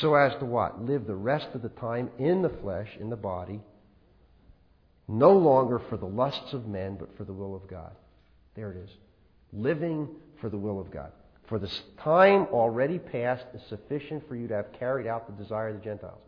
So 0.00 0.14
as 0.14 0.32
to 0.38 0.46
what? 0.46 0.82
Live 0.82 1.06
the 1.06 1.14
rest 1.14 1.48
of 1.54 1.60
the 1.60 1.68
time 1.68 2.10
in 2.18 2.40
the 2.40 2.48
flesh, 2.62 2.88
in 2.98 3.10
the 3.10 3.16
body, 3.16 3.60
no 5.08 5.32
longer 5.32 5.80
for 5.90 5.96
the 5.96 6.06
lusts 6.06 6.52
of 6.52 6.66
men, 6.66 6.96
but 6.98 7.16
for 7.16 7.24
the 7.24 7.32
will 7.32 7.54
of 7.54 7.68
God. 7.68 7.92
There 8.54 8.70
it 8.72 8.78
is. 8.78 8.90
living 9.52 10.08
for 10.40 10.48
the 10.48 10.56
will 10.58 10.80
of 10.80 10.90
God. 10.90 11.12
For 11.46 11.58
the 11.58 11.70
time 12.02 12.46
already 12.52 12.98
past 12.98 13.44
is 13.54 13.62
sufficient 13.68 14.26
for 14.28 14.34
you 14.34 14.48
to 14.48 14.54
have 14.54 14.72
carried 14.78 15.06
out 15.06 15.26
the 15.26 15.42
desire 15.42 15.68
of 15.68 15.76
the 15.76 15.84
Gentiles. 15.84 16.20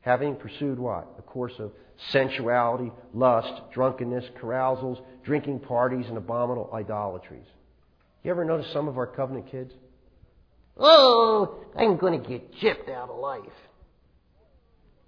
Having 0.00 0.36
pursued 0.36 0.78
what? 0.78 1.14
A 1.18 1.22
course 1.22 1.54
of 1.58 1.72
sensuality, 2.10 2.90
lust, 3.12 3.52
drunkenness, 3.72 4.24
carousals, 4.40 4.98
drinking 5.24 5.60
parties, 5.60 6.06
and 6.08 6.16
abominable 6.16 6.70
idolatries. 6.72 7.46
You 8.22 8.30
ever 8.30 8.44
notice 8.44 8.72
some 8.72 8.88
of 8.88 8.96
our 8.96 9.06
covenant 9.06 9.50
kids? 9.50 9.72
Oh, 10.76 11.64
I'm 11.76 11.96
going 11.96 12.20
to 12.20 12.28
get 12.28 12.54
chipped 12.54 12.88
out 12.88 13.10
of 13.10 13.18
life. 13.18 13.42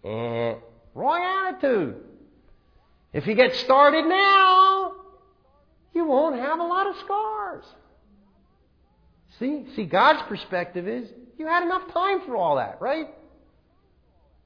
Eh, 0.05 0.55
wrong 0.95 1.23
attitude. 1.23 1.97
If 3.13 3.27
you 3.27 3.35
get 3.35 3.55
started 3.57 4.07
now, 4.07 4.95
you 5.93 6.05
won't 6.05 6.37
have 6.37 6.61
a 6.61 6.65
lot 6.65 6.87
of 6.87 6.97
scars. 7.05 7.65
See, 9.39 9.67
see, 9.75 9.85
God's 9.85 10.23
perspective 10.23 10.87
is 10.87 11.09
you 11.39 11.47
had 11.47 11.63
enough 11.63 11.93
time 11.93 12.21
for 12.27 12.37
all 12.37 12.57
that, 12.57 12.81
right? 12.81 13.09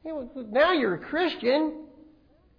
now 0.05 0.73
you're 0.73 0.95
a 0.95 0.99
Christian. 0.99 1.85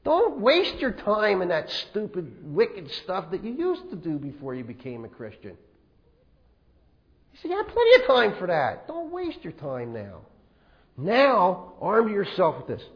Don't 0.03 0.39
waste 0.39 0.75
your 0.79 0.91
time 0.91 1.41
in 1.41 1.49
that 1.49 1.69
stupid, 1.69 2.53
wicked 2.53 2.91
stuff 2.91 3.31
that 3.31 3.43
you 3.43 3.53
used 3.53 3.89
to 3.89 3.95
do 3.95 4.17
before 4.17 4.53
you 4.53 4.63
became 4.63 5.05
a 5.05 5.07
Christian. 5.07 5.57
You 7.33 7.39
see, 7.41 7.49
you 7.49 7.57
have 7.57 7.67
plenty 7.67 8.01
of 8.01 8.07
time 8.07 8.35
for 8.37 8.47
that. 8.47 8.87
Don't 8.87 9.11
waste 9.11 9.43
your 9.43 9.53
time 9.53 9.93
now. 9.93 10.21
Now, 10.97 11.73
arm 11.81 12.09
yourself 12.09 12.57
with 12.57 12.77
this. 12.77 12.87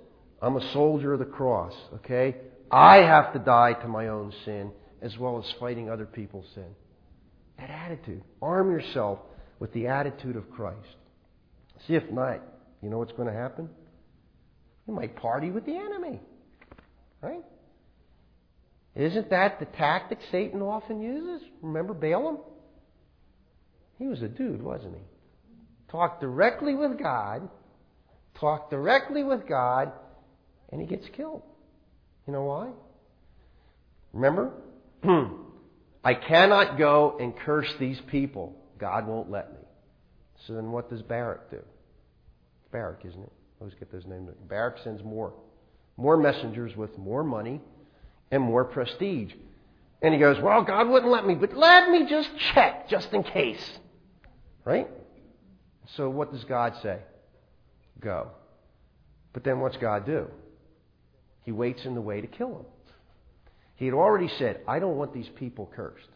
I'm 0.41 0.55
a 0.55 0.73
soldier 0.73 1.13
of 1.13 1.19
the 1.19 1.25
cross, 1.25 1.73
okay? 1.95 2.35
I 2.71 2.97
have 2.97 3.33
to 3.33 3.39
die 3.39 3.73
to 3.73 3.87
my 3.87 4.07
own 4.07 4.31
sin 4.45 4.71
as 5.01 5.17
well 5.17 5.37
as 5.39 5.53
fighting 5.59 5.89
other 5.89 6.05
people's 6.05 6.45
sin. 6.53 6.67
That 7.57 7.69
attitude. 7.69 8.23
Arm 8.41 8.71
yourself 8.71 9.19
with 9.59 9.73
the 9.73 9.87
attitude 9.87 10.35
of 10.35 10.49
Christ. 10.51 10.77
See 11.87 11.95
if 11.95 12.09
not, 12.09 12.41
you 12.81 12.89
know 12.89 12.97
what's 12.99 13.11
going 13.11 13.27
to 13.27 13.33
happen? 13.33 13.69
You 14.87 14.93
might 14.93 15.15
party 15.15 15.51
with 15.51 15.65
the 15.65 15.75
enemy. 15.75 16.21
Right? 17.21 17.43
Isn't 18.95 19.29
that 19.29 19.59
the 19.59 19.65
tactic 19.65 20.19
Satan 20.31 20.61
often 20.61 21.01
uses? 21.01 21.47
Remember 21.61 21.93
Balaam? 21.93 22.39
He 23.97 24.07
was 24.07 24.21
a 24.21 24.27
dude, 24.27 24.61
wasn't 24.61 24.95
he? 24.95 25.01
Talked 25.91 26.21
directly 26.21 26.75
with 26.75 26.97
God, 26.97 27.49
talk 28.39 28.69
directly 28.69 29.23
with 29.23 29.47
God, 29.47 29.91
and 30.71 30.81
he 30.81 30.87
gets 30.87 31.07
killed. 31.15 31.41
You 32.27 32.33
know 32.33 32.43
why? 32.43 32.69
Remember? 34.13 34.51
I 36.03 36.13
cannot 36.13 36.77
go 36.77 37.17
and 37.19 37.35
curse 37.37 37.71
these 37.79 37.99
people. 38.07 38.55
God 38.79 39.07
won't 39.07 39.29
let 39.29 39.51
me. 39.51 39.59
So 40.47 40.53
then 40.53 40.71
what 40.71 40.89
does 40.89 41.01
Barak 41.01 41.51
do? 41.51 41.61
Barak, 42.71 43.01
isn't 43.05 43.21
it? 43.21 43.31
Always 43.59 43.75
get 43.75 43.91
those 43.91 44.05
names. 44.05 44.29
Barak 44.47 44.77
sends 44.83 45.03
more. 45.03 45.33
More 45.97 46.15
messengers 46.15 46.75
with 46.77 46.97
more 46.97 47.23
money 47.23 47.59
and 48.31 48.41
more 48.41 48.63
prestige. 48.63 49.33
And 50.01 50.13
he 50.13 50.19
goes, 50.19 50.41
Well, 50.41 50.63
God 50.63 50.87
wouldn't 50.87 51.11
let 51.11 51.25
me, 51.25 51.35
but 51.35 51.53
let 51.55 51.89
me 51.89 52.07
just 52.09 52.29
check 52.53 52.89
just 52.89 53.11
in 53.11 53.23
case. 53.23 53.79
Right? 54.63 54.87
So 55.97 56.09
what 56.09 56.31
does 56.31 56.43
God 56.45 56.73
say? 56.81 56.99
Go. 57.99 58.29
But 59.33 59.43
then 59.43 59.59
what's 59.59 59.77
God 59.77 60.05
do? 60.05 60.27
He 61.43 61.51
waits 61.51 61.81
in 61.85 61.95
the 61.95 62.01
way 62.01 62.21
to 62.21 62.27
kill 62.27 62.49
him. 62.49 62.65
He 63.75 63.85
had 63.85 63.93
already 63.93 64.29
said, 64.37 64.61
I 64.67 64.79
don't 64.79 64.97
want 64.97 65.13
these 65.13 65.29
people 65.37 65.71
cursed. 65.75 66.09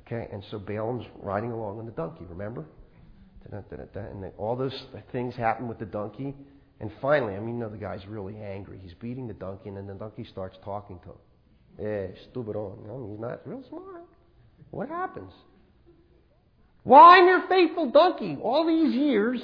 Okay, 0.00 0.28
and 0.32 0.42
so 0.50 0.58
Balaam's 0.58 1.06
riding 1.22 1.52
along 1.52 1.78
on 1.78 1.86
the 1.86 1.92
donkey, 1.92 2.24
remember? 2.28 2.64
And 3.50 4.32
all 4.38 4.56
those 4.56 4.84
things 5.12 5.36
happen 5.36 5.68
with 5.68 5.78
the 5.78 5.84
donkey. 5.84 6.34
And 6.80 6.90
finally, 7.00 7.34
I 7.34 7.40
mean, 7.40 7.56
you 7.56 7.60
know, 7.60 7.68
the 7.68 7.76
guy's 7.76 8.04
really 8.08 8.36
angry. 8.36 8.80
He's 8.82 8.94
beating 8.94 9.28
the 9.28 9.34
donkey, 9.34 9.68
and 9.68 9.76
then 9.76 9.86
the 9.86 9.94
donkey 9.94 10.26
starts 10.30 10.56
talking 10.64 10.98
to 11.00 11.10
him. 11.10 11.86
Eh, 11.86 12.06
stupid 12.30 12.56
on. 12.56 12.78
I 12.88 12.98
mean, 12.98 13.10
he's 13.12 13.20
not 13.20 13.46
real 13.46 13.62
smart. 13.68 14.02
What 14.70 14.88
happens? 14.88 15.30
Why, 16.82 17.18
I'm 17.18 17.26
your 17.26 17.46
faithful 17.48 17.90
donkey. 17.90 18.36
All 18.42 18.66
these 18.66 18.94
years, 18.94 19.40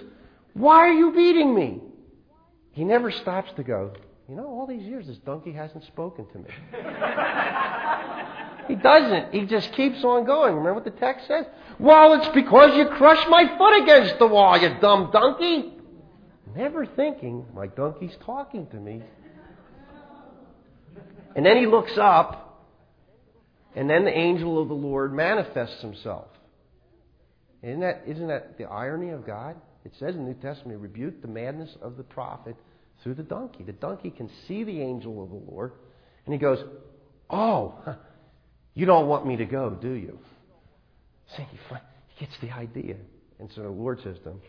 why 0.55 0.79
are 0.79 0.93
you 0.93 1.13
beating 1.13 1.55
me? 1.55 1.81
He 2.73 2.85
never 2.85 3.11
stops 3.11 3.51
to 3.57 3.63
go, 3.63 3.93
you 4.29 4.37
know, 4.37 4.47
all 4.47 4.67
these 4.67 4.83
years 4.83 5.07
this 5.07 5.19
donkey 5.19 5.53
hasn't 5.53 5.85
spoken 5.85 6.27
to 6.33 6.39
me. 6.39 6.49
he 8.69 8.77
doesn't. 8.77 9.33
He 9.35 9.47
just 9.47 9.73
keeps 9.73 10.05
on 10.05 10.25
going. 10.25 10.55
Remember 10.55 10.75
what 10.75 10.85
the 10.85 10.93
text 10.93 11.27
says? 11.27 11.47
Well, 11.79 12.15
it's 12.15 12.29
because 12.29 12.77
you 12.77 12.87
crushed 12.87 13.29
my 13.29 13.57
foot 13.59 13.83
against 13.83 14.19
the 14.19 14.27
wall, 14.27 14.57
you 14.57 14.77
dumb 14.81 15.11
donkey. 15.13 15.73
Never 16.55 16.87
thinking 16.87 17.47
my 17.55 17.67
donkey's 17.67 18.17
talking 18.25 18.67
to 18.69 18.77
me. 18.77 19.03
And 21.35 21.47
then 21.47 21.57
he 21.57 21.67
looks 21.67 21.97
up, 21.97 22.69
and 23.75 23.89
then 23.89 24.05
the 24.05 24.17
angel 24.17 24.61
of 24.61 24.69
the 24.69 24.75
Lord 24.75 25.13
manifests 25.13 25.81
himself. 25.81 26.27
Isn't 27.63 27.81
that, 27.81 28.03
isn't 28.07 28.29
that 28.29 28.59
the 28.59 28.65
irony 28.65 29.11
of 29.11 29.27
God? 29.27 29.57
It 29.85 29.93
says 29.99 30.15
in 30.15 30.25
the 30.25 30.33
New 30.33 30.41
Testament, 30.41 30.81
rebuke 30.81 31.23
the 31.23 31.29
madness 31.29 31.71
of 31.81 31.97
the 31.97 32.03
prophet 32.03 32.57
through 33.03 33.15
the 33.15 33.23
donkey. 33.23 33.65
The 33.65 33.73
donkey 33.73 34.11
can 34.11 34.31
see 34.47 34.65
the 34.65 34.81
angel 34.81 35.23
of 35.23 35.31
the 35.31 35.51
Lord, 35.51 35.73
and 36.27 36.33
he 36.33 36.39
goes, 36.39 36.59
Oh, 37.31 37.97
you 38.75 38.87
don't 38.87 39.09
want 39.09 39.27
me 39.27 39.37
to 39.37 39.45
go, 39.45 39.71
do 39.71 39.93
you? 39.93 40.19
See, 41.37 41.47
he 41.51 41.59
gets 42.19 42.33
the 42.41 42.51
idea. 42.51 42.97
And 43.39 43.49
so 43.55 43.63
the 43.63 43.69
Lord 43.71 44.01
says 44.03 44.17
to 44.25 44.31
him, 44.31 44.41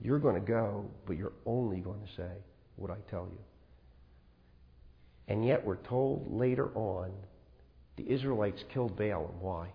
You're 0.00 0.18
going 0.18 0.34
to 0.34 0.40
go, 0.40 0.84
but 1.06 1.16
you're 1.16 1.32
only 1.46 1.78
going 1.78 2.00
to 2.00 2.08
say 2.16 2.30
what 2.76 2.90
I 2.90 2.96
tell 3.10 3.28
you. 3.30 3.38
And 5.28 5.44
yet 5.44 5.64
we're 5.64 5.76
told 5.76 6.26
later 6.30 6.70
on 6.74 7.10
the 7.96 8.08
Israelites 8.08 8.62
killed 8.72 8.96
Balaam. 8.96 9.40
Why? 9.40 9.68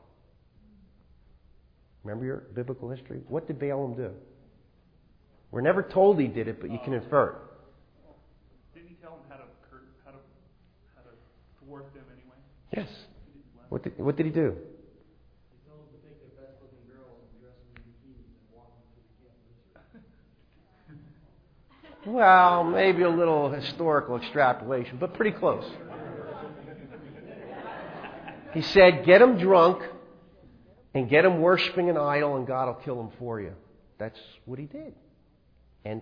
Remember 2.03 2.25
your 2.25 2.43
biblical 2.53 2.89
history? 2.89 3.21
What 3.27 3.47
did 3.47 3.59
Balaam 3.59 3.95
do? 3.95 4.11
We're 5.51 5.61
never 5.61 5.83
told 5.83 6.19
he 6.19 6.27
did 6.27 6.47
it, 6.47 6.61
but 6.61 6.71
you 6.71 6.79
can 6.83 6.93
infer 6.93 7.29
it. 7.29 7.35
Didn't 8.73 8.89
he 8.89 8.95
tell 8.95 9.11
them 9.11 9.19
how 9.29 9.35
to, 9.35 9.43
how 10.05 10.11
to, 10.11 10.17
how 10.95 11.01
to 11.01 11.09
thwart 11.65 11.93
them 11.93 12.03
anyway? 12.11 12.37
Yes. 12.75 12.89
What 13.69 13.83
did, 13.83 13.99
what 13.99 14.15
did 14.15 14.25
he 14.25 14.31
do? 14.31 14.55
Well, 22.05 22.63
maybe 22.63 23.03
a 23.03 23.09
little 23.09 23.51
historical 23.51 24.17
extrapolation, 24.17 24.97
but 24.97 25.13
pretty 25.13 25.37
close. 25.37 25.65
He 28.53 28.61
said, 28.63 29.05
Get 29.05 29.19
them 29.19 29.37
drunk 29.37 29.83
and 30.93 31.09
get 31.09 31.21
them 31.21 31.41
worshiping 31.41 31.89
an 31.89 31.97
idol, 31.97 32.37
and 32.37 32.47
God 32.47 32.67
will 32.67 32.81
kill 32.83 32.95
them 32.95 33.11
for 33.19 33.39
you. 33.39 33.53
That's 33.99 34.19
what 34.45 34.57
he 34.57 34.65
did. 34.65 34.95
And 35.85 36.01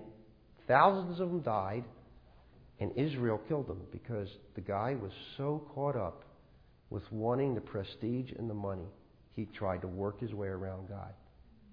thousands 0.68 1.20
of 1.20 1.30
them 1.30 1.42
died. 1.42 1.84
And 2.80 2.92
Israel 2.96 3.42
killed 3.48 3.68
them 3.68 3.82
because 3.92 4.30
the 4.56 4.62
guy 4.62 4.96
was 5.02 5.12
so 5.36 5.64
caught 5.76 5.96
up 5.96 6.24
with 6.90 7.04
wanting 7.12 7.54
the 7.54 7.62
prestige 7.62 8.32
and 8.38 8.50
the 8.50 8.54
money, 8.54 8.88
he 9.36 9.46
tried 9.46 9.82
to 9.82 9.88
work 9.88 10.20
his 10.20 10.34
way 10.34 10.48
around 10.48 10.88
God. 10.88 11.14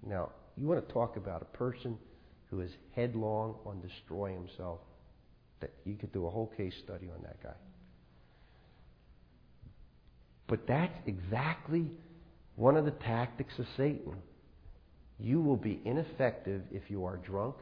Now, 0.05 0.29
you 0.57 0.67
want 0.67 0.85
to 0.85 0.93
talk 0.93 1.17
about 1.17 1.41
a 1.41 1.57
person 1.57 1.97
who 2.49 2.61
is 2.61 2.71
headlong 2.95 3.55
on 3.65 3.81
destroying 3.81 4.35
himself. 4.35 4.79
That 5.59 5.71
you 5.85 5.95
could 5.95 6.11
do 6.11 6.27
a 6.27 6.29
whole 6.29 6.51
case 6.55 6.73
study 6.83 7.09
on 7.09 7.21
that 7.23 7.41
guy. 7.41 7.55
But 10.47 10.67
that's 10.67 10.97
exactly 11.05 11.91
one 12.55 12.77
of 12.77 12.85
the 12.85 12.91
tactics 12.91 13.53
of 13.59 13.65
Satan. 13.75 14.15
You 15.19 15.41
will 15.41 15.57
be 15.57 15.81
ineffective 15.83 16.61
if 16.71 16.89
you 16.89 17.05
are 17.05 17.17
drunk, 17.17 17.55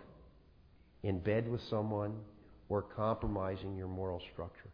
in 1.06 1.20
bed 1.20 1.47
with 1.47 1.62
someone, 1.70 2.16
or 2.68 2.82
compromising 2.82 3.78
your 3.78 3.88
moral 3.88 4.22
structure. 4.34 4.70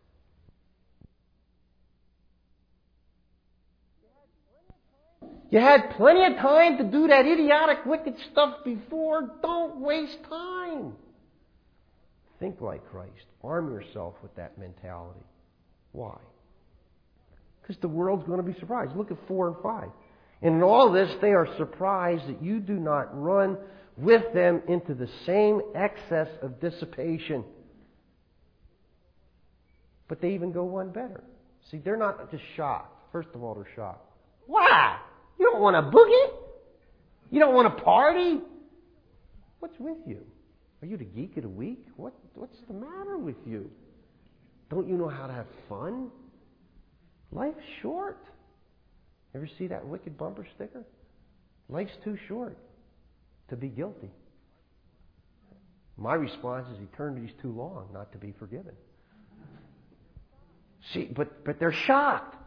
You 5.49 5.59
had 5.59 5.91
plenty 5.97 6.23
of 6.23 6.37
time 6.37 6.77
to 6.77 6.85
do 6.85 7.07
that 7.09 7.25
idiotic, 7.25 7.85
wicked 7.85 8.15
stuff 8.31 8.63
before. 8.63 9.29
Don't 9.41 9.81
waste 9.81 10.17
time. 10.29 10.93
Think 12.39 12.61
like 12.61 12.89
Christ. 12.89 13.25
Arm 13.43 13.69
yourself 13.69 14.15
with 14.23 14.33
that 14.37 14.57
mentality. 14.57 15.19
Why? 15.91 16.17
Because 17.61 17.75
the 17.81 17.89
world's 17.89 18.25
going 18.25 18.43
to 18.43 18.49
be 18.49 18.57
surprised. 18.59 18.95
Look 18.95 19.11
at 19.11 19.17
4 19.27 19.49
and 19.49 19.57
5. 19.61 19.89
And 20.41 20.55
in 20.55 20.63
all 20.63 20.89
this, 20.89 21.13
they 21.21 21.33
are 21.33 21.47
surprised 21.57 22.27
that 22.29 22.41
you 22.41 22.61
do 22.61 22.75
not 22.75 23.09
run 23.21 23.57
with 23.97 24.33
them 24.33 24.61
into 24.67 24.93
the 24.93 25.09
same 25.25 25.61
excess 25.75 26.29
of 26.41 26.59
dissipation 26.59 27.43
but 30.11 30.19
they 30.19 30.33
even 30.33 30.51
go 30.51 30.65
one 30.65 30.89
better. 30.89 31.23
See, 31.71 31.77
they're 31.77 31.95
not 31.95 32.29
just 32.31 32.43
shocked. 32.57 32.93
First 33.13 33.29
of 33.33 33.43
all, 33.43 33.55
they're 33.55 33.65
shocked. 33.77 34.05
Why? 34.45 34.97
You 35.39 35.49
don't 35.49 35.61
want 35.61 35.77
to 35.77 35.97
boogie? 35.97 36.33
You 37.31 37.39
don't 37.39 37.55
want 37.55 37.77
to 37.77 37.81
party? 37.81 38.41
What's 39.59 39.79
with 39.79 39.99
you? 40.05 40.19
Are 40.81 40.85
you 40.85 40.97
the 40.97 41.05
geek 41.05 41.37
of 41.37 41.43
the 41.43 41.49
week? 41.49 41.85
What, 41.95 42.11
what's 42.33 42.57
the 42.67 42.73
matter 42.73 43.17
with 43.17 43.37
you? 43.45 43.71
Don't 44.69 44.85
you 44.85 44.97
know 44.97 45.07
how 45.07 45.27
to 45.27 45.33
have 45.33 45.47
fun? 45.69 46.09
Life's 47.31 47.63
short. 47.81 48.21
Ever 49.33 49.47
see 49.57 49.67
that 49.67 49.87
wicked 49.87 50.17
bumper 50.17 50.45
sticker? 50.55 50.83
Life's 51.69 51.95
too 52.03 52.17
short 52.27 52.57
to 53.51 53.55
be 53.55 53.67
guilty. 53.67 54.09
My 55.97 56.15
response 56.15 56.67
is 56.69 56.79
eternity's 56.91 57.35
too 57.41 57.51
long 57.51 57.89
not 57.93 58.11
to 58.13 58.17
be 58.17 58.33
forgiven. 58.39 58.73
See, 60.93 61.03
but 61.03 61.45
but 61.45 61.59
they're 61.59 61.71
shocked. 61.71 62.37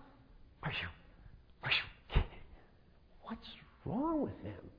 What's 3.22 3.48
wrong 3.84 4.22
with 4.22 4.42
them? 4.42 4.70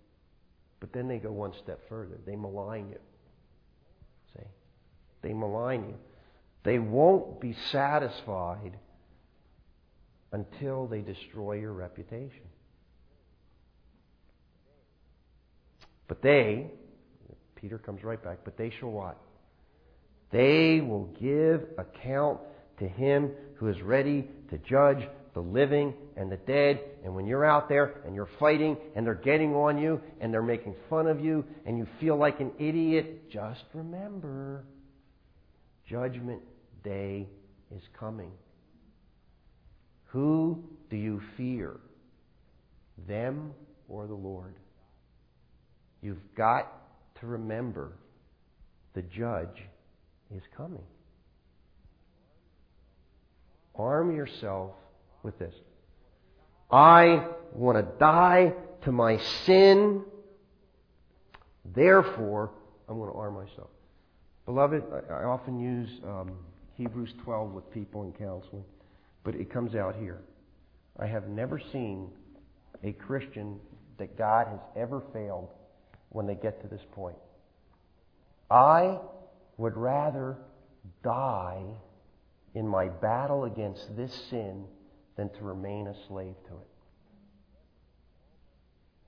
But 0.79 0.91
then 0.93 1.07
they 1.07 1.17
go 1.17 1.31
one 1.31 1.53
step 1.63 1.79
further. 1.87 2.17
They 2.25 2.35
malign 2.35 2.89
you. 2.89 2.99
See? 4.35 4.45
They 5.21 5.33
malign 5.33 5.85
you. 5.85 5.95
They 6.63 6.79
won't 6.79 7.39
be 7.39 7.55
satisfied 7.71 8.77
until 10.31 10.87
they 10.87 11.01
destroy 11.01 11.53
your 11.53 11.73
reputation. 11.73 12.43
But 16.07 16.21
they, 16.21 16.67
Peter 17.55 17.77
comes 17.77 18.03
right 18.03 18.21
back, 18.23 18.39
but 18.43 18.57
they 18.57 18.71
shall 18.79 18.91
what? 18.91 19.17
They 20.31 20.81
will 20.81 21.05
give 21.19 21.65
account 21.77 22.39
to 22.79 22.87
him 22.87 23.31
who 23.55 23.67
is 23.67 23.81
ready 23.81 24.27
to 24.49 24.57
judge 24.59 25.07
the 25.33 25.39
living 25.39 25.93
and 26.17 26.31
the 26.31 26.37
dead. 26.37 26.79
And 27.03 27.15
when 27.15 27.25
you're 27.25 27.45
out 27.45 27.69
there 27.69 28.01
and 28.05 28.15
you're 28.15 28.29
fighting 28.39 28.77
and 28.95 29.05
they're 29.05 29.13
getting 29.15 29.53
on 29.53 29.77
you 29.77 30.01
and 30.19 30.33
they're 30.33 30.41
making 30.41 30.75
fun 30.89 31.07
of 31.07 31.23
you 31.23 31.45
and 31.65 31.77
you 31.77 31.87
feel 31.99 32.17
like 32.17 32.39
an 32.39 32.51
idiot, 32.59 33.29
just 33.31 33.63
remember 33.73 34.63
Judgment 35.87 36.41
Day 36.83 37.27
is 37.75 37.83
coming. 37.97 38.31
Who 40.05 40.63
do 40.89 40.95
you 40.95 41.21
fear? 41.37 41.77
Them 43.07 43.53
or 43.87 44.07
the 44.07 44.13
Lord? 44.13 44.55
You've 46.05 46.35
got 46.37 46.71
to 47.19 47.25
remember 47.25 47.93
the 48.93 49.01
judge 49.01 49.63
is 50.29 50.43
coming. 50.55 50.83
Arm 53.73 54.15
yourself 54.15 54.73
with 55.23 55.39
this. 55.39 55.55
I 56.69 57.25
want 57.53 57.79
to 57.79 57.97
die 57.97 58.53
to 58.83 58.91
my 58.91 59.17
sin. 59.47 60.03
Therefore, 61.73 62.51
I'm 62.87 62.99
going 62.99 63.11
to 63.11 63.17
arm 63.17 63.33
myself. 63.33 63.71
Beloved, 64.45 64.83
I 65.09 65.23
often 65.23 65.59
use 65.59 65.89
um, 66.03 66.33
Hebrews 66.75 67.15
12 67.23 67.51
with 67.51 67.71
people 67.71 68.03
in 68.03 68.11
counseling, 68.11 68.63
but 69.23 69.33
it 69.33 69.51
comes 69.51 69.73
out 69.73 69.95
here. 69.95 70.21
I 70.99 71.07
have 71.07 71.29
never 71.29 71.59
seen 71.73 72.11
a 72.83 72.91
Christian 72.91 73.59
that 73.97 74.15
God 74.15 74.45
has 74.45 74.59
ever 74.75 75.01
failed 75.11 75.49
when 76.15 76.25
they 76.25 76.35
get 76.35 76.61
to 76.61 76.67
this 76.67 76.81
point. 76.93 77.17
I 78.49 78.99
would 79.57 79.75
rather 79.75 80.37
die 81.03 81.61
in 82.53 82.65
my 82.65 82.87
battle 82.87 83.43
against 83.43 83.97
this 83.97 84.13
sin 84.29 84.63
than 85.17 85.29
to 85.31 85.43
remain 85.43 85.87
a 85.87 86.07
slave 86.07 86.35
to 86.47 86.53
it. 86.53 86.67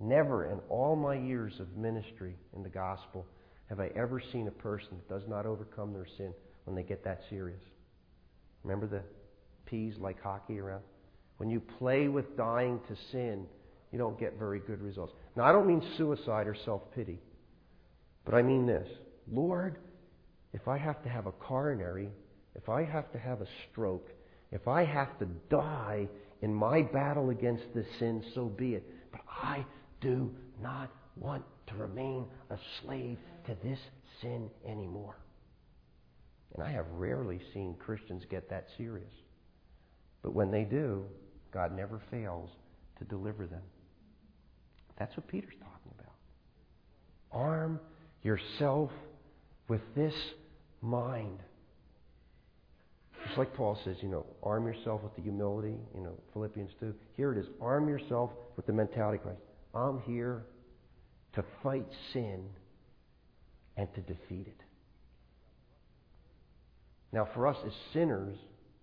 Never 0.01 0.51
in 0.51 0.60
all 0.68 0.97
my 0.97 1.16
years 1.16 1.62
of 1.62 1.78
ministry 1.78 2.36
in 2.53 2.62
the 2.62 2.70
gospel 2.70 3.26
have 3.70 3.80
I 3.80 3.88
ever 3.95 4.20
seen 4.20 4.49
a 4.49 4.51
person 4.51 4.89
that 4.91 5.08
does 5.08 5.28
not 5.30 5.45
overcome 5.45 5.93
their 5.93 6.08
sin 6.18 6.34
when 6.66 6.76
they 6.76 6.84
get 6.84 7.05
that 7.05 7.22
serious. 7.30 7.64
Remember 8.64 8.86
the 8.86 9.01
peas 9.66 9.95
like 9.97 10.22
hockey 10.22 10.60
around? 10.60 10.84
When 11.38 11.49
you 11.49 11.62
play 11.62 12.10
with 12.10 12.36
dying 12.36 12.82
to 12.89 12.97
sin, 13.12 13.45
you 13.93 13.97
don't 13.97 14.20
get 14.20 14.38
very 14.38 14.60
good 14.60 14.82
results. 14.82 15.14
Now, 15.38 15.46
I 15.46 15.54
don't 15.54 15.68
mean 15.68 15.84
suicide 15.96 16.48
or 16.48 16.56
self 16.66 16.82
pity, 16.94 17.20
but 18.26 18.34
I 18.34 18.42
mean 18.42 18.66
this 18.66 18.88
Lord, 19.32 19.78
if 20.52 20.68
I 20.68 20.78
have 20.78 21.02
to 21.04 21.10
have 21.10 21.28
a 21.28 21.32
coronary 21.32 22.10
if 22.58 22.70
I 22.70 22.84
have 22.84 23.12
to 23.12 23.20
have 23.20 23.42
a 23.42 23.48
stroke, 23.70 24.10
if 24.52 24.68
I 24.68 24.84
have 24.84 25.18
to 25.20 25.26
die 25.50 26.08
in 26.42 26.54
my 26.54 26.82
battle 26.82 27.30
against 27.30 27.64
this 27.74 27.86
sin, 28.00 28.24
so 28.34 28.46
be 28.46 28.74
it. 28.74 28.84
But 29.12 29.22
I 29.30 29.66
do 30.02 30.34
not 30.62 30.92
want 31.16 31.44
to 31.68 31.76
remain 31.76 32.26
a 32.50 32.58
slave 32.82 33.18
to 33.46 33.56
this 33.64 33.80
sin 34.22 34.50
anymore. 34.68 35.18
And 36.56 36.64
I 36.64 36.72
have 36.72 36.88
rarely 36.94 37.40
seen 37.54 37.76
Christians 37.76 38.24
get 38.30 38.50
that 38.50 38.68
serious. 38.76 39.14
But 40.24 40.34
when 40.34 40.50
they 40.50 40.64
do, 40.64 41.06
God 41.54 41.76
never 41.76 42.02
fails 42.10 42.50
to 42.98 43.06
deliver 43.06 43.46
them. 43.46 43.62
That's 45.00 45.16
what 45.16 45.28
Peter's 45.28 45.54
talking 45.60 45.91
about. 45.98 46.14
Arm 47.32 47.80
yourself 48.24 48.91
with 49.68 49.82
this 49.95 50.14
mind. 50.82 51.39
Just 53.26 53.38
like 53.38 53.54
Paul 53.54 53.78
says, 53.84 53.98
you 54.02 54.10
know, 54.10 54.26
arm 54.41 54.66
yourself 54.66 55.04
with 55.04 55.16
the 55.16 55.22
humility, 55.22 55.76
you 55.93 56.02
know, 56.02 56.14
Philippians 56.34 56.72
2. 56.80 56.93
Here 57.16 57.34
it 57.34 57.38
is. 57.38 57.45
Arm 57.62 57.89
yourself 57.89 58.32
with 58.56 58.66
the 58.66 58.74
mentality 58.74 59.18
of 59.18 59.24
Christ. 59.24 59.41
I'm 59.76 60.00
here 60.02 60.45
to 61.34 61.43
fight 61.62 61.86
sin 62.14 62.45
and 63.76 63.88
to 63.93 64.02
defeat 64.02 64.48
it. 64.48 64.62
Now, 67.12 67.28
for 67.34 67.48
us 67.48 67.58
as 67.66 67.74
sinners, 67.93 68.38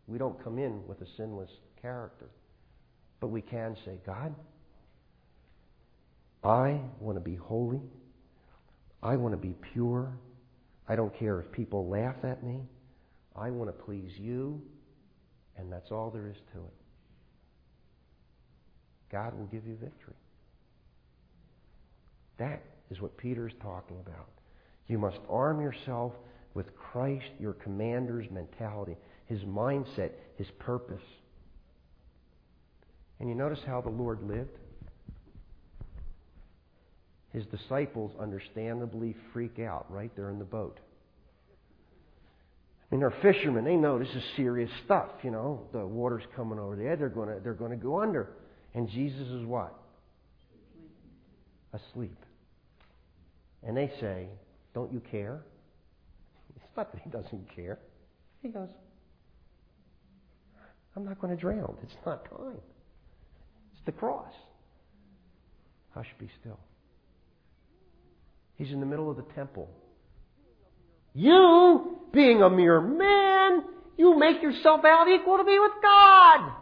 we 0.06 0.18
don't 0.18 0.42
come 0.42 0.58
in 0.58 0.86
with 0.86 1.00
a 1.00 1.06
sinless 1.16 1.50
character. 1.80 2.28
But 3.20 3.28
we 3.28 3.42
can 3.42 3.76
say, 3.84 3.98
God, 4.06 4.34
I 6.44 6.80
want 7.00 7.16
to 7.16 7.20
be 7.20 7.36
holy. 7.36 7.80
I 9.02 9.16
want 9.16 9.32
to 9.32 9.38
be 9.38 9.54
pure. 9.72 10.12
I 10.88 10.96
don't 10.96 11.16
care 11.18 11.40
if 11.40 11.50
people 11.52 11.88
laugh 11.88 12.16
at 12.22 12.42
me. 12.44 12.60
I 13.34 13.50
want 13.50 13.68
to 13.68 13.84
please 13.84 14.12
you, 14.18 14.60
and 15.56 15.72
that's 15.72 15.90
all 15.90 16.10
there 16.10 16.28
is 16.28 16.36
to 16.52 16.58
it. 16.58 16.74
God 19.10 19.36
will 19.38 19.46
give 19.46 19.66
you 19.66 19.76
victory. 19.76 20.14
That 22.38 22.62
is 22.90 23.00
what 23.00 23.16
Peter 23.16 23.48
is 23.48 23.54
talking 23.62 23.96
about. 24.06 24.28
You 24.86 24.98
must 24.98 25.18
arm 25.30 25.60
yourself 25.60 26.12
with 26.52 26.74
Christ, 26.76 27.26
your 27.40 27.54
commander's 27.54 28.30
mentality, 28.30 28.96
his 29.26 29.40
mindset, 29.40 30.10
his 30.36 30.48
purpose. 30.58 31.02
And 33.18 33.28
you 33.28 33.34
notice 33.34 33.60
how 33.66 33.80
the 33.80 33.90
Lord 33.90 34.22
lived? 34.22 34.58
His 37.34 37.44
disciples 37.46 38.12
understandably 38.20 39.16
freak 39.32 39.58
out 39.58 39.86
right 39.90 40.14
there 40.14 40.30
in 40.30 40.38
the 40.38 40.44
boat. 40.44 40.78
I 42.80 42.94
mean, 42.94 43.00
they're 43.00 43.10
fishermen. 43.22 43.64
They 43.64 43.74
know 43.74 43.98
this 43.98 44.08
is 44.14 44.22
serious 44.36 44.70
stuff. 44.84 45.10
You 45.24 45.32
know, 45.32 45.66
the 45.72 45.84
water's 45.84 46.22
coming 46.36 46.60
over 46.60 46.76
the 46.76 46.88
edge. 46.88 47.00
They're 47.00 47.08
going 47.08 47.28
to 47.28 47.40
they're 47.40 47.52
going 47.52 47.72
to 47.72 47.76
go 47.76 48.00
under. 48.00 48.28
And 48.72 48.88
Jesus 48.88 49.26
is 49.26 49.44
what? 49.44 49.74
Asleep. 51.72 52.16
And 53.64 53.76
they 53.76 53.90
say, 54.00 54.28
"Don't 54.72 54.92
you 54.92 55.02
care?" 55.10 55.42
It's 56.54 56.76
not 56.76 56.92
that 56.92 57.02
he 57.02 57.10
doesn't 57.10 57.52
care. 57.56 57.80
He 58.42 58.48
goes, 58.48 58.68
"I'm 60.94 61.04
not 61.04 61.20
going 61.20 61.34
to 61.34 61.40
drown. 61.40 61.76
It's 61.82 61.96
not 62.06 62.30
time. 62.30 62.60
It's 63.72 63.84
the 63.86 63.92
cross." 63.92 64.32
Hush, 65.94 66.14
be 66.20 66.28
still. 66.40 66.60
He's 68.56 68.70
in 68.70 68.80
the 68.80 68.86
middle 68.86 69.10
of 69.10 69.16
the 69.16 69.24
temple 69.34 69.68
you, 71.14 72.00
being 72.12 72.42
a 72.42 72.50
mere 72.50 72.80
man, 72.80 73.62
you 73.96 74.18
make 74.18 74.42
yourself 74.42 74.84
out 74.84 75.08
equal 75.08 75.38
to 75.38 75.44
be 75.44 75.58
with 75.58 75.72
God. 75.80 76.52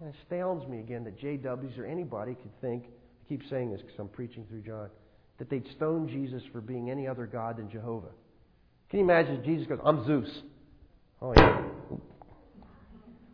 And 0.00 0.08
it 0.08 0.14
astounds 0.22 0.66
me 0.66 0.80
again 0.80 1.04
that 1.04 1.20
JWs 1.20 1.78
or 1.78 1.86
anybody 1.86 2.34
could 2.34 2.60
think, 2.60 2.84
I 2.86 3.28
keep 3.28 3.42
saying 3.48 3.70
this 3.70 3.80
because 3.80 3.98
I'm 3.98 4.08
preaching 4.08 4.44
through 4.48 4.62
John, 4.62 4.90
that 5.38 5.48
they'd 5.48 5.66
stone 5.76 6.08
Jesus 6.08 6.42
for 6.52 6.60
being 6.60 6.90
any 6.90 7.06
other 7.06 7.26
God 7.26 7.58
than 7.58 7.70
Jehovah. 7.70 8.10
Can 8.90 8.98
you 8.98 9.04
imagine 9.04 9.42
Jesus 9.44 9.68
goes, 9.68 9.78
I'm 9.84 10.04
Zeus. 10.06 10.42
Oh, 11.22 11.32
yeah. 11.36 11.62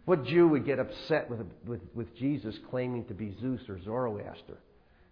What 0.04 0.26
Jew 0.26 0.48
would 0.48 0.66
get 0.66 0.78
upset 0.78 1.30
with, 1.30 1.40
with, 1.66 1.80
with 1.94 2.14
Jesus 2.16 2.54
claiming 2.70 3.06
to 3.06 3.14
be 3.14 3.34
Zeus 3.40 3.60
or 3.68 3.82
Zoroaster? 3.82 4.58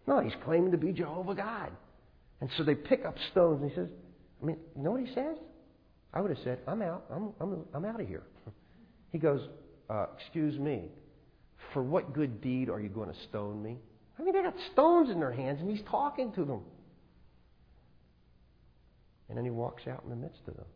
No, 0.07 0.21
he's 0.21 0.33
claiming 0.45 0.73
to 0.73 0.79
be 0.79 0.93
Jehovah 0.93 1.35
God. 1.35 1.71
And 2.41 2.51
so 2.57 2.65
they 2.65 2.75
pick 2.75 3.05
up 3.05 3.17
stones 3.33 3.61
and 3.63 3.71
he 3.71 3.77
says, 3.77 3.89
I 4.41 4.47
mean, 4.47 4.57
you 4.77 4.83
know 4.83 4.93
what 4.93 5.01
he 5.01 5.13
says? 5.15 5.37
I 6.13 6.21
would 6.21 6.31
have 6.31 6.45
said, 6.45 6.61
I'm 6.67 6.83
out. 6.83 7.05
I'm, 7.11 7.33
I'm, 7.41 7.65
I'm 7.75 7.85
out 7.85 8.01
of 8.01 8.09
here. 8.09 8.23
He 9.11 9.17
goes, 9.17 9.41
uh, 9.89 10.05
Excuse 10.19 10.59
me, 10.59 10.91
for 11.73 11.83
what 11.83 12.13
good 12.13 12.43
deed 12.43 12.69
are 12.69 12.79
you 12.79 12.91
going 12.91 13.09
to 13.09 13.17
stone 13.31 13.63
me? 13.63 13.79
I 14.19 14.23
mean, 14.23 14.35
they 14.35 14.43
got 14.43 14.55
stones 14.73 15.09
in 15.09 15.19
their 15.19 15.33
hands, 15.33 15.61
and 15.61 15.71
he's 15.71 15.85
talking 15.89 16.31
to 16.33 16.45
them. 16.45 16.61
And 19.29 19.39
then 19.39 19.45
he 19.45 19.51
walks 19.51 19.87
out 19.87 20.03
in 20.05 20.11
the 20.11 20.17
midst 20.17 20.41
of 20.47 20.57
them. 20.57 20.67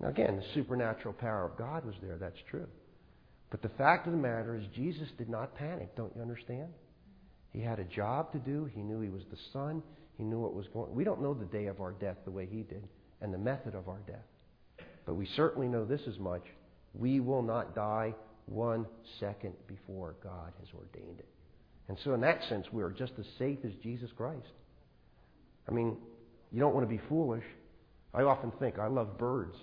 Now, 0.00 0.08
again, 0.08 0.36
the 0.36 0.44
supernatural 0.54 1.14
power 1.14 1.44
of 1.44 1.56
God 1.56 1.84
was 1.84 1.94
there. 2.02 2.16
That's 2.16 2.38
true. 2.50 2.66
But 3.50 3.62
the 3.62 3.68
fact 3.70 4.06
of 4.06 4.12
the 4.12 4.18
matter 4.18 4.56
is, 4.56 4.64
Jesus 4.74 5.08
did 5.16 5.28
not 5.28 5.54
panic. 5.54 5.94
Don't 5.96 6.12
you 6.16 6.22
understand? 6.22 6.68
He 7.54 7.60
had 7.60 7.78
a 7.78 7.84
job 7.84 8.32
to 8.32 8.38
do. 8.38 8.68
He 8.74 8.82
knew 8.82 9.00
he 9.00 9.08
was 9.08 9.22
the 9.30 9.38
Son. 9.52 9.82
He 10.18 10.24
knew 10.24 10.40
what 10.40 10.54
was 10.54 10.66
going. 10.68 10.92
We 10.94 11.04
don't 11.04 11.22
know 11.22 11.34
the 11.34 11.44
day 11.46 11.66
of 11.66 11.80
our 11.80 11.92
death 11.92 12.16
the 12.24 12.30
way 12.30 12.46
he 12.50 12.62
did, 12.62 12.86
and 13.20 13.32
the 13.32 13.38
method 13.38 13.74
of 13.74 13.88
our 13.88 14.00
death. 14.06 14.86
But 15.06 15.14
we 15.14 15.26
certainly 15.36 15.68
know 15.68 15.84
this 15.84 16.02
as 16.08 16.18
much: 16.18 16.42
we 16.94 17.20
will 17.20 17.42
not 17.42 17.74
die 17.74 18.14
one 18.46 18.86
second 19.20 19.54
before 19.68 20.16
God 20.22 20.52
has 20.60 20.68
ordained 20.74 21.20
it. 21.20 21.28
And 21.88 21.96
so, 22.02 22.12
in 22.12 22.20
that 22.22 22.42
sense, 22.48 22.66
we 22.72 22.82
are 22.82 22.90
just 22.90 23.12
as 23.18 23.26
safe 23.38 23.58
as 23.64 23.72
Jesus 23.82 24.10
Christ. 24.16 24.52
I 25.68 25.72
mean, 25.72 25.96
you 26.50 26.60
don't 26.60 26.74
want 26.74 26.88
to 26.88 26.94
be 26.94 27.00
foolish. 27.08 27.44
I 28.12 28.22
often 28.22 28.50
think 28.58 28.78
I 28.78 28.88
love 28.88 29.16
birds. 29.16 29.56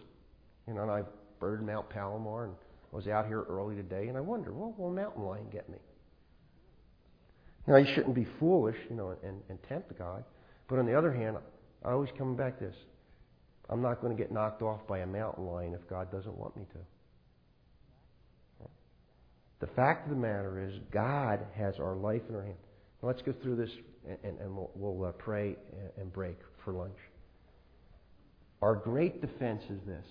You 0.67 0.75
know, 0.75 0.83
and 0.83 0.91
I 0.91 1.03
birded 1.39 1.65
Mount 1.65 1.89
Palomar 1.89 2.45
and 2.45 2.53
I 2.93 2.95
was 2.95 3.07
out 3.07 3.25
here 3.27 3.43
early 3.49 3.75
today, 3.75 4.07
and 4.07 4.17
I 4.17 4.21
wonder, 4.21 4.53
well, 4.53 4.73
will 4.77 4.89
a 4.89 4.93
mountain 4.93 5.23
lion 5.23 5.47
get 5.51 5.67
me? 5.69 5.77
Now, 7.67 7.77
you 7.77 7.87
shouldn't 7.93 8.15
be 8.15 8.27
foolish, 8.39 8.77
you 8.89 8.95
know, 8.95 9.15
and, 9.23 9.41
and 9.49 9.59
tempt 9.69 9.97
God. 9.97 10.23
But 10.67 10.79
on 10.79 10.85
the 10.85 10.97
other 10.97 11.13
hand, 11.13 11.37
I 11.83 11.91
always 11.91 12.09
come 12.17 12.35
back 12.35 12.57
to 12.59 12.65
this. 12.65 12.75
I'm 13.69 13.81
not 13.81 14.01
going 14.01 14.15
to 14.15 14.21
get 14.21 14.31
knocked 14.31 14.61
off 14.61 14.85
by 14.87 14.99
a 14.99 15.07
mountain 15.07 15.45
lion 15.45 15.73
if 15.73 15.87
God 15.89 16.11
doesn't 16.11 16.37
want 16.37 16.55
me 16.57 16.63
to. 16.73 16.79
The 19.59 19.67
fact 19.67 20.05
of 20.05 20.09
the 20.09 20.19
matter 20.19 20.59
is, 20.59 20.73
God 20.91 21.39
has 21.55 21.75
our 21.79 21.95
life 21.95 22.23
in 22.27 22.35
our 22.35 22.43
hand. 22.43 22.57
Now, 23.01 23.09
let's 23.09 23.21
go 23.21 23.31
through 23.43 23.57
this, 23.57 23.69
and, 24.07 24.17
and, 24.23 24.39
and 24.39 24.55
we'll, 24.55 24.71
we'll 24.73 25.09
uh, 25.09 25.11
pray 25.11 25.55
and 25.97 26.11
break 26.11 26.37
for 26.65 26.73
lunch. 26.73 26.97
Our 28.63 28.75
great 28.75 29.21
defense 29.21 29.63
is 29.69 29.79
this 29.85 30.05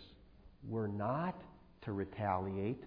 we're 0.68 0.86
not 0.86 1.40
to 1.82 1.92
retaliate, 1.92 2.82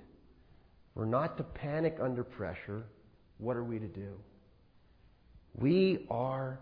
we're 0.96 1.06
not 1.06 1.38
to 1.38 1.44
panic 1.44 1.98
under 2.02 2.24
pressure. 2.24 2.86
What 3.40 3.58
are 3.58 3.64
we 3.64 3.80
to 3.80 3.88
do? 3.88 4.14
We 5.56 6.06
are 6.10 6.60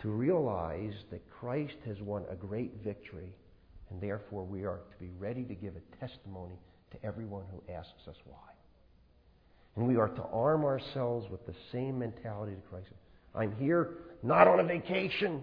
to 0.00 0.08
realize 0.08 0.94
that 1.10 1.28
Christ 1.30 1.76
has 1.86 2.00
won 2.00 2.24
a 2.28 2.34
great 2.34 2.72
victory, 2.82 3.32
and 3.90 4.00
therefore 4.00 4.44
we 4.44 4.64
are 4.64 4.80
to 4.90 4.98
be 4.98 5.10
ready 5.18 5.44
to 5.44 5.54
give 5.54 5.74
a 5.76 6.06
testimony 6.06 6.58
to 6.90 7.04
everyone 7.04 7.44
who 7.52 7.72
asks 7.72 8.08
us 8.08 8.16
why. 8.24 8.36
And 9.76 9.86
we 9.86 9.96
are 9.96 10.08
to 10.08 10.22
arm 10.24 10.64
ourselves 10.64 11.30
with 11.30 11.46
the 11.46 11.54
same 11.70 11.98
mentality 11.98 12.54
to 12.54 12.60
Christ. 12.68 12.88
I'm 13.34 13.54
here 13.56 13.90
not 14.22 14.48
on 14.48 14.60
a 14.60 14.64
vacation. 14.64 15.42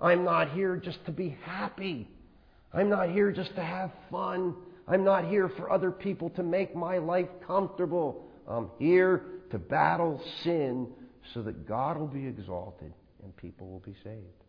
I'm 0.00 0.24
not 0.24 0.52
here 0.52 0.76
just 0.76 1.04
to 1.06 1.12
be 1.12 1.36
happy. 1.42 2.08
I'm 2.72 2.88
not 2.88 3.10
here 3.10 3.32
just 3.32 3.54
to 3.56 3.62
have 3.62 3.90
fun. 4.10 4.54
I'm 4.86 5.04
not 5.04 5.26
here 5.26 5.48
for 5.48 5.70
other 5.70 5.90
people 5.90 6.30
to 6.30 6.42
make 6.42 6.76
my 6.76 6.98
life 6.98 7.28
comfortable. 7.46 8.28
I'm 8.46 8.70
here 8.78 9.22
to 9.50 9.58
battle 9.58 10.22
sin 10.42 10.88
so 11.34 11.42
that 11.42 11.66
God 11.66 11.98
will 11.98 12.06
be 12.06 12.26
exalted 12.26 12.92
and 13.22 13.36
people 13.36 13.68
will 13.68 13.80
be 13.80 13.94
saved. 14.02 14.44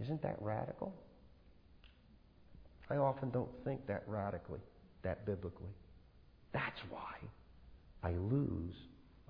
Isn't 0.00 0.22
that 0.22 0.36
radical? 0.40 0.94
I 2.90 2.96
often 2.96 3.30
don't 3.30 3.50
think 3.64 3.86
that 3.86 4.02
radically, 4.06 4.60
that 5.02 5.24
biblically. 5.26 5.70
That's 6.52 6.80
why 6.90 7.14
I 8.02 8.10
lose 8.12 8.74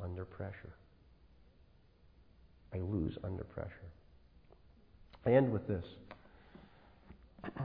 under 0.02 0.24
pressure. 0.24 0.74
I 2.74 2.78
lose 2.78 3.16
under 3.22 3.44
pressure. 3.44 3.70
I 5.26 5.32
end 5.32 5.52
with 5.52 5.66
this. 5.68 5.84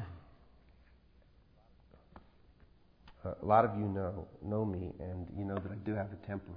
Uh, 3.26 3.34
a 3.42 3.46
lot 3.46 3.66
of 3.66 3.76
you 3.78 3.88
know 3.88 4.28
know 4.44 4.64
me, 4.64 4.94
and 5.00 5.26
you 5.36 5.44
know 5.44 5.56
that 5.56 5.72
I 5.72 5.76
do 5.84 5.94
have 5.96 6.08
a 6.14 6.28
temper. 6.28 6.54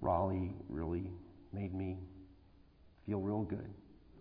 Raleigh 0.00 0.54
really 0.68 1.10
made 1.52 1.74
me 1.74 1.98
feel 3.06 3.20
real 3.20 3.42
good 3.42 3.70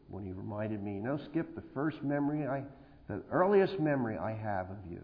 when 0.10 0.24
he 0.26 0.32
reminded 0.32 0.84
me, 0.84 0.96
you 0.96 1.04
know, 1.04 1.20
Skip, 1.30 1.56
the 1.56 1.64
first 1.74 2.02
memory 2.04 2.48
I, 2.48 2.64
the 3.08 3.22
earliest 3.32 3.80
memory 3.80 4.18
I 4.18 4.34
have 4.34 4.70
of 4.70 4.78
you 4.90 5.02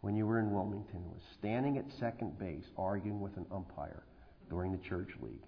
when 0.00 0.16
you 0.16 0.26
were 0.26 0.40
in 0.40 0.52
Wilmington 0.52 1.04
was 1.10 1.20
standing 1.38 1.78
at 1.78 1.84
second 2.00 2.38
base 2.38 2.64
arguing 2.76 3.20
with 3.20 3.36
an 3.36 3.46
umpire 3.52 4.02
during 4.50 4.72
the 4.72 4.78
church 4.78 5.10
league. 5.20 5.44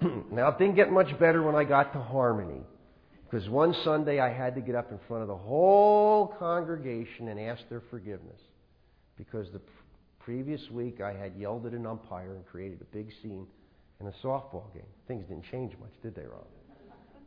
now, 0.32 0.48
it 0.48 0.58
didn't 0.58 0.74
get 0.74 0.90
much 0.90 1.18
better 1.18 1.42
when 1.42 1.54
I 1.54 1.64
got 1.64 1.92
to 1.92 2.00
Harmony. 2.00 2.62
Because 3.24 3.48
one 3.48 3.74
Sunday 3.84 4.20
I 4.20 4.32
had 4.32 4.54
to 4.54 4.60
get 4.60 4.74
up 4.74 4.92
in 4.92 4.98
front 5.08 5.22
of 5.22 5.28
the 5.28 5.36
whole 5.36 6.34
congregation 6.38 7.28
and 7.28 7.40
ask 7.40 7.62
their 7.68 7.82
forgiveness. 7.90 8.40
Because 9.16 9.50
the 9.52 9.60
previous 10.24 10.70
week 10.70 11.00
I 11.00 11.12
had 11.12 11.32
yelled 11.36 11.66
at 11.66 11.72
an 11.72 11.86
umpire 11.86 12.34
and 12.34 12.46
created 12.46 12.80
a 12.80 12.96
big 12.96 13.10
scene 13.22 13.46
in 14.00 14.06
a 14.06 14.12
softball 14.24 14.72
game. 14.72 14.86
Things 15.06 15.26
didn't 15.28 15.44
change 15.50 15.72
much, 15.78 15.92
did 16.02 16.14
they, 16.14 16.22
Rob? 16.22 16.46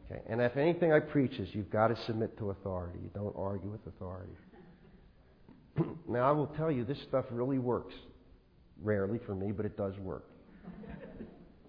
Okay. 0.09 0.21
And 0.29 0.41
if 0.41 0.57
anything 0.57 0.91
I 0.91 0.99
preach 0.99 1.33
is 1.33 1.49
you've 1.53 1.69
got 1.69 1.89
to 1.89 1.97
submit 2.05 2.37
to 2.39 2.49
authority. 2.49 2.99
You 3.03 3.09
don't 3.13 3.35
argue 3.37 3.69
with 3.69 3.85
authority. 3.85 4.33
now, 6.07 6.27
I 6.27 6.31
will 6.31 6.47
tell 6.47 6.71
you, 6.71 6.85
this 6.85 6.97
stuff 7.07 7.25
really 7.29 7.59
works. 7.59 7.93
Rarely 8.81 9.19
for 9.25 9.35
me, 9.35 9.51
but 9.51 9.65
it 9.65 9.77
does 9.77 9.93
work. 9.99 10.25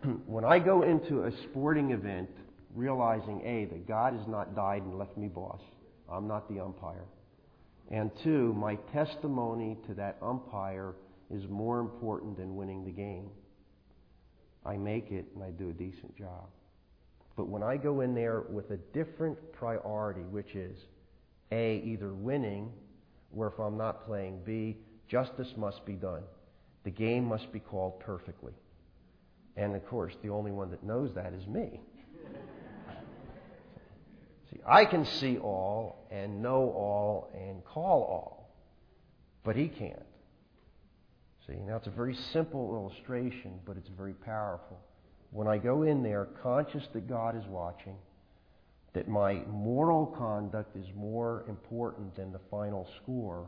when 0.26 0.45
I 0.45 0.59
go 0.59 0.83
into 0.83 1.24
a 1.24 1.33
sporting 1.45 1.91
event, 1.91 2.31
realizing 2.74 3.43
A, 3.45 3.64
that 3.66 3.87
God 3.89 4.14
has 4.14 4.26
not 4.29 4.55
died 4.55 4.83
and 4.83 4.99
left 4.99 5.16
me 5.16 5.29
boss, 5.29 5.61
I'm 6.11 6.26
not 6.26 6.49
the 6.49 6.61
umpire. 6.61 7.05
And 7.91 8.11
two, 8.22 8.55
my 8.55 8.76
testimony 8.93 9.79
to 9.89 9.95
that 9.95 10.18
umpire 10.22 10.95
is 11.31 11.49
more 11.49 11.81
important 11.81 12.37
than 12.37 12.57
winning 12.57 12.85
the 12.85 12.91
game. 12.91 13.31
I 14.64 14.76
make 14.76 15.11
it 15.11 15.26
and 15.35 15.43
I 15.43 15.51
do 15.51 15.70
a 15.70 15.72
decent 15.72 16.16
job. 16.16 16.49
But 17.37 17.49
when 17.49 17.62
I 17.62 17.76
go 17.76 18.01
in 18.01 18.14
there 18.14 18.43
with 18.51 18.70
a 18.70 18.76
different 18.93 19.39
priority, 19.53 20.22
which 20.22 20.55
is 20.55 20.76
A, 21.53 21.83
either 21.85 22.12
winning 22.12 22.72
where 23.31 23.49
if 23.49 23.59
I'm 23.59 23.76
not 23.76 24.05
playing, 24.07 24.41
B, 24.45 24.76
justice 25.07 25.55
must 25.57 25.85
be 25.85 25.95
done. 25.95 26.22
The 26.85 26.91
game 26.91 27.24
must 27.24 27.53
be 27.53 27.61
called 27.61 28.01
perfectly. 28.01 28.55
And 29.57 29.74
of 29.74 29.87
course, 29.87 30.14
the 30.22 30.31
only 30.31 30.51
one 30.51 30.70
that 30.70 30.83
knows 30.83 31.14
that 31.14 31.33
is 31.33 31.47
me. 31.47 31.81
see, 34.51 34.61
I 34.66 34.85
can 34.85 35.05
see 35.05 35.39
all 35.39 36.07
and 36.11 36.43
know 36.43 36.70
all 36.70 37.31
and 37.35 37.64
call 37.64 38.03
all, 38.03 38.55
but 39.45 39.57
he 39.57 39.68
can't. 39.68 40.08
See, 41.49 41.57
now 41.67 41.77
it's 41.77 41.87
a 41.87 41.91
very 41.91 42.15
simple 42.33 42.75
illustration, 42.75 43.59
but 43.65 43.77
it's 43.79 43.89
very 43.97 44.13
powerful. 44.13 44.79
When 45.31 45.49
I 45.49 45.57
go 45.57 45.83
in 45.83 46.03
there 46.03 46.27
conscious 46.43 46.87
that 46.93 47.09
God 47.09 47.37
is 47.37 47.45
watching, 47.47 47.97
that 48.93 49.09
my 49.09 49.35
moral 49.51 50.07
conduct 50.07 50.77
is 50.77 50.87
more 50.95 51.45
important 51.49 52.15
than 52.17 52.33
the 52.33 52.41
final 52.51 52.87
score, 53.03 53.47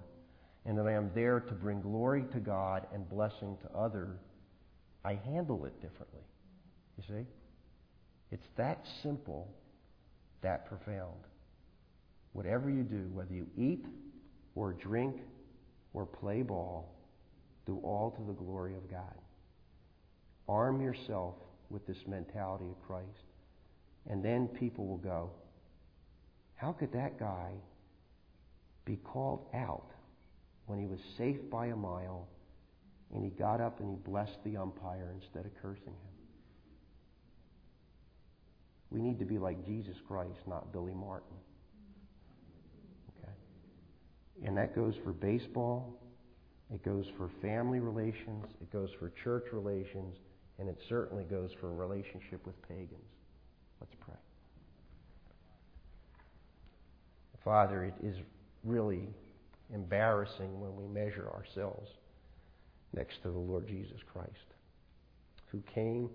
and 0.64 0.78
that 0.78 0.86
I 0.86 0.92
am 0.92 1.10
there 1.14 1.40
to 1.40 1.52
bring 1.52 1.80
glory 1.80 2.24
to 2.32 2.38
God 2.38 2.86
and 2.94 3.08
blessing 3.08 3.56
to 3.62 3.78
others, 3.78 4.18
I 5.04 5.14
handle 5.14 5.64
it 5.66 5.74
differently. 5.80 6.20
You 6.96 7.04
see? 7.08 7.26
It's 8.30 8.46
that 8.56 8.86
simple, 9.02 9.48
that 10.42 10.66
profound. 10.66 11.16
Whatever 12.32 12.70
you 12.70 12.82
do, 12.82 13.10
whether 13.12 13.32
you 13.34 13.46
eat 13.58 13.84
or 14.54 14.72
drink 14.72 15.16
or 15.92 16.06
play 16.06 16.42
ball, 16.42 16.94
do 17.66 17.78
all 17.82 18.10
to 18.10 18.22
the 18.26 18.32
glory 18.32 18.74
of 18.74 18.90
God. 18.90 19.14
Arm 20.48 20.80
yourself 20.80 21.34
with 21.68 21.86
this 21.86 21.98
mentality 22.06 22.66
of 22.66 22.86
Christ. 22.86 23.06
And 24.08 24.24
then 24.24 24.48
people 24.48 24.86
will 24.86 24.98
go, 24.98 25.30
How 26.56 26.72
could 26.72 26.92
that 26.92 27.18
guy 27.18 27.50
be 28.84 28.96
called 28.96 29.46
out 29.54 29.90
when 30.66 30.78
he 30.78 30.86
was 30.86 30.98
safe 31.16 31.38
by 31.50 31.66
a 31.66 31.76
mile 31.76 32.26
and 33.14 33.24
he 33.24 33.30
got 33.30 33.60
up 33.60 33.80
and 33.80 33.90
he 33.90 33.96
blessed 33.96 34.38
the 34.44 34.56
umpire 34.56 35.14
instead 35.20 35.44
of 35.44 35.52
cursing 35.62 35.84
him? 35.86 36.10
We 38.90 39.00
need 39.00 39.20
to 39.20 39.24
be 39.24 39.38
like 39.38 39.64
Jesus 39.64 39.96
Christ, 40.08 40.40
not 40.48 40.72
Billy 40.72 40.94
Martin. 40.94 41.36
Okay? 43.18 43.32
And 44.44 44.56
that 44.56 44.74
goes 44.74 44.94
for 45.04 45.12
baseball, 45.12 45.96
it 46.72 46.84
goes 46.84 47.06
for 47.16 47.30
family 47.42 47.80
relations, 47.80 48.46
it 48.60 48.70
goes 48.72 48.90
for 48.98 49.12
church 49.24 49.46
relations, 49.52 50.16
and 50.58 50.68
it 50.68 50.78
certainly 50.88 51.24
goes 51.24 51.50
for 51.60 51.68
a 51.68 51.74
relationship 51.74 52.44
with 52.46 52.60
pagans. 52.68 53.10
Let's 53.80 53.94
pray. 54.00 54.14
Father, 57.44 57.84
it 57.84 57.94
is 58.04 58.16
really 58.64 59.08
embarrassing 59.72 60.60
when 60.60 60.76
we 60.76 60.86
measure 60.86 61.28
ourselves 61.34 61.88
next 62.94 63.22
to 63.22 63.30
the 63.30 63.38
Lord 63.38 63.66
Jesus 63.66 64.00
Christ, 64.12 64.54
who 65.46 65.62
came 65.74 66.10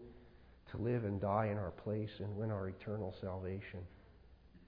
to 0.72 0.78
live 0.78 1.06
and 1.06 1.20
die 1.20 1.50
in 1.52 1.58
our 1.58 1.72
place 1.72 2.10
and 2.20 2.36
win 2.36 2.52
our 2.52 2.70
eternal 2.70 3.14
salvation. 3.22 3.80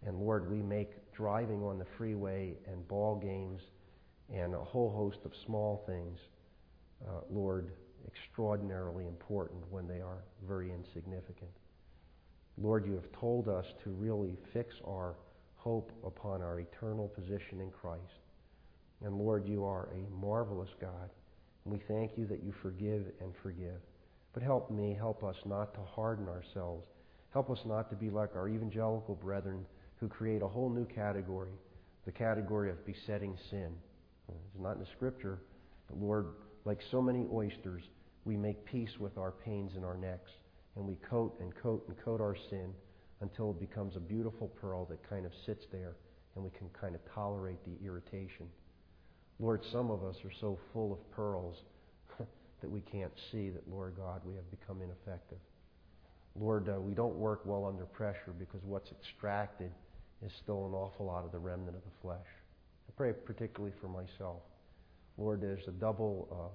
And 0.05 0.19
Lord, 0.19 0.49
we 0.49 0.57
make 0.57 1.13
driving 1.13 1.63
on 1.63 1.77
the 1.77 1.85
freeway 1.97 2.55
and 2.67 2.87
ball 2.87 3.15
games 3.15 3.61
and 4.33 4.53
a 4.53 4.63
whole 4.63 4.91
host 4.91 5.19
of 5.25 5.31
small 5.45 5.83
things, 5.85 6.19
uh, 7.07 7.21
Lord, 7.29 7.71
extraordinarily 8.07 9.05
important 9.05 9.59
when 9.69 9.87
they 9.87 10.01
are 10.01 10.23
very 10.47 10.71
insignificant. 10.71 11.51
Lord, 12.57 12.85
you 12.85 12.93
have 12.93 13.11
told 13.11 13.47
us 13.47 13.65
to 13.83 13.91
really 13.91 14.35
fix 14.53 14.75
our 14.85 15.15
hope 15.55 15.91
upon 16.05 16.41
our 16.41 16.59
eternal 16.59 17.07
position 17.07 17.61
in 17.61 17.69
Christ. 17.69 18.01
And 19.03 19.17
Lord, 19.17 19.47
you 19.47 19.63
are 19.63 19.89
a 19.93 20.19
marvelous 20.19 20.69
God. 20.81 21.09
And 21.65 21.73
we 21.73 21.79
thank 21.87 22.17
you 22.17 22.25
that 22.27 22.43
you 22.43 22.53
forgive 22.61 23.05
and 23.21 23.33
forgive. 23.43 23.81
But 24.33 24.43
help 24.43 24.71
me, 24.71 24.95
help 24.97 25.23
us 25.23 25.35
not 25.45 25.73
to 25.75 25.81
harden 25.81 26.27
ourselves. 26.27 26.87
Help 27.31 27.49
us 27.49 27.59
not 27.65 27.89
to 27.89 27.95
be 27.95 28.09
like 28.09 28.35
our 28.35 28.47
evangelical 28.47 29.15
brethren 29.15 29.65
who 29.99 30.07
create 30.07 30.41
a 30.41 30.47
whole 30.47 30.69
new 30.69 30.85
category, 30.85 31.51
the 32.05 32.11
category 32.11 32.69
of 32.69 32.85
besetting 32.85 33.37
sin. 33.49 33.73
It's 34.29 34.61
not 34.61 34.73
in 34.73 34.79
the 34.79 34.87
scripture, 34.95 35.39
but 35.87 35.99
Lord, 35.99 36.27
like 36.65 36.79
so 36.91 37.01
many 37.01 37.25
oysters, 37.31 37.83
we 38.25 38.35
make 38.35 38.65
peace 38.65 38.99
with 38.99 39.17
our 39.17 39.31
pains 39.31 39.75
in 39.75 39.83
our 39.83 39.97
necks, 39.97 40.31
and 40.75 40.85
we 40.85 40.95
coat 41.09 41.37
and 41.39 41.55
coat 41.55 41.85
and 41.87 41.97
coat 42.03 42.21
our 42.21 42.35
sin 42.49 42.73
until 43.21 43.51
it 43.51 43.59
becomes 43.59 43.95
a 43.95 43.99
beautiful 43.99 44.47
pearl 44.61 44.85
that 44.85 45.07
kind 45.09 45.25
of 45.25 45.31
sits 45.45 45.65
there 45.71 45.95
and 46.35 46.43
we 46.43 46.51
can 46.51 46.69
kind 46.79 46.93
of 46.93 47.01
tolerate 47.13 47.57
the 47.65 47.83
irritation. 47.83 48.47
Lord, 49.39 49.63
some 49.71 49.89
of 49.89 50.03
us 50.03 50.15
are 50.23 50.31
so 50.39 50.59
full 50.71 50.93
of 50.93 51.11
pearls 51.11 51.57
that 52.61 52.69
we 52.69 52.81
can't 52.81 53.11
see 53.31 53.49
that, 53.49 53.67
Lord 53.67 53.95
God, 53.97 54.21
we 54.23 54.35
have 54.35 54.49
become 54.51 54.81
ineffective. 54.83 55.39
Lord, 56.39 56.69
uh, 56.69 56.79
we 56.79 56.93
don't 56.93 57.15
work 57.15 57.41
well 57.45 57.65
under 57.65 57.85
pressure 57.85 58.33
because 58.37 58.61
what's 58.63 58.91
extracted 58.91 59.71
is 60.23 60.31
still 60.43 60.67
an 60.67 60.73
awful 60.73 61.07
lot 61.07 61.25
of 61.25 61.31
the 61.31 61.39
remnant 61.39 61.75
of 61.75 61.81
the 61.81 62.01
flesh. 62.03 62.27
Pray 62.97 63.13
particularly 63.13 63.75
for 63.79 63.87
myself. 63.87 64.41
Lord, 65.19 65.39
there's 65.39 65.67
a 65.67 65.71
double 65.71 66.51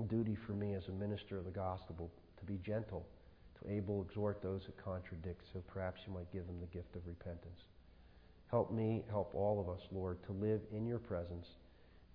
um, 0.00 0.06
duty 0.06 0.36
for 0.46 0.52
me 0.52 0.74
as 0.74 0.86
a 0.86 0.92
minister 0.92 1.36
of 1.36 1.46
the 1.46 1.50
gospel 1.50 2.12
to 2.38 2.44
be 2.44 2.60
gentle, 2.64 3.04
to 3.60 3.72
able 3.72 4.02
exhort 4.08 4.40
those 4.40 4.62
that 4.66 4.82
contradict, 4.82 5.42
so 5.52 5.60
perhaps 5.66 6.00
you 6.06 6.14
might 6.14 6.32
give 6.32 6.46
them 6.46 6.60
the 6.60 6.66
gift 6.66 6.94
of 6.94 7.04
repentance. 7.08 7.58
Help 8.52 8.72
me, 8.72 9.02
help 9.10 9.34
all 9.34 9.60
of 9.60 9.68
us, 9.68 9.84
Lord, 9.90 10.22
to 10.26 10.32
live 10.32 10.60
in 10.72 10.86
your 10.86 11.00
presence, 11.00 11.46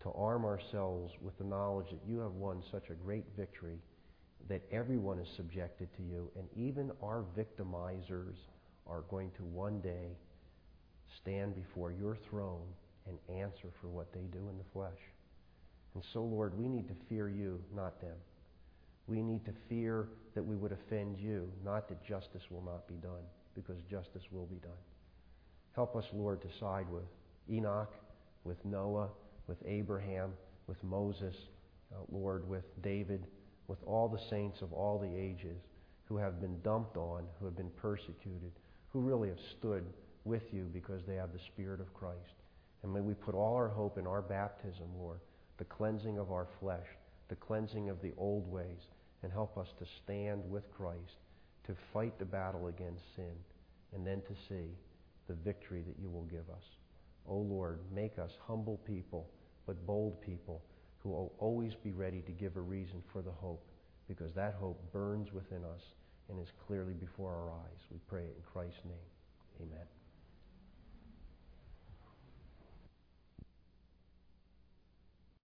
to 0.03 0.11
arm 0.11 0.45
ourselves 0.45 1.11
with 1.21 1.37
the 1.37 1.43
knowledge 1.43 1.89
that 1.89 2.07
you 2.07 2.19
have 2.19 2.31
won 2.31 2.63
such 2.71 2.89
a 2.89 2.93
great 2.93 3.25
victory, 3.35 3.77
that 4.47 4.61
everyone 4.71 5.19
is 5.19 5.27
subjected 5.35 5.89
to 5.97 6.03
you, 6.03 6.31
and 6.37 6.47
even 6.55 6.91
our 7.03 7.25
victimizers 7.37 8.37
are 8.87 9.01
going 9.09 9.31
to 9.35 9.43
one 9.43 9.81
day 9.81 10.15
stand 11.21 11.55
before 11.55 11.91
your 11.91 12.17
throne 12.29 12.63
and 13.09 13.37
answer 13.41 13.67
for 13.81 13.87
what 13.87 14.13
they 14.13 14.27
do 14.31 14.47
in 14.49 14.57
the 14.57 14.63
flesh. 14.71 14.99
And 15.95 16.03
so, 16.13 16.23
Lord, 16.23 16.57
we 16.57 16.67
need 16.67 16.87
to 16.87 16.93
fear 17.09 17.29
you, 17.29 17.59
not 17.75 17.99
them. 17.99 18.15
We 19.07 19.21
need 19.21 19.43
to 19.45 19.51
fear 19.67 20.07
that 20.35 20.43
we 20.43 20.55
would 20.55 20.71
offend 20.71 21.17
you, 21.17 21.51
not 21.65 21.89
that 21.89 22.05
justice 22.05 22.43
will 22.51 22.61
not 22.61 22.87
be 22.87 22.95
done, 22.95 23.23
because 23.55 23.77
justice 23.89 24.23
will 24.31 24.45
be 24.45 24.57
done. 24.57 24.71
Help 25.73 25.95
us, 25.95 26.05
Lord, 26.13 26.41
to 26.41 26.47
side 26.59 26.85
with 26.89 27.05
Enoch, 27.49 27.93
with 28.43 28.63
Noah, 28.63 29.09
with 29.47 29.57
Abraham, 29.65 30.31
with 30.67 30.81
Moses, 30.83 31.35
uh, 31.91 31.97
Lord, 32.11 32.47
with 32.47 32.65
David, 32.83 33.25
with 33.67 33.79
all 33.85 34.07
the 34.07 34.21
saints 34.29 34.61
of 34.61 34.73
all 34.73 34.99
the 34.99 35.15
ages 35.15 35.57
who 36.05 36.17
have 36.17 36.39
been 36.39 36.59
dumped 36.61 36.97
on, 36.97 37.23
who 37.39 37.45
have 37.45 37.55
been 37.55 37.71
persecuted, 37.81 38.51
who 38.91 38.99
really 38.99 39.29
have 39.29 39.39
stood 39.57 39.85
with 40.25 40.43
you 40.51 40.69
because 40.73 41.01
they 41.07 41.15
have 41.15 41.33
the 41.33 41.39
Spirit 41.39 41.79
of 41.79 41.93
Christ. 41.93 42.17
And 42.83 42.93
may 42.93 43.01
we 43.01 43.13
put 43.13 43.35
all 43.35 43.55
our 43.55 43.67
hope 43.67 43.97
in 43.97 44.07
our 44.07 44.21
baptism, 44.21 44.87
Lord, 44.97 45.19
the 45.57 45.65
cleansing 45.65 46.17
of 46.17 46.31
our 46.31 46.47
flesh, 46.59 46.87
the 47.27 47.35
cleansing 47.35 47.89
of 47.89 48.01
the 48.01 48.13
old 48.17 48.49
ways, 48.51 48.87
and 49.23 49.31
help 49.31 49.57
us 49.57 49.67
to 49.79 49.85
stand 50.03 50.49
with 50.49 50.71
Christ, 50.71 51.17
to 51.65 51.75
fight 51.93 52.17
the 52.17 52.25
battle 52.25 52.67
against 52.67 53.15
sin, 53.15 53.35
and 53.93 54.05
then 54.05 54.21
to 54.21 54.33
see 54.47 54.69
the 55.27 55.33
victory 55.33 55.83
that 55.85 56.01
you 56.01 56.09
will 56.09 56.23
give 56.23 56.49
us. 56.49 56.63
O 57.27 57.33
oh 57.33 57.39
Lord, 57.39 57.79
make 57.93 58.17
us 58.17 58.31
humble 58.47 58.79
people, 58.85 59.29
but 59.67 59.85
bold 59.85 60.21
people 60.21 60.61
who 60.99 61.09
will 61.09 61.33
always 61.37 61.75
be 61.75 61.91
ready 61.91 62.21
to 62.21 62.31
give 62.31 62.55
a 62.55 62.61
reason 62.61 63.03
for 63.11 63.21
the 63.21 63.31
hope, 63.31 63.63
because 64.07 64.33
that 64.33 64.55
hope 64.59 64.81
burns 64.91 65.31
within 65.33 65.63
us 65.63 65.81
and 66.29 66.39
is 66.39 66.51
clearly 66.65 66.93
before 66.93 67.31
our 67.31 67.51
eyes. 67.51 67.79
We 67.91 67.99
pray 68.07 68.23
it 68.23 68.35
in 68.37 68.43
Christ's 68.51 68.85
name. 68.85 69.67
Amen. 69.67 69.98